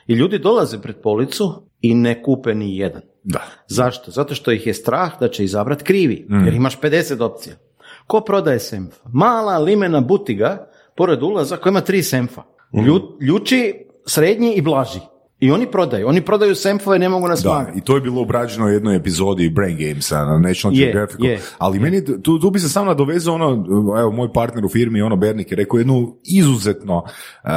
[0.08, 3.02] I ljudi dolaze pred policu i ne kupe ni jedan.
[3.28, 3.42] Da.
[3.68, 4.12] Zašto?
[4.12, 7.56] Zato što ih je strah da će izabrat krivi, jer imaš 50 opcija.
[8.08, 8.94] Ko prodaje semf?
[9.06, 12.44] Mala limena butiga, pored ulaza, koja ima tri semfa.
[12.74, 13.74] Lju- ljuči,
[14.06, 15.00] srednji i blaži.
[15.40, 16.08] I oni prodaju.
[16.08, 17.78] Oni prodaju semfove, ne mogu nas Da, magati.
[17.78, 21.26] i to je bilo obrađeno u jednoj epizodi Brain Gamesa na National Je, Geographicu.
[21.26, 21.40] je.
[21.58, 23.66] Ali meni, tu, tu bi se sam nadovezao ono,
[24.00, 27.50] evo, moj partner u firmi, ono, Bernik je rekao jednu izuzetno, uh,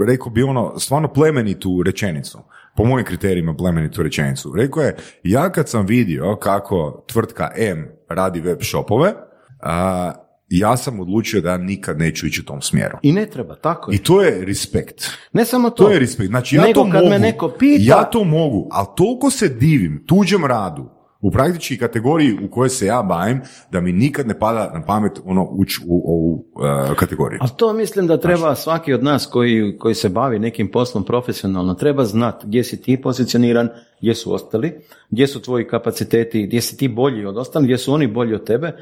[0.00, 2.38] rekao bi ono, stvarno plemenitu rečenicu.
[2.76, 4.52] Po mojim kriterijima plemenitu rečenicu.
[4.56, 9.12] Rekao je, ja kad sam vidio kako tvrtka M radi web shopove,
[9.60, 10.12] a,
[10.48, 12.98] ja sam odlučio da ja nikad neću ići u tom smjeru.
[13.02, 13.94] I ne treba, tako je.
[13.96, 15.10] I to je respekt.
[15.32, 15.84] Ne samo to.
[15.84, 16.28] To je respekt.
[16.28, 17.08] Znači ja Nego to kad mogu.
[17.10, 20.95] me neko pita, Ja to mogu, ali toliko se divim tuđem radu
[21.26, 23.40] u praktički kategoriji u kojoj se ja bavim,
[23.70, 26.44] da mi nikad ne pada na pamet ono ući u ovu
[26.92, 27.38] e, kategoriju.
[27.42, 31.74] Ali to mislim da treba svaki od nas koji, koji se bavi nekim poslom profesionalno,
[31.74, 33.68] treba znati gdje si ti pozicioniran,
[34.00, 34.80] gdje su ostali,
[35.10, 38.44] gdje su tvoji kapaciteti, gdje si ti bolji od ostalih, gdje su oni bolji od
[38.44, 38.72] tebe.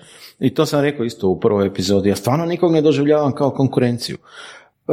[0.40, 2.08] I to sam rekao isto u prvoj epizodi.
[2.08, 4.16] Ja stvarno nikog ne doživljavam kao konkurenciju.
[4.16, 4.92] E,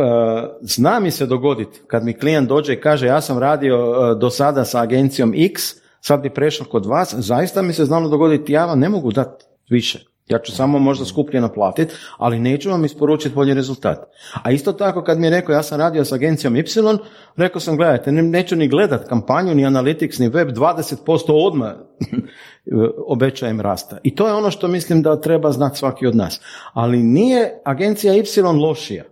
[0.62, 4.30] zna mi se dogoditi kad mi klijent dođe i kaže ja sam radio e, do
[4.30, 8.66] sada sa agencijom X, sad bi prešao kod vas, zaista mi se znalo dogoditi ja
[8.66, 10.12] vam ne mogu dati više.
[10.28, 13.98] Ja ću samo možda skuplje naplatiti, ali neću vam isporučiti bolji rezultat.
[14.44, 16.64] A isto tako kad mi je rekao ja sam radio s agencijom Y,
[17.36, 21.72] rekao sam gledajte, neću ni gledat kampanju, ni analytics, ni web, 20% odmah
[23.14, 23.98] obećajem rasta.
[24.04, 26.42] I to je ono što mislim da treba znati svaki od nas.
[26.74, 28.24] Ali nije agencija Y
[28.62, 29.04] lošija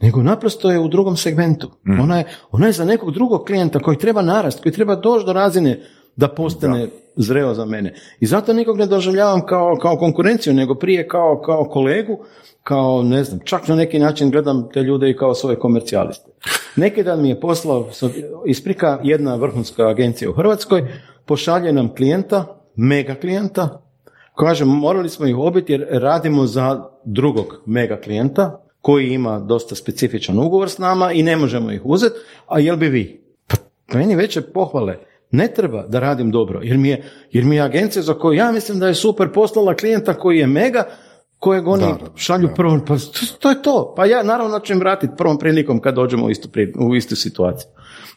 [0.00, 1.70] nego naprosto je u drugom segmentu.
[1.86, 2.00] Mm.
[2.00, 5.32] Ona, je, ona je za nekog drugog klijenta koji treba narast, koji treba doći do
[5.32, 5.80] razine
[6.20, 7.94] da postane zreo za mene.
[8.20, 12.18] I zato nikog ne doživljavam kao, kao konkurenciju, nego prije kao, kao kolegu,
[12.62, 16.30] kao ne znam, čak na neki način gledam te ljude i kao svoje komercijaliste.
[16.76, 17.88] Neki dan mi je poslao
[18.46, 20.88] isprika jedna vrhunska agencija u Hrvatskoj,
[21.24, 22.44] pošalje nam klijenta,
[22.76, 23.82] mega klijenta,
[24.36, 30.38] kaže morali smo ih obiti jer radimo za drugog mega klijenta, koji ima dosta specifičan
[30.38, 32.16] ugovor s nama i ne možemo ih uzeti,
[32.46, 33.20] a jel bi vi?
[33.46, 33.56] Pa
[33.98, 38.02] meni veće pohvale ne treba da radim dobro, jer mi je, jer mi je agencija
[38.02, 40.84] za koju ja mislim da je super poslala klijenta koji je mega,
[41.38, 42.94] kojeg oni šalju prvom, pa
[43.38, 43.94] to, je to.
[43.96, 46.48] Pa ja naravno ću im vratiti prvom prilikom kad dođemo u istu,
[46.78, 47.68] u istu situaciju.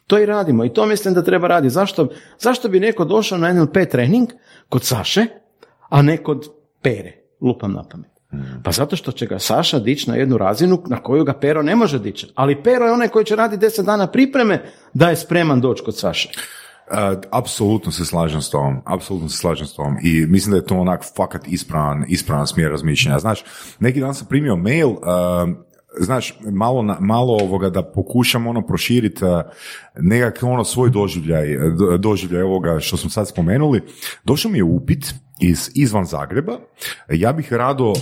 [0.07, 1.73] To i radimo i to mislim da treba raditi.
[1.73, 2.07] Zašto,
[2.40, 4.30] zašto bi neko došao na NLP trening
[4.69, 5.26] kod Saše,
[5.90, 6.49] a ne kod
[6.81, 7.11] Pere?
[7.41, 8.14] Lupam na pamet.
[8.64, 11.76] Pa zato što će ga Saša dići na jednu razinu na koju ga Pero ne
[11.76, 12.27] može dići.
[12.35, 15.98] Ali Pero je onaj koji će raditi deset dana pripreme da je spreman doći kod
[15.98, 16.30] Saše.
[16.91, 20.65] Uh, apsolutno se slažem s tom, apsolutno se slažem s tom i mislim da je
[20.65, 23.19] to onak fakat ispravan, ispravan smjer razmišljanja.
[23.19, 23.43] Znaš,
[23.80, 24.97] neki dan sam primio mail, uh,
[25.99, 29.41] znaš, malo, malo ovoga da pokušam ono proširiti uh,
[29.95, 31.57] nekakav ono svoj doživljaj,
[31.99, 33.81] doživljaj ovoga što smo sad spomenuli.
[34.23, 36.57] Došao mi je upit iz, izvan Zagreba.
[37.10, 37.95] Ja bih rado, uh,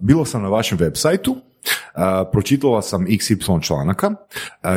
[0.00, 0.92] bilo sam na vašem web
[1.28, 1.38] uh,
[2.32, 4.16] pročitala sam XY članaka, uh,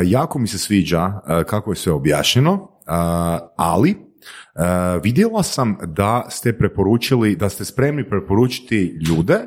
[0.04, 1.12] jako mi se sviđa
[1.46, 2.77] kako je sve objašnjeno,
[3.56, 4.08] ali
[5.02, 9.38] vidjela sam da ste preporučili, da ste spremni preporučiti ljude,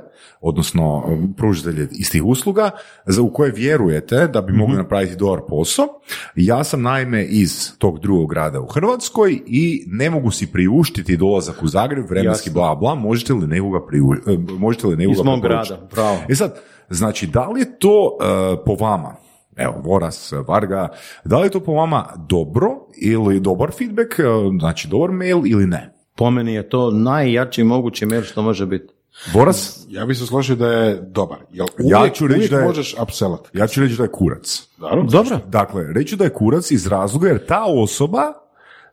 [0.42, 1.04] odnosno
[1.38, 2.72] pružitelje istih usluga,
[3.06, 4.82] za u koje vjerujete da bi mogli mhm.
[4.82, 5.88] napraviti dobar posao.
[6.36, 11.64] Ja sam naime iz tog drugog grada u Hrvatskoj i ne mogu si priuštiti dolazak
[11.64, 14.38] u Zagreb, vremenski bla bla, možete li nekoga priuštiti?
[14.54, 16.18] Možete li nekoga iz mog grada, pravo.
[16.30, 16.60] E sad,
[16.90, 18.18] znači, da li je to
[18.66, 19.16] po vama,
[19.56, 20.88] evo, Voras, Varga,
[21.26, 24.24] da li je to po vama dobro ili dobar feedback, e,
[24.60, 25.94] znači dobar mail ili ne?
[26.16, 28.94] Po meni je to najjači mogući mail što može biti.
[29.34, 29.86] Boras?
[29.90, 31.38] Ja bih se složio da je dobar.
[31.52, 33.48] Jel uvijek, ja ću reći da je, možeš upsellat.
[33.54, 34.68] Ja ću reći da je kurac.
[35.12, 35.40] Dobro.
[35.48, 38.34] Dakle, reći da je kurac iz razloga jer ta osoba,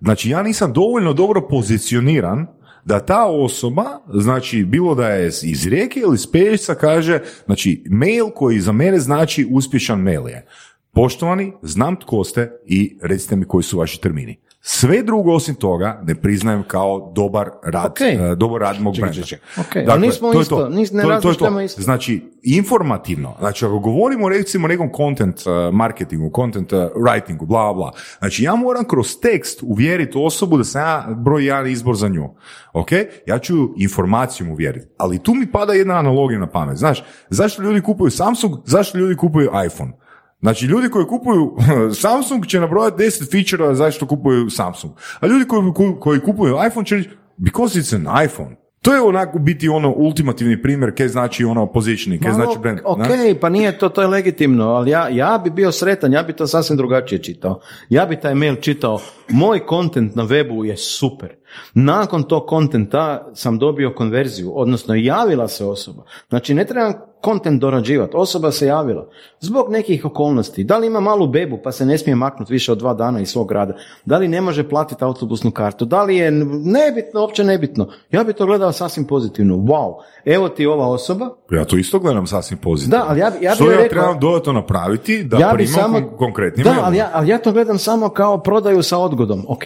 [0.00, 2.46] znači ja nisam dovoljno dobro pozicioniran
[2.88, 3.84] da ta osoba,
[4.14, 9.46] znači bilo da je iz rijeke ili iz kaže, znači mail koji za mene znači
[9.50, 10.46] uspješan mail je.
[10.92, 14.36] Poštovani, znam tko ste i recite mi koji su vaši termini.
[14.70, 18.32] Sve drugo osim toga ne priznajem kao dobar rad, okay.
[18.32, 19.20] uh, dobar rad mog brenda.
[19.56, 19.86] Okay.
[19.86, 21.82] Dakle, nismo to isto, nis, ne to, to, to, isto.
[21.82, 27.74] Znači, informativno, znači ako govorimo recimo o nekom content uh, marketingu, content uh, writingu, bla,
[27.74, 32.08] bla, znači ja moram kroz tekst uvjeriti osobu da sam ja broj jedan izbor za
[32.08, 32.28] nju.
[32.72, 32.90] Ok?
[33.26, 34.86] Ja ću informacijom uvjeriti.
[34.98, 36.76] Ali tu mi pada jedna analogija na pamet.
[36.76, 39.92] Znaš, zašto ljudi kupuju Samsung, zašto ljudi kupuju iPhone?
[40.40, 41.56] Znači, ljudi koji kupuju
[42.02, 44.92] Samsung će nabrojati 10 feature zašto kupuju Samsung.
[45.20, 48.56] A ljudi koji, koji kupuju iPhone će reći, because it's an iPhone.
[48.82, 52.78] To je onako biti ono ultimativni primjer kaj znači ono positioning, kaj znači brand.
[52.84, 52.98] Ok,
[53.40, 56.46] pa nije to, to je legitimno, ali ja, ja bi bio sretan, ja bi to
[56.46, 57.60] sasvim drugačije čitao.
[57.88, 61.34] Ja bi taj mail čitao, moj kontent na webu je super.
[61.74, 66.02] Nakon tog kontenta sam dobio konverziju, odnosno javila se osoba.
[66.28, 69.08] Znači ne trebam kontent dorađivati, osoba se javila.
[69.40, 70.64] Zbog nekih okolnosti.
[70.64, 73.28] Da li ima malu bebu pa se ne smije maknuti više od dva dana iz
[73.28, 73.74] svog rada?
[74.04, 75.84] Da li ne može platiti autobusnu kartu?
[75.84, 77.88] Da li je nebitno, uopće nebitno?
[78.10, 79.54] Ja bi to gledao sasvim pozitivno.
[79.54, 81.28] Wow, evo ti ova osoba.
[81.50, 82.98] Ja to isto gledam sasvim pozitivno.
[82.98, 86.64] Da, ali ja, ja Što ja rekao, trebam dodatno napraviti da ja primam samo, konkretnim
[86.64, 89.44] Da, ali ja, ali ja to gledam samo kao prodaju sa odgodom.
[89.48, 89.62] Ok,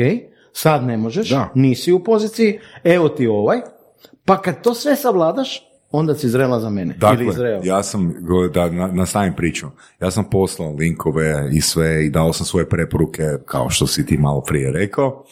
[0.52, 1.48] sad ne možeš, da.
[1.54, 3.60] nisi u poziciji, evo ti ovaj,
[4.24, 6.94] pa kad to sve savladaš, onda si zrela za mene.
[6.98, 8.14] Dakle, ili ja sam,
[8.54, 9.66] da nastavim priču,
[10.00, 14.16] ja sam poslao linkove i sve i dao sam svoje preporuke, kao što si ti
[14.18, 15.24] malo prije rekao.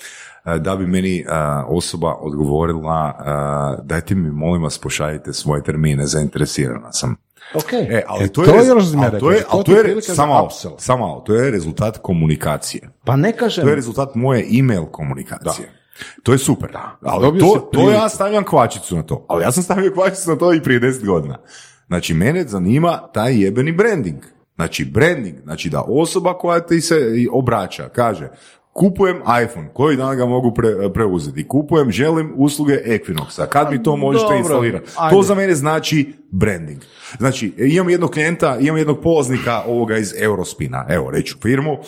[0.44, 1.24] e, da bi meni e,
[1.68, 7.16] osoba odgovorila e, dajte mi molim vas pošaljite svoje termine, zainteresirana sam.
[7.54, 7.72] Ok.
[7.72, 9.76] E, ali E, to, to je, je još ali to je, to ali ti to
[9.78, 12.90] je za samo samo to je rezultat komunikacije.
[13.04, 15.79] Pa ne kažem, To je rezultat moje email komunikacije.
[16.22, 16.70] To je super.
[17.02, 19.26] Ali Dobio si to, to ja stavljam kvačicu na to.
[19.28, 21.38] Ali ja sam stavio kvačicu na to i prije 10 godina.
[21.86, 24.22] Znači, mene zanima taj jebeni branding.
[24.54, 26.96] Znači, branding, znači da osoba koja ti se
[27.32, 28.28] obraća, kaže,
[28.72, 33.96] kupujem iPhone, koji dan ga mogu pre- preuzeti, kupujem, želim usluge Equinoxa, kad mi to
[33.96, 34.90] možete dobro, instalirati.
[34.98, 35.16] ajde.
[35.16, 36.82] To za mene znači branding.
[37.18, 41.78] Znači, imam jednog klijenta, imam jednog polaznika ovoga iz Eurospina, evo, reću firmu,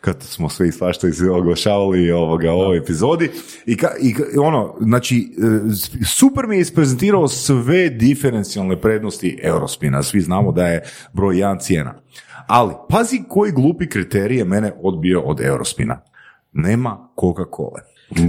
[0.00, 3.30] kad smo sve i svašta oglašavali ovoga, u ovoj epizodi,
[3.66, 10.20] i, ka, i ono, znači, e, super mi je isprezentirao sve diferencijalne prednosti Eurospina, svi
[10.20, 10.82] znamo da je
[11.12, 11.94] broj jedan cijena.
[12.46, 16.11] Ali, pazi koji glupi kriterij je mene odbio od Eurospina.
[16.52, 17.80] Nema Coca-Cola.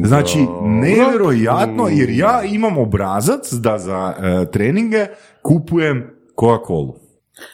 [0.05, 5.05] Znači, nevjerojatno, jer ja imam obrazac da za e, treninge
[5.41, 6.93] kupujem Coca-Colu.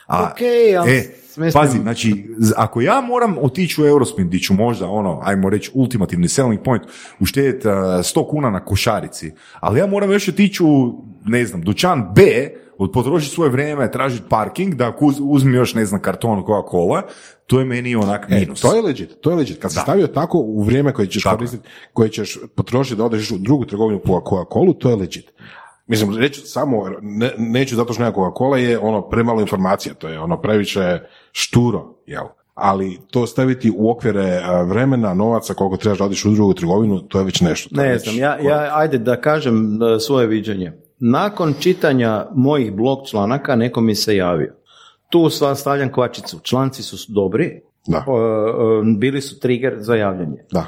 [0.08, 0.38] A, Ok,
[0.80, 1.04] ali e,
[1.38, 2.26] mislim- pazi, znači,
[2.56, 6.84] ako ja moram otići u Eurospin, gdje ću možda, ono, ajmo reći, ultimativni selling point,
[7.20, 12.12] uštedjeti uh, 100 kuna na košarici, ali ja moram još otići u, ne znam, dućan
[12.16, 12.22] B,
[12.88, 17.02] potrošiti svoje vrijeme, tražiti parking, da ako uz- uzmem još, ne znam, karton Coca-Cola,
[17.48, 18.62] to je meni onak E, minus.
[18.62, 19.62] to je legit, to je legit.
[19.62, 23.38] Kad se stavio tako u vrijeme koje ćeš koristiti, koje ćeš potrošiti da odeš u
[23.38, 25.32] drugu trgovinu po Coca-Colu, to je legit.
[25.88, 30.20] Mislim, reći samo, ne, neću zato što nema Coca-Cola je ono premalo informacija, to je
[30.20, 31.00] ono previše
[31.32, 32.24] šturo, jel?
[32.54, 37.00] Ali to staviti u okvire a, vremena, novaca, koliko trebaš da odeš u drugu trgovinu,
[37.02, 37.70] to je već nešto.
[37.70, 40.74] to Ne već znam, ja, ja, ajde da kažem e, svoje viđenje.
[41.00, 44.56] Nakon čitanja mojih blog članaka, neko mi se javio.
[45.10, 46.40] Tu sva stavljam kvačicu.
[46.44, 48.06] Članci su dobri, Da.
[48.98, 50.46] bili su trigger za javljanje.
[50.52, 50.66] Da.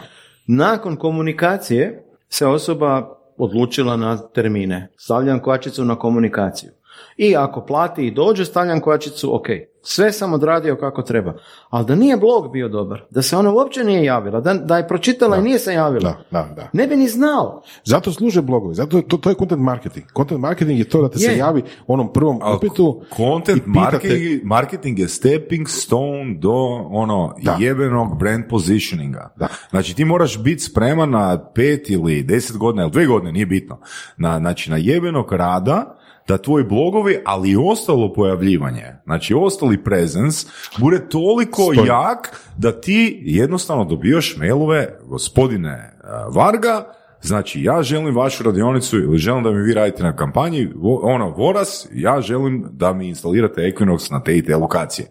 [0.48, 4.88] Nakon komunikacije se osoba odlučila na termine.
[4.98, 6.72] Stavljam kvačicu na komunikaciju.
[7.18, 9.46] I ako plati i dođe, stavljam kvačicu, ok.
[9.84, 11.34] Sve sam odradio kako treba.
[11.70, 14.88] Ali da nije blog bio dobar, da se ona uopće nije javila, da, da je
[14.88, 16.70] pročitala i nije se javila, Da, da, da.
[16.74, 17.62] ne bi ni znao.
[17.84, 20.06] Zato služe blogovi, zato je to, to je content marketing.
[20.18, 21.38] Content marketing je to da te se Je.
[21.38, 26.54] javi onom prvom upitu Content marketing, marketing je stepping stone do
[26.90, 27.58] ono Da.
[27.60, 29.34] jebenog brand positioninga.
[29.38, 29.48] Da.
[29.70, 33.80] Znači ti moraš biti spreman na pet ili deset godina ili dve godine, nije bitno.
[34.18, 35.98] Na, znači na jebenog rada
[36.28, 41.88] da tvoji blogovi, ali i ostalo pojavljivanje, znači ostali presence, bude toliko Stoji.
[41.88, 46.94] jak da ti jednostavno dobijaš mailove, gospodine eh, Varga,
[47.24, 50.70] Znači, ja želim vašu radionicu ili želim da mi vi radite na kampanji,
[51.02, 55.08] ono, Voras, ja želim da mi instalirate Equinox na te i te lokacije.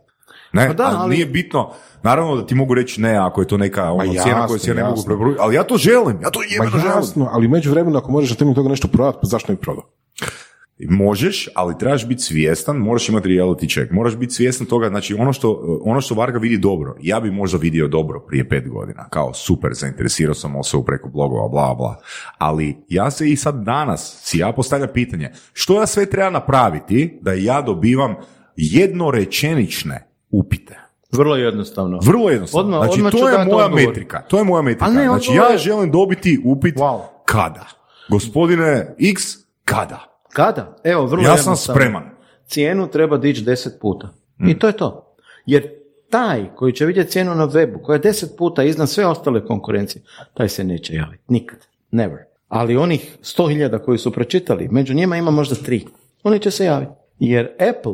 [0.52, 1.70] Ne, Pa da, ali, ali- nije bitno,
[2.02, 4.70] naravno da ti mogu reći ne ako je to neka ono, cijena jasno, koju se
[4.70, 6.96] ja ne mogu preporučiti, ali ja to želim, ja to Ma jebeno želim.
[6.96, 9.60] jasno, ali u međuvremenu ako možeš na temelju toga nešto prodati, pa zašto ne bi
[9.62, 9.84] prodao?
[10.88, 15.32] Možeš, ali trebaš biti svjestan, moraš imati reality check, moraš biti svjestan toga, znači ono
[15.32, 19.34] što, ono što Varga vidi dobro, ja bi možda vidio dobro prije pet godina, kao
[19.34, 22.00] super, zainteresirao sam osobu preko blogova, bla, bla,
[22.38, 27.18] ali ja se i sad danas, si ja postavljam pitanje, što ja sve treba napraviti
[27.22, 28.14] da ja dobivam
[28.56, 30.78] jednorečenične upite?
[31.12, 31.98] Vrlo jednostavno.
[32.02, 32.76] Vrlo jednostavno.
[32.76, 33.86] Odmah- znači, odmah to je moja odgovor.
[33.86, 34.20] metrika.
[34.20, 34.86] To je moja metrika.
[34.90, 37.00] Ne, znači, odgovor ja želim dobiti upit Wow.
[37.24, 37.66] kada.
[38.10, 39.22] Gospodine X,
[39.64, 40.09] kada?
[40.32, 40.76] Kada?
[40.84, 42.10] Evo, vrlo Ja sam spreman.
[42.46, 44.08] Cijenu treba dići deset puta.
[44.48, 45.14] I to je to.
[45.46, 45.68] Jer
[46.10, 50.02] taj koji će vidjeti cijenu na webu, koja je deset puta iznad sve ostale konkurencije,
[50.34, 51.22] taj se neće javiti.
[51.28, 51.58] Nikad.
[51.90, 52.18] Never.
[52.48, 55.86] Ali onih sto hiljada koji su pročitali, među njima ima možda tri.
[56.22, 56.92] Oni će se javiti.
[57.18, 57.92] Jer Apple,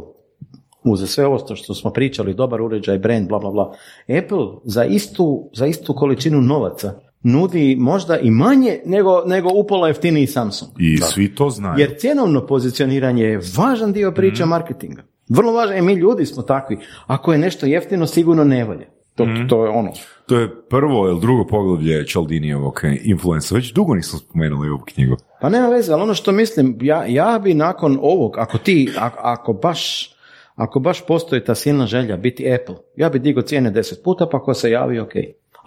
[0.85, 3.75] uz sve ovo što smo pričali, dobar uređaj, brand, bla, bla, bla,
[4.19, 10.27] Apple za istu, za istu količinu novaca nudi možda i manje nego, nego upola jeftiniji
[10.27, 10.71] Samsung.
[10.79, 11.75] I svi to znaju.
[11.79, 14.51] Jer cjenovno pozicioniranje je važan dio priča Mhm.
[14.51, 15.03] marketinga.
[15.29, 16.77] Vrlo važan, i mi ljudi smo takvi.
[17.07, 18.87] Ako je nešto jeftino, sigurno ne valje.
[19.15, 19.47] To, Mhm.
[19.49, 19.93] to je ono.
[20.27, 23.55] To je prvo ili drugo poglavlje Čaldinijevog influensa.
[23.55, 25.17] Već dugo nisam spomenuli ovu knjigu.
[25.41, 29.19] Pa nema veze, ali ono što mislim, ja, ja bi nakon ovog, ako ti, ako,
[29.21, 30.13] ako baš
[30.55, 34.41] ako baš postoji ta silna želja biti Apple, ja bi digo cijene 10 puta, pa
[34.41, 35.13] ko se javi, ok.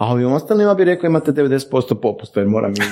[0.00, 2.74] A ovim ostalima bi rekao imate 90% popusta, jer moram.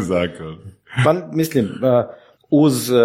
[0.00, 0.58] Zakon.
[1.04, 1.68] Pa mislim,
[2.50, 2.96] uz uh,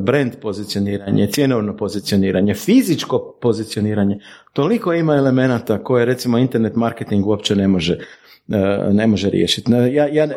[0.00, 4.20] brand pozicioniranje, cjenovno pozicioniranje, fizičko pozicioniranje,
[4.52, 7.98] toliko ima elemenata koje recimo internet marketing uopće ne može
[8.48, 9.72] uh, ne može riješiti.
[9.72, 10.30] Ja, ja, uh,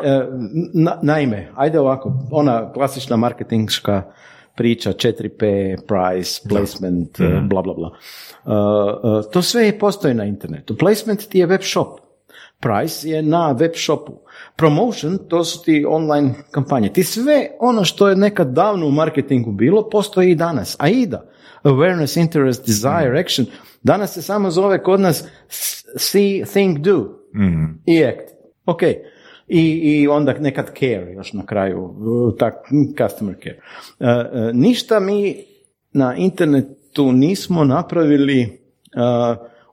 [0.74, 4.02] na- naime, ajde ovako, ona klasična marketingška
[4.56, 7.90] priča 4P, price, placement, uh, bla bla bla.
[8.44, 10.76] Uh, uh, to sve postoji na internetu.
[10.76, 12.00] Placement ti je web shop.
[12.60, 14.12] Price je na web shopu.
[14.56, 16.92] Promotion, to su ti online kampanje.
[16.92, 20.76] Ti sve ono što je nekad davno u marketingu bilo, postoji i danas.
[20.78, 21.22] AIDA,
[21.62, 23.46] awareness, interest, desire, action,
[23.82, 25.24] danas se samo zove kod nas
[25.96, 27.08] see, think, do
[27.86, 28.30] i act.
[28.66, 28.82] Ok.
[29.48, 32.54] I, I onda nekad care još na kraju, uh, tak,
[33.02, 33.60] customer care.
[33.98, 35.44] Uh, uh, ništa mi
[35.92, 36.14] na
[36.92, 38.62] internetu nismo napravili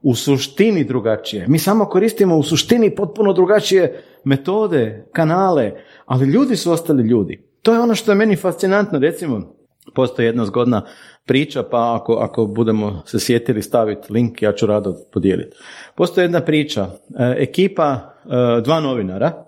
[0.01, 1.47] u suštini drugačije.
[1.47, 5.71] Mi samo koristimo u suštini potpuno drugačije metode, kanale,
[6.05, 7.43] ali ljudi su ostali ljudi.
[7.61, 9.55] To je ono što je meni fascinantno, recimo,
[9.95, 10.85] postoji jedna zgodna
[11.25, 15.57] priča, pa ako, ako budemo se sjetili staviti link, ja ću rado podijeliti.
[15.95, 19.45] Postoji jedna priča, e, ekipa e, dva novinara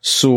[0.00, 0.32] su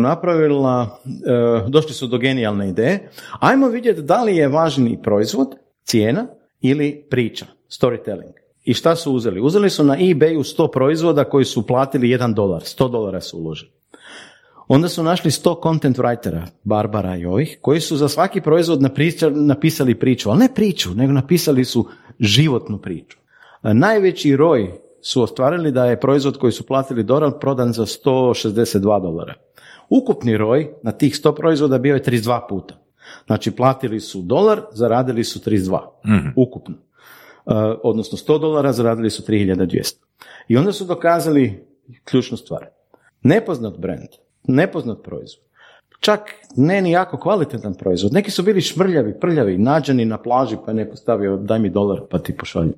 [0.00, 3.10] napravila, e, došli su do genijalne ideje,
[3.40, 6.26] ajmo vidjeti da li je važniji proizvod, cijena
[6.60, 8.32] ili priča, storytelling.
[8.64, 9.40] I šta su uzeli?
[9.40, 13.70] Uzeli su na eBayu 100 proizvoda koji su platili 1 dolar, 100 dolara su uložili.
[14.68, 18.80] Onda su našli 100 content writera, Barbara i ovih, koji su za svaki proizvod
[19.34, 21.88] napisali priču, ali ne priču, nego napisali su
[22.20, 23.18] životnu priču.
[23.62, 29.34] Najveći roj su ostvarili da je proizvod koji su platili dolar prodan za 162 dolara.
[29.88, 32.81] Ukupni roj na tih 100 proizvoda bio je 32 puta.
[33.26, 35.78] Znači platili su dolar, zaradili su 32.
[36.06, 36.74] mm Ukupno.
[37.82, 39.94] odnosno 100 dolara, zaradili su 3200.
[40.48, 41.64] I onda su dokazali
[42.04, 42.66] ključnu stvar.
[43.22, 44.08] Nepoznat brand
[44.44, 45.44] nepoznat proizvod.
[46.00, 46.20] Čak
[46.56, 48.12] ne ni jako kvalitetan proizvod.
[48.12, 52.00] Neki su bili šmrljavi, prljavi, nađeni na plaži pa je neko stavio daj mi dolar
[52.10, 52.74] pa ti pošaljem.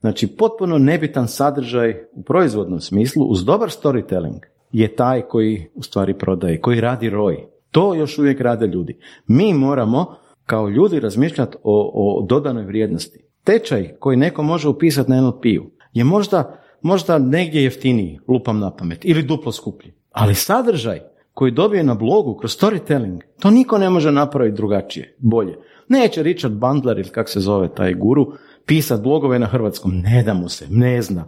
[0.00, 4.40] Znači potpuno nebitan sadržaj u proizvodnom smislu uz dobar storytelling
[4.72, 7.46] je taj koji u stvari prodaje, koji radi roj.
[7.74, 8.98] To još uvijek rade ljudi.
[9.26, 13.24] Mi moramo kao ljudi razmišljati o, o dodanoj vrijednosti.
[13.44, 18.98] Tečaj koji neko može upisati na NLP-u je možda, možda negdje jeftiniji, lupam na pamet,
[19.02, 19.92] ili duplo skuplji.
[20.10, 21.00] Ali sadržaj
[21.32, 25.58] koji dobije na blogu kroz storytelling, to niko ne može napraviti drugačije, bolje.
[25.88, 28.32] Neće Richard Bandler ili kak se zove taj guru
[28.66, 31.24] pisat blogove na hrvatskom, ne da mu se, ne zna,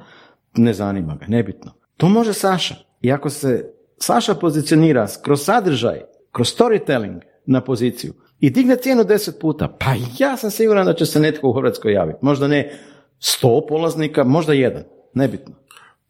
[0.56, 1.72] ne zanima ga, nebitno.
[1.96, 2.74] To može Saša.
[3.00, 6.00] I ako se Saša pozicionira kroz sadržaj,
[6.36, 11.06] kroz storytelling na poziciju i digne cijenu deset puta, pa ja sam siguran da će
[11.06, 12.18] se netko u Hrvatskoj javiti.
[12.22, 12.78] Možda ne
[13.18, 14.82] sto polaznika, možda jedan,
[15.14, 15.54] nebitno.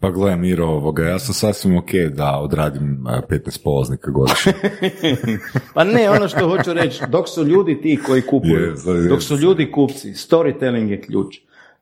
[0.01, 4.53] Pa gle, Miro, ovoga, ja sam sasvim ok da odradim 15 polaznika godišnje.
[5.75, 8.75] pa ne, ono što hoću reći, dok su ljudi ti koji kupuju,
[9.09, 11.37] dok su ljudi kupci, storytelling je ključ.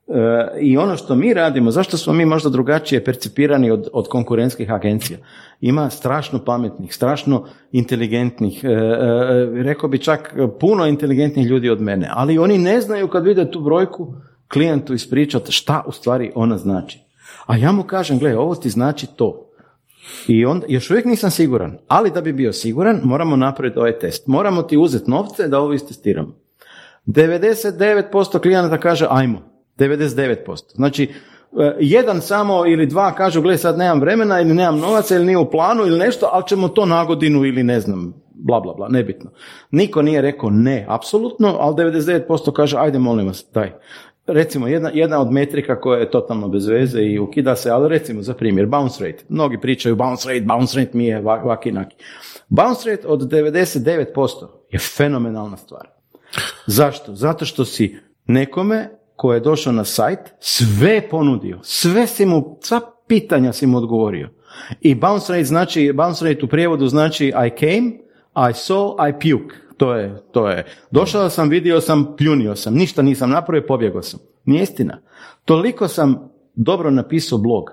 [0.08, 4.70] E, I ono što mi radimo, zašto smo mi možda drugačije percipirani od, od konkurentskih
[4.70, 5.18] agencija?
[5.60, 12.08] Ima strašno pametnih, strašno inteligentnih, e, e, rekao bi čak puno inteligentnih ljudi od mene,
[12.10, 14.14] ali oni ne znaju kad vide tu brojku
[14.52, 17.00] klijentu ispričati šta u stvari ona znači.
[17.46, 19.50] A ja mu kažem, gle, ovo ti znači to.
[20.28, 24.26] I onda, još uvijek nisam siguran, ali da bi bio siguran, moramo napraviti ovaj test.
[24.26, 26.34] Moramo ti uzeti novce da ovo istestiramo.
[27.06, 29.53] 99% klijenata kaže, ajmo.
[29.78, 30.74] 99%.
[30.74, 35.26] Znači, e, jedan samo ili dva kažu, gle, sad nemam vremena ili nemam novaca ili
[35.26, 38.74] nije u planu ili nešto, ali ćemo to na godinu ili ne znam, bla, bla,
[38.74, 39.30] bla, nebitno.
[39.70, 43.72] Niko nije rekao ne, apsolutno, ali 99% kaže, ajde, molim vas, daj
[44.26, 48.22] recimo jedna, jedna od metrika koja je totalno bez veze i ukida se, ali recimo
[48.22, 49.24] za primjer bounce rate.
[49.28, 51.96] Mnogi pričaju bounce rate, bounce rate mi je vaki naki.
[52.48, 55.88] Bounce rate od 99% je fenomenalna stvar.
[56.66, 57.14] Zašto?
[57.14, 62.80] Zato što si nekome ko je došao na sajt sve ponudio, sve si mu, sva
[63.06, 64.28] pitanja si mu odgovorio.
[64.80, 67.90] I bounce rate znači, bounce rate u prijevodu znači I came,
[68.34, 69.56] I saw, I puke.
[69.76, 70.66] To je, to je.
[70.90, 74.20] Došao sam, vidio sam, pljunio sam, ništa nisam napravio, pobjegao sam.
[74.44, 74.98] Nije istina.
[75.44, 77.70] Toliko sam dobro napisao blog,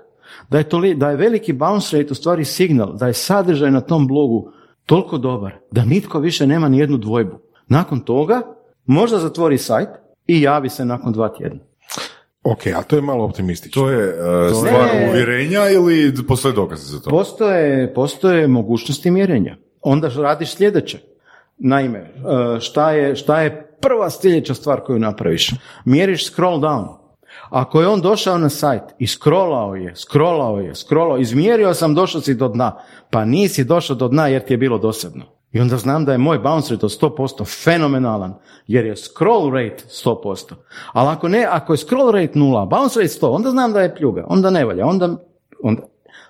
[0.50, 3.80] da je, toli, da je veliki bounce rate u stvari signal, da je sadržaj na
[3.80, 4.52] tom blogu
[4.86, 7.38] toliko dobar, da nitko više nema ni jednu dvojbu.
[7.68, 8.42] Nakon toga,
[8.86, 9.88] možda zatvori sajt
[10.26, 11.60] i javi se nakon dva tjedna.
[12.42, 13.82] Ok, a to je malo optimistično.
[13.82, 17.10] To je uh, stvar uvjerenja ili postoje dokaze za to?
[17.10, 19.56] Postoje, postoje mogućnosti mjerenja.
[19.82, 20.98] Onda radiš sljedeće.
[21.58, 25.50] Naime, e, šta je, šta je prva sljedeća stvar koju napraviš?
[25.84, 26.86] Mjeriš scroll down.
[27.50, 32.20] Ako je on došao na sajt i scrollao je, scrollao je, scrollao, izmjerio sam, došao
[32.20, 32.78] si do dna.
[33.10, 35.24] Pa nisi došao do dna jer ti je bilo dosadno.
[35.52, 38.34] I onda znam da je moj bounce rate od 100% fenomenalan,
[38.66, 40.54] jer je scroll rate 100%.
[40.92, 43.94] Ali ako ne, ako je scroll rate nula, bounce rate 100, onda znam da je
[43.94, 45.16] pljuga, onda ne valja, onda,
[45.62, 45.82] onda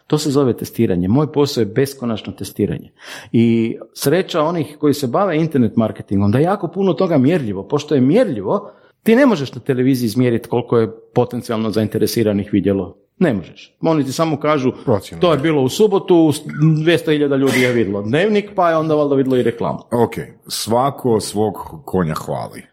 [0.06, 1.08] To se zove testiranje.
[1.08, 2.90] Moj posao je beskonačno testiranje.
[3.32, 7.68] I sreća onih koji se bave internet marketingom, da je jako puno toga mjerljivo.
[7.68, 8.70] Pošto je mjerljivo,
[9.02, 12.96] ti ne možeš na televiziji izmjeriti koliko je potencijalno zainteresiranih vidjelo.
[13.18, 13.76] Ne možeš.
[13.80, 14.72] Oni ti samo kažu,
[15.20, 19.36] to je bilo u subotu, 200.000 ljudi je vidjelo dnevnik, pa je onda valjda vidjelo
[19.36, 19.78] i reklamu.
[19.90, 20.12] Ok,
[20.48, 22.60] svako svog konja hvali.
[22.60, 22.66] E,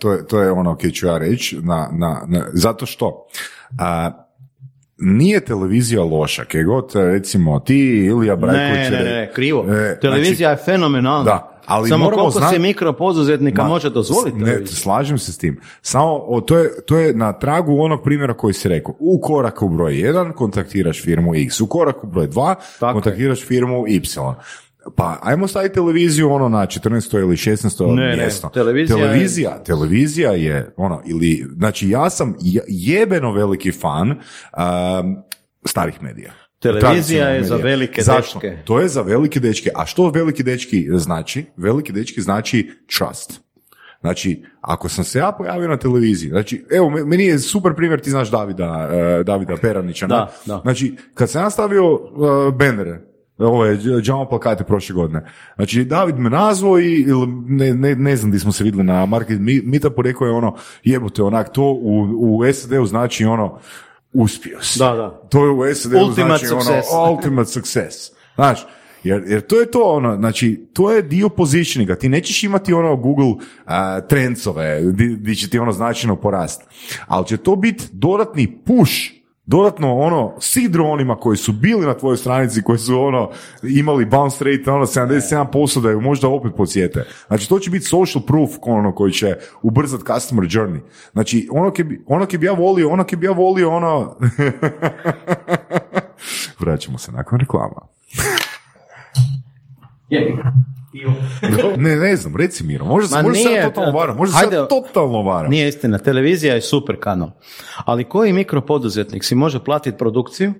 [0.00, 3.26] to, je, to je ono koje ću ja reći, na, na, na- zato što
[3.80, 4.10] a,
[4.98, 8.90] nije televizija loša, kje god recimo ti Ilija Brajković...
[8.90, 9.64] Ne, ne, ne, krivo.
[9.74, 11.24] E, Televizija je fenomenalna.
[11.24, 15.38] Da, ali Samo moramo koliko znati- se mikropoduzetnika Ma, može dozvoliti Ne, slažem se s
[15.38, 15.60] tim.
[15.82, 18.94] Samo o, to, je, to je na tragu onog primjera koji si rekao.
[18.98, 24.00] U koraku broj 1 kontaktiraš firmu X, u koraku broj 2 Tako kontaktiraš firmu Y.
[24.96, 26.84] Pa ajmo staviti televiziju ono na 14.
[27.14, 27.86] ili 16.
[27.86, 28.48] Ne, ne, mjesto.
[28.48, 34.16] televizija je- televizija, televizija je ono, ili, znači ja sam je- jebeno veliki fan um,
[35.64, 36.32] starih medija.
[36.72, 38.38] Televizija je za velike Zašto?
[38.38, 38.62] dečke.
[38.64, 39.70] To je za velike dečke.
[39.74, 41.44] A što veliki dečki znači?
[41.56, 43.40] Veliki dečki znači trust.
[44.00, 48.00] Znači, ako sam se ja pojavio na televiziji, znači, evo, me- meni je super primjer,
[48.00, 50.60] ti znaš Davida, e, Davida Peranića, Da, da.
[50.62, 53.00] Znači, kad sam ja stavio uh, bannere,
[53.38, 55.24] ove džamo plakate prošle godine.
[55.56, 57.06] Znači, David me nazvao i
[57.48, 61.22] ne, ne, ne znam di smo se vidjeli na market meetupu, rekao je ono, jebote,
[61.22, 63.58] onak, to u, u SAD-u znači ono,
[64.14, 64.78] uspio si.
[64.78, 65.20] Da, da.
[65.28, 66.88] To je u SAD-u Ultimate znači success.
[66.92, 68.10] ono, ultimate success.
[68.34, 68.66] Znaš,
[69.04, 71.94] jer, jer to je to ono, znači, to je dio positioninga.
[71.94, 76.62] Ti nećeš imati ono Google a, trendsove, di, di će ti ono značajno porast.
[77.06, 78.92] Ali će to biti dodatni push
[79.46, 83.30] dodatno ono sidro onima koji su bili na tvojoj stranici, koji su ono
[83.62, 87.04] imali bounce rate ono 77% da ju možda opet podsjete.
[87.26, 90.80] Znači to će biti social proof ono koji će ubrzati customer journey.
[91.12, 94.10] Znači ono ke bi, ono ke bi ja volio, ono ke bi ja volio ono
[96.60, 97.80] Vraćamo se nakon reklama.
[101.76, 104.66] Ne, ne znam, reci Miro, možda, možda se ja totalno varam, možda se Hajde, ja
[104.66, 105.50] totalno varam.
[105.50, 107.30] Nije istina, televizija je super kanal.
[107.84, 110.52] Ali koji mikropoduzetnik si može platiti produkciju,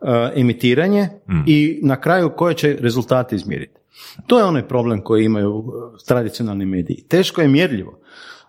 [0.00, 1.44] e, emitiranje Hmm.
[1.46, 3.80] i na kraju koje će rezultate izmjeriti?
[4.26, 7.04] To je onaj problem koji imaju e, tradicionalni mediji.
[7.08, 8.00] Teško je mjerljivo.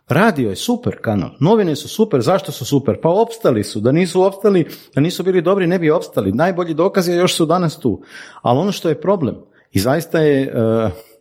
[0.07, 3.01] Radio je super kanal, novine su super, zašto su super?
[3.01, 4.65] Pa opstali su, da nisu opstali,
[4.95, 6.31] da nisu bili dobri ne bi opstali.
[6.31, 8.01] Najbolji dokaz je još su danas tu.
[8.41, 9.35] Ali ono što je problem
[9.71, 10.51] i zaista je e,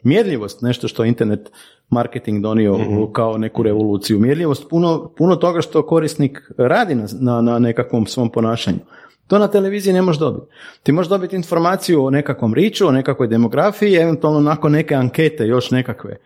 [0.05, 1.51] mjerljivost nešto što internet
[1.91, 4.19] marketing donio u- kao neku revoluciju.
[4.19, 8.79] Mjerljivost puno, puno toga što korisnik radi na, na, na nekakvom svom ponašanju.
[9.27, 10.47] To na televiziji ne možeš dobiti.
[10.83, 15.71] Ti možeš dobiti informaciju o nekakvom riču, o nekakvoj demografiji, eventualno nakon neke ankete još
[15.71, 16.19] nekakve e,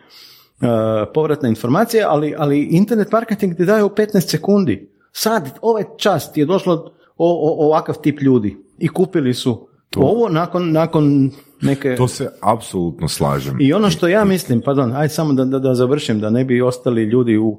[1.14, 4.88] povratne informacije, ali, ali internet marketing ti daje u 15 sekundi.
[5.12, 10.28] Sad, ovaj čas ti je došlo o, o- ovakav tip ljudi i kupili su ovo
[10.28, 11.96] nakon, nakon neke...
[11.96, 13.56] To se apsolutno slažem.
[13.60, 16.62] I ono što ja mislim, pardon, aj samo da, da, da završim, da ne bi
[16.62, 17.58] ostali ljudi u,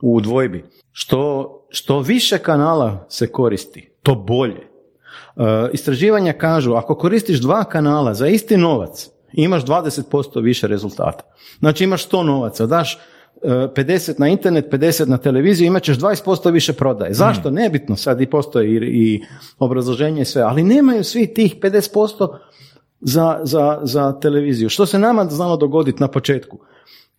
[0.00, 0.64] u dvojbi.
[0.92, 4.60] Što, što više kanala se koristi, to bolje.
[4.60, 11.24] E, istraživanja kažu, ako koristiš dva kanala za isti novac, imaš 20% više rezultata.
[11.58, 12.98] Znači imaš 100 novaca, daš
[13.42, 17.14] 50 na internet, 50 na televiziju, imat ćeš 20% više prodaje.
[17.14, 17.50] Zašto?
[17.50, 19.22] Nebitno, sad i postoji i, i
[19.58, 22.36] obrazloženje i sve, ali nemaju svi tih 50%
[23.00, 24.68] za, za, za televiziju.
[24.68, 26.58] Što se nama znalo dogoditi na početku?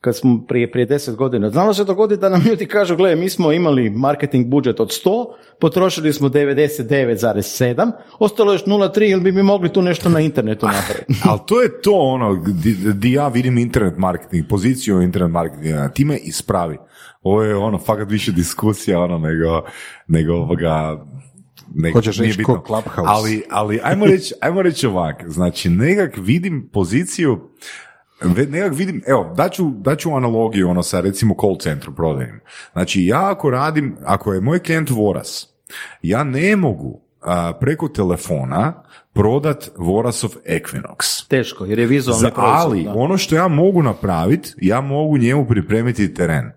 [0.02, 1.50] Kad smo prije, prije 10 godina.
[1.50, 5.26] Znalo se dogoditi da nam ljudi kažu, gle, mi smo imali marketing budžet od 100,
[5.60, 10.66] potrošili smo 99,7, ostalo je još 0,3 ili bi mi mogli tu nešto na internetu
[10.66, 11.14] napraviti.
[11.30, 16.06] Ali to je to ono di, di ja vidim internet marketing, poziciju internet marketinga, ti
[16.06, 16.78] me ispravi.
[17.22, 19.62] Ovo je ono fakat više diskusija ono nego,
[20.08, 21.06] nego ovoga
[21.76, 22.64] nego, Hoćeš nije reći bitno.
[22.68, 23.02] Clubhouse.
[23.06, 27.40] Ali, ali ajmo reći, ajmo reći ovak, znači nekak vidim poziciju
[28.50, 32.40] nekak vidim, evo, daću, daću analogiju ono sa recimo call centru prodajnim.
[32.74, 35.48] Znači ja ako radim, ako je moj klijent Voras,
[36.02, 38.84] ja ne mogu a, preko telefona
[39.14, 41.28] prodat Vorasov Equinox.
[41.28, 42.94] Teško, jer je vizualni Za, proizvod, ali da.
[42.94, 46.52] ono što ja mogu napraviti, ja mogu njemu pripremiti teren.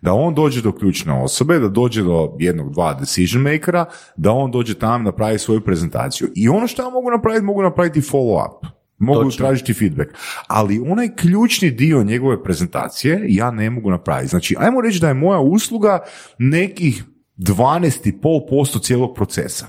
[0.00, 3.84] Da on dođe do ključne osobe, da dođe do jednog, dva decision makera,
[4.16, 6.28] da on dođe tamo napravi svoju prezentaciju.
[6.34, 8.77] I ono što ja mogu napraviti, mogu napraviti follow up.
[8.98, 9.46] Mogu Točno.
[9.46, 10.10] tražiti feedback.
[10.46, 14.28] Ali onaj ključni dio njegove prezentacije ja ne mogu napraviti.
[14.28, 15.98] Znači, ajmo reći da je moja usluga
[16.38, 17.04] nekih
[17.36, 19.66] 12,5% cijelog procesa.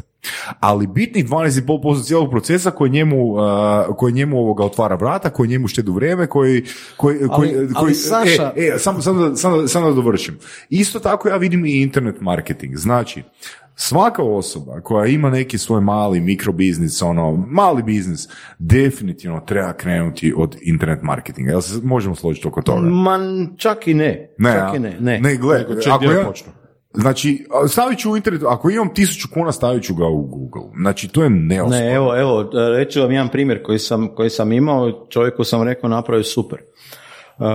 [0.59, 3.41] ali bitnih 12,5% cijelog procesa koji njemu, uh,
[3.97, 6.63] koji njemu ovoga otvara vrata, koji njemu štedu vrijeme, koji...
[6.97, 10.39] koji, koji, ali koji Saša- e, e, samo, samo, da- samo da dovršim.
[10.69, 12.75] Isto tako ja vidim i internet marketing.
[12.75, 13.23] Znači,
[13.81, 18.27] svaka osoba koja ima neki svoj mali mikrobiznis, ono, mali biznis,
[18.59, 21.51] definitivno treba krenuti od internet marketinga.
[21.51, 22.81] Jel se možemo složiti oko toga?
[22.81, 23.19] Ma,
[23.57, 24.29] čak i ne.
[24.37, 24.75] Ne, čak a?
[24.75, 24.97] i ne.
[24.99, 25.19] Ne.
[25.19, 25.37] ne
[25.81, 26.51] će ako ja, počnu.
[26.93, 30.71] znači, stavit ću u internet, ako imam tisuću kuna, stavit ću ga u Google.
[30.81, 31.85] Znači, to je neosporno.
[31.85, 35.89] Ne, evo, evo, reći vam jedan primjer koji sam, koji sam imao, čovjeku sam rekao
[35.89, 36.59] napravio super.
[37.37, 37.45] Uh,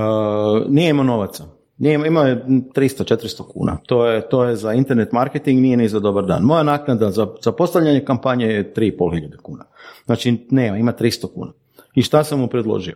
[0.68, 1.44] nije imao novaca.
[1.78, 3.76] Nije imao je 300-400 kuna.
[3.86, 6.42] To je, to je za internet marketing, nije ni za dobar dan.
[6.42, 9.64] Moja naknada za, za postavljanje kampanje je 3.500 kuna.
[10.06, 11.52] Znači, nema, ima 300 kuna.
[11.94, 12.94] I šta sam mu predložio?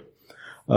[0.66, 0.74] Uh,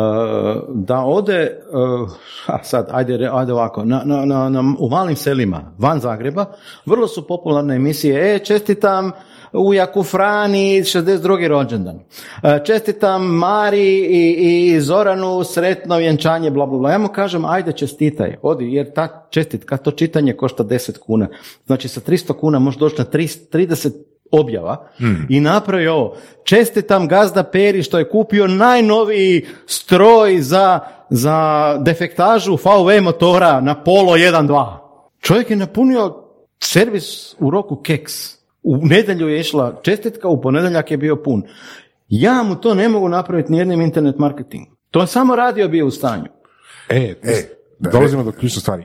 [0.69, 2.09] da ode, uh,
[2.47, 6.45] a sad, ajde, ajde ovako, na, na, na- u malim selima van Zagreba,
[6.85, 9.11] vrlo su popularne emisije, e, čestitam
[9.53, 11.47] ujaku Frani, 62.
[11.47, 11.99] rođendan.
[12.43, 16.91] E, Čestitam Mari i, i Zoranu sretno vjenčanje, bla, bla, bla.
[16.91, 21.27] Ja mu kažem, ajde čestitaj, odi, jer ta čestitka, to čitanje košta 10 kuna.
[21.65, 23.91] Znači, sa 300 kuna možeš doći na 300 30
[24.31, 24.87] objava
[25.29, 26.15] i napravi ovo.
[26.43, 30.79] Čestitam gazda Peri što je kupio najnoviji stroj za,
[31.09, 34.77] za defektažu VW motora na Polo 1.2.
[35.21, 36.15] Čovjek je napunio
[36.63, 38.40] servis u roku keks.
[38.63, 41.43] U nedjelju je išla čestitka, u ponedjeljak je bio pun.
[42.07, 44.75] Ja mu to ne mogu napraviti nijednim internet marketingom.
[44.91, 46.25] To je samo radio bio u stanju.
[46.89, 47.33] E, E,
[47.79, 48.83] da, dolazimo do ključne stvari.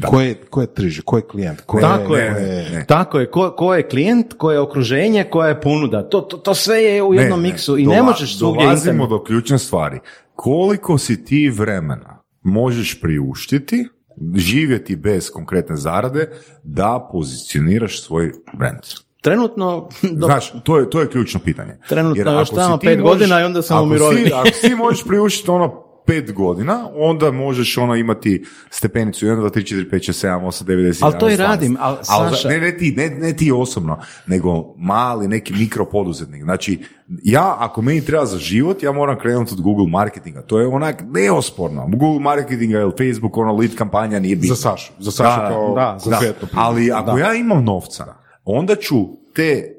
[0.02, 1.60] Ko je, ko je tržište, ko je klijent?
[1.60, 2.84] Ko Tako ne, je, ne, ne.
[2.86, 3.26] tako je.
[3.26, 6.02] Ko, ko je klijent, ko je okruženje, koja je ponuda.
[6.04, 8.62] To, to, to sve je u Ne, jednom ne, miksu i ne dola- možeš svugdje
[8.62, 9.10] Dolazimo internet.
[9.10, 9.98] do ključne stvari.
[10.34, 13.88] Koliko si ti vremena možeš priuštiti,
[14.36, 16.28] živjeti bez konkretne zarade,
[16.62, 18.80] da pozicioniraš svoj brand?
[19.28, 19.88] Trenutno,
[20.20, 21.76] do, Znaš, to je, to je ključno pitanje.
[21.88, 24.26] Trenutno Jer još tamo pet godina i onda sam u ako mirovini.
[24.26, 29.50] Si, ako si možeš priuštiti ono pet godina, onda možeš ono imati stepenicu 1, 2,
[29.50, 31.38] 3, 4, 5, 6, 7, 8, 9, 10, Ali to i 11, 12.
[31.38, 36.42] radim, ali, Saša- ne, ne, ti, ne, ne ti osobno, nego mali neki mikropoduzetnik.
[36.42, 36.78] Znači,
[37.24, 40.42] ja, ako meni treba za život, ja moram krenuti od Google marketinga.
[40.42, 41.88] To je onak neosporno.
[41.88, 44.54] Google marketinga ili Facebook, ono lead kampanja nije bitno.
[44.54, 46.48] Za Sašu, za Sašu Da, kao da, konkretno.
[46.54, 48.14] ali ako ja imam novca,
[48.44, 48.96] onda ću
[49.38, 49.74] te e,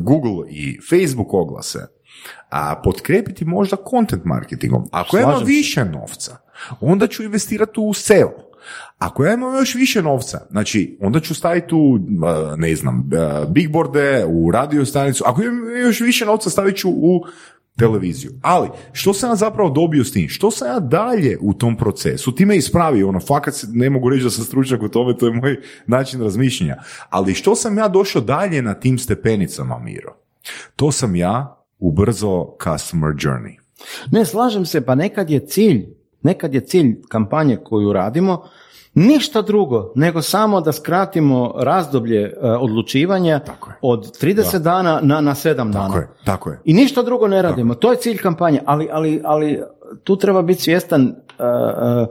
[0.00, 1.86] Google i Facebook oglase
[2.50, 4.88] a potkrepiti možda content marketingom.
[4.92, 6.36] Ako ja imam više novca,
[6.80, 8.32] onda ću investirati u SEO.
[8.98, 13.46] Ako ja imam još više novca, znači onda ću staviti u, e, ne znam, e,
[13.48, 15.24] bigboarde, u radio stanicu.
[15.26, 17.24] Ako imam još više novca, stavit ću u
[17.78, 18.32] televiziju.
[18.42, 20.28] Ali, što sam ja zapravo dobio s tim?
[20.28, 22.34] Što sam ja dalje u tom procesu?
[22.34, 25.32] Ti me ispravi, ono, fakat ne mogu reći da sam stručnjak u tome, to je
[25.32, 26.76] moj način razmišljanja.
[27.10, 30.16] Ali što sam ja došao dalje na tim stepenicama, Miro?
[30.76, 33.58] To sam ja ubrzao customer journey.
[34.10, 35.86] Ne, slažem se, pa nekad je cilj,
[36.22, 38.42] nekad je cilj kampanje koju radimo
[38.96, 43.76] ništa drugo nego samo da skratimo razdoblje e, odlučivanja Tako je.
[43.82, 45.72] od 30 dana na, na 7 dana.
[45.72, 46.60] Tako je, tako je.
[46.64, 47.74] I ništa drugo ne radimo.
[47.74, 49.62] To je cilj kampanje, ali, ali, ali
[50.04, 51.12] tu treba biti svjestan uh,
[52.02, 52.08] uh,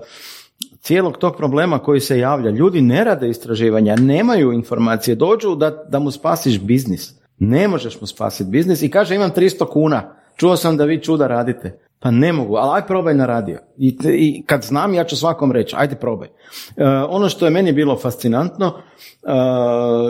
[0.80, 2.50] cijelog tog problema koji se javlja.
[2.50, 7.14] Ljudi ne rade istraživanja, nemaju informacije, dođu da, da mu spasiš biznis.
[7.40, 11.28] Ne možeš mu spasiti biznis i kaže imam 300 kuna, čuo sam da vi čuda
[11.28, 11.80] radite.
[12.06, 13.60] Pa ne mogu, ali aj probaj na radio.
[13.78, 16.28] I, te- I kad znam, ja ću svakom reći, ajde probaj.
[16.28, 19.32] E, ono što je meni bilo fascinantno, e,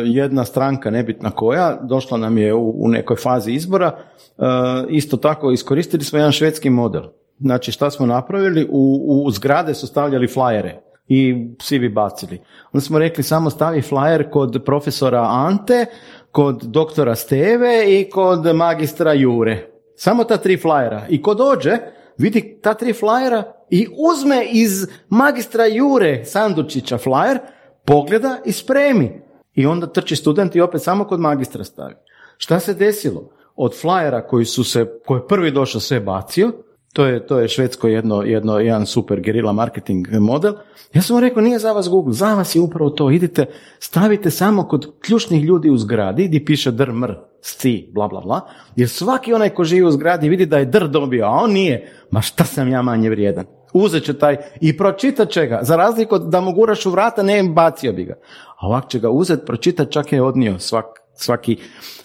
[0.05, 3.91] jedna stranka, nebitna koja, došla nam je u, u nekoj fazi izbora,
[4.37, 4.43] e,
[4.89, 7.03] isto tako iskoristili smo jedan švedski model.
[7.39, 12.41] Znači šta smo napravili, u, u zgrade su stavljali flajere i svi bi bacili.
[12.73, 15.85] Onda smo rekli samo stavi flajer kod profesora Ante,
[16.31, 19.74] kod doktora Steve i kod magistra Jure.
[19.95, 21.05] Samo ta tri flajera.
[21.09, 21.77] I ko dođe,
[22.17, 27.39] vidi ta tri flajera i uzme iz magistra Jure Sandučića flajer,
[27.85, 29.21] pogleda i spremi.
[29.53, 31.95] I onda trči student i opet samo kod magistra stavi.
[32.37, 33.29] Šta se desilo?
[33.55, 36.51] Od flajera koji su se, koji je prvi došao sve bacio,
[36.95, 40.53] to je, to je švedsko jedno, jedno, jedan super gerila marketing model.
[40.93, 43.11] Ja sam mu rekao, nije za vas Google, za vas je upravo to.
[43.11, 43.45] Idite,
[43.79, 48.41] stavite samo kod ključnih ljudi u zgradi gdje piše dr, mr, sci, bla, bla, bla.
[48.75, 51.91] Jer svaki onaj ko živi u zgradi vidi da je dr dobio, a on nije.
[52.11, 53.45] Ma šta sam ja manje vrijedan?
[53.73, 55.59] Uzet će taj i pročitat će ga.
[55.61, 58.15] Za razliku od da mu guraš u vrata, ne bacio bi ga.
[58.59, 60.85] A ovak će ga uzet, pročitat, čak je odnio svak,
[61.15, 61.57] svaki,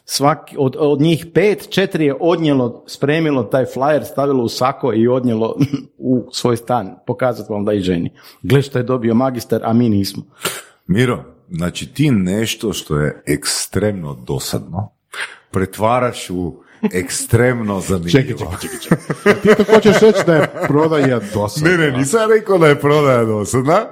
[0.05, 5.09] svaki od, od njih pet, četiri je odnijelo, spremilo taj flyer, stavilo u sako i
[5.09, 5.57] odnijelo
[5.99, 8.12] u svoj stan, pokazati vam da i ženi.
[8.43, 10.23] Gle što je dobio magistar, a mi nismo.
[10.87, 14.93] Miro, znači ti nešto što je ekstremno dosadno
[15.51, 16.62] pretvaraš u
[16.93, 18.11] ekstremno zanimljivo.
[18.11, 19.35] Čekaj, čekaj, čekaj, čekaj.
[19.43, 21.70] Ti to hoćeš reći da je prodaja dosadna?
[21.70, 23.86] Ne, ne, nisam rekao da je prodaja dosadna.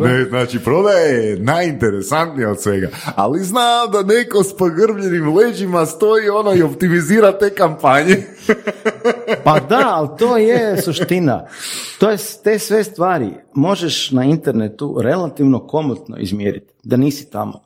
[0.00, 2.88] Ne, znači, prodaja je najinteresantnija od svega.
[3.14, 8.22] Ali znam da neko s pogrbljenim leđima stoji ono i optimizira te kampanje.
[9.44, 11.46] Pa da, ali to je suština.
[11.98, 17.63] To je te sve stvari možeš na internetu relativno komotno izmjeriti, da nisi tamo.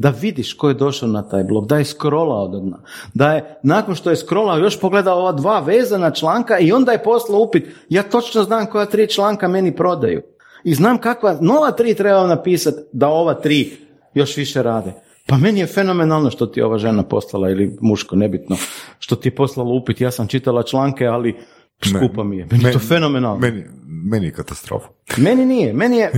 [0.00, 2.78] Da vidiš ko je došao na taj blog, da je scrollao do dna,
[3.14, 7.02] da je nakon što je scrollao još pogledao ova dva vezana članka i onda je
[7.02, 10.22] poslao upit, ja točno znam koja tri članka meni prodaju.
[10.64, 13.72] I znam kakva nova tri treba napisati da ova tri
[14.14, 14.92] još više rade.
[15.26, 18.56] Pa meni je fenomenalno što ti je ova žena poslala ili muško, nebitno,
[18.98, 20.00] što ti je poslala upit.
[20.00, 21.36] Ja sam čitala članke, ali
[21.84, 22.46] skupa mi je.
[22.50, 23.38] Meni je to fenomenalno.
[23.38, 24.88] Meni, meni je katastrofa.
[25.16, 26.12] Meni nije, meni je,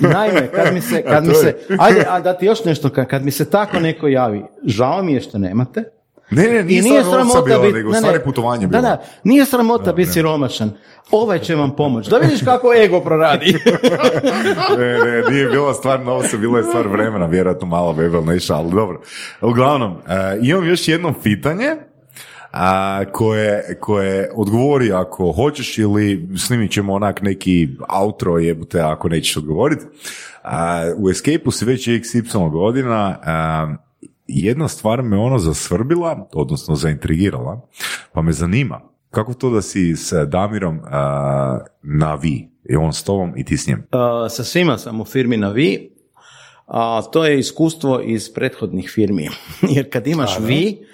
[0.00, 3.24] naime, kad mi se, kad mi se, ajde, a da ti još nešto, kad, kad
[3.24, 5.84] mi se tako neko javi, žao mi je što nemate,
[6.30, 8.82] Ne, ne, i nije, nije sramota bilo, biti, nego ne, stvari putovanje bilo.
[8.82, 10.70] Da, da, nije sramota biti siromašan.
[11.10, 12.10] Ovaj će vam pomoći.
[12.10, 13.58] Da vidiš kako ego proradi.
[14.78, 18.70] ne, ne, nije bila stvar novca, bilo je stvar vremena, vjerojatno malo bebel neša, ali
[18.70, 19.00] dobro.
[19.40, 21.76] Uglavnom, e, imam još jedno pitanje,
[22.52, 27.68] a, koje, koje odgovori ako hoćeš ili snimit ćemo onak neki
[28.02, 29.84] outro jebute ako nećeš odgovoriti.
[30.42, 33.74] A, u Escape-u si već XY godina, a,
[34.26, 37.60] jedna stvar me ono zasvrbila, odnosno zaintrigirala,
[38.12, 42.50] pa me zanima, kako to da si s Damirom a, na vi?
[42.64, 43.78] Je on s tobom i ti s njim?
[43.78, 45.90] Uh, sa svima sam u firmi na vi,
[46.66, 49.28] a to je iskustvo iz prethodnih firmi.
[49.76, 50.86] Jer kad imaš vi,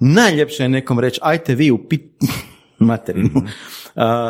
[0.00, 2.02] najljepše je nekom reći, ajte vi u pit...
[2.80, 3.30] materinu.
[3.34, 3.42] Uh,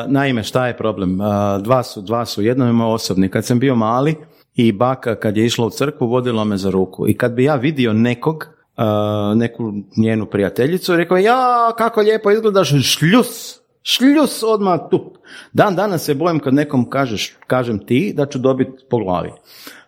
[0.06, 1.20] naime, šta je problem?
[1.20, 1.26] Uh,
[1.62, 3.28] dva su, dva su, jedno je moj osobni.
[3.28, 4.16] Kad sam bio mali
[4.54, 7.08] i baka kad je išla u crkvu, vodila me za ruku.
[7.08, 12.68] I kad bi ja vidio nekog, uh, neku njenu prijateljicu, rekao, ja, kako lijepo izgledaš,
[12.68, 15.12] šljus, šljus odmah tu.
[15.52, 19.30] Dan danas se bojim kad nekom kažeš, kažem ti, da ću dobiti po glavi.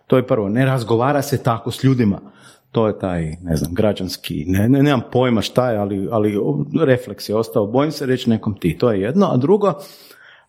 [0.07, 2.21] To je prvo, ne razgovara se tako s ljudima.
[2.73, 6.39] To je taj, ne znam, građanski, ne, ne, nemam pojma šta je, ali, ali
[6.85, 7.67] refleks je ostao.
[7.67, 9.27] Bojim se reći nekom ti, to je jedno.
[9.27, 9.73] A drugo,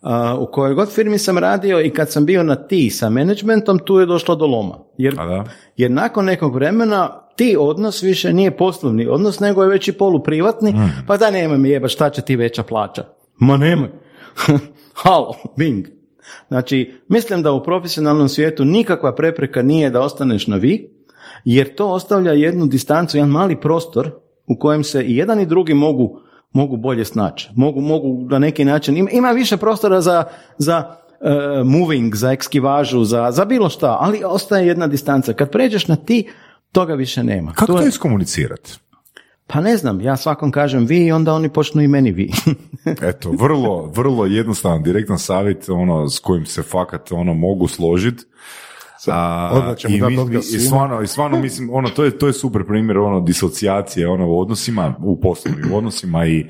[0.02, 3.80] a, u kojoj god firmi sam radio i kad sam bio na ti sa managementom,
[3.80, 4.78] tu je došlo do loma.
[4.98, 5.44] Jer, da?
[5.78, 10.74] jer nakon nekog vremena ti odnos više nije poslovni odnos, nego je već i poluprivatni,
[11.08, 13.04] pa da nemoj mi jeba, šta će ti veća plaća?
[13.38, 13.90] Ma nemoj.
[15.04, 15.86] Halo, bing.
[16.48, 20.90] Znači, mislim da u profesionalnom svijetu nikakva prepreka nije da ostaneš na vi,
[21.46, 24.12] jer to ostavlja jednu distancu, jedan mali prostor
[24.48, 26.20] u kojem se i jedan i drugi mogu,
[26.52, 27.50] mogu bolje snaći.
[27.56, 30.24] Mogu, mogu na neki način, ima, ima više prostora za,
[30.58, 35.34] za e, moving, za ekskivažu, za, za bilo šta, ali ostaje jedna distanca.
[35.34, 36.28] Kad pređeš na ti,
[36.72, 37.52] toga više nema.
[37.54, 38.72] Kako To to je- iskomunicirati?
[39.48, 42.32] Pa ne znam, ja svakom kažem vi i onda oni počnu i meni vi.
[43.10, 48.24] Eto, vrlo, vrlo jednostavan, direktan savjet, ono, s kojim se fakat, ono, mogu složiti.
[49.08, 49.50] A,
[49.88, 53.20] i, mi- i stvarno, i stvarno mislim, ono, to je, to je super primjer, ono,
[53.20, 56.46] disocijacije, ono, u odnosima, u poslovnim odnosima i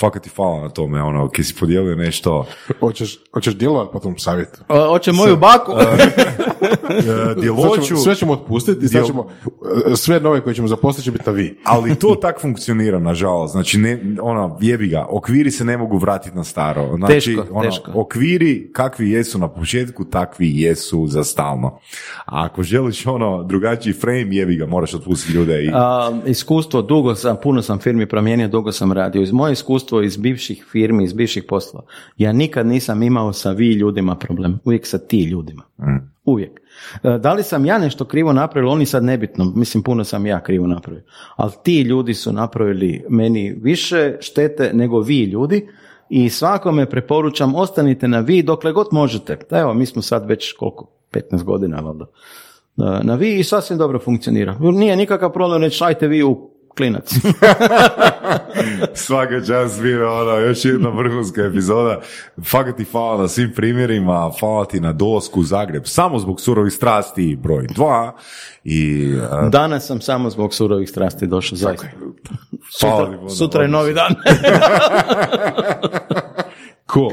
[0.00, 2.46] fakat ti hvala na tome, ono, ki si podijelio nešto,
[2.80, 4.60] Hoćeš, hoćeš djelovati po tom savjetu?
[4.68, 5.72] O, Hoće moju baku.
[6.98, 9.26] E, Sve djeloću, ćemo, sve ćemo otpustiti i sad ćemo,
[9.92, 11.58] e, sve nove koje ćemo zaposliti će biti na vi.
[11.64, 13.52] ali to tak funkcionira, nažalost.
[13.52, 16.96] Znači, ne, ono, jebi ga, okviri se ne mogu vratiti na staro.
[16.96, 17.90] Znači, Teško, ono, teško.
[17.94, 21.78] okviri kakvi jesu na početku, takvi jesu za stalno.
[22.26, 25.70] A ako želiš ono drugačiji frame, jebi ga, moraš otpustiti ljude i...
[25.74, 29.22] A, iskustvo, dugo sam, puno sam firmi promijenio, dugo sam radio.
[29.22, 31.86] Iz moje iskustvo iz bivših firmi, iz bivših poslova,
[32.16, 35.62] ja nikad nisam imao sa vi ljudima problem, uvijek sa ti ljudima.
[36.30, 36.60] Uvijek.
[37.02, 40.40] E, Da li sam ja nešto krivo napravio, oni sad nebitno, mislim puno sam ja
[40.42, 41.02] krivo napravio,
[41.36, 45.68] ali ti ljudi su napravili meni više štete nego vi ljudi
[46.08, 49.38] i svakome preporučam ostanite na vi dokle god možete.
[49.50, 52.06] Da evo, mi smo sad već koliko, 15 godina valjda
[52.76, 54.56] na na vi i sasvim dobro funkcionira.
[54.60, 57.14] Nije nikakav problem reći ajte vi u klinac.
[58.94, 62.00] Svaka čast bilo, ono, još jedna vrhunska epizoda.
[62.50, 66.72] Fakat ti hvala na svim primjerima, hvala ti na dolasku u Zagreb, samo zbog surovih
[66.72, 68.16] strasti, broj dva.
[68.64, 71.86] I, a, Danas sam samo zbog surovih strasti došao, zaista.
[72.70, 74.14] Sutra, sutra je novi dan.
[76.92, 77.12] Cool.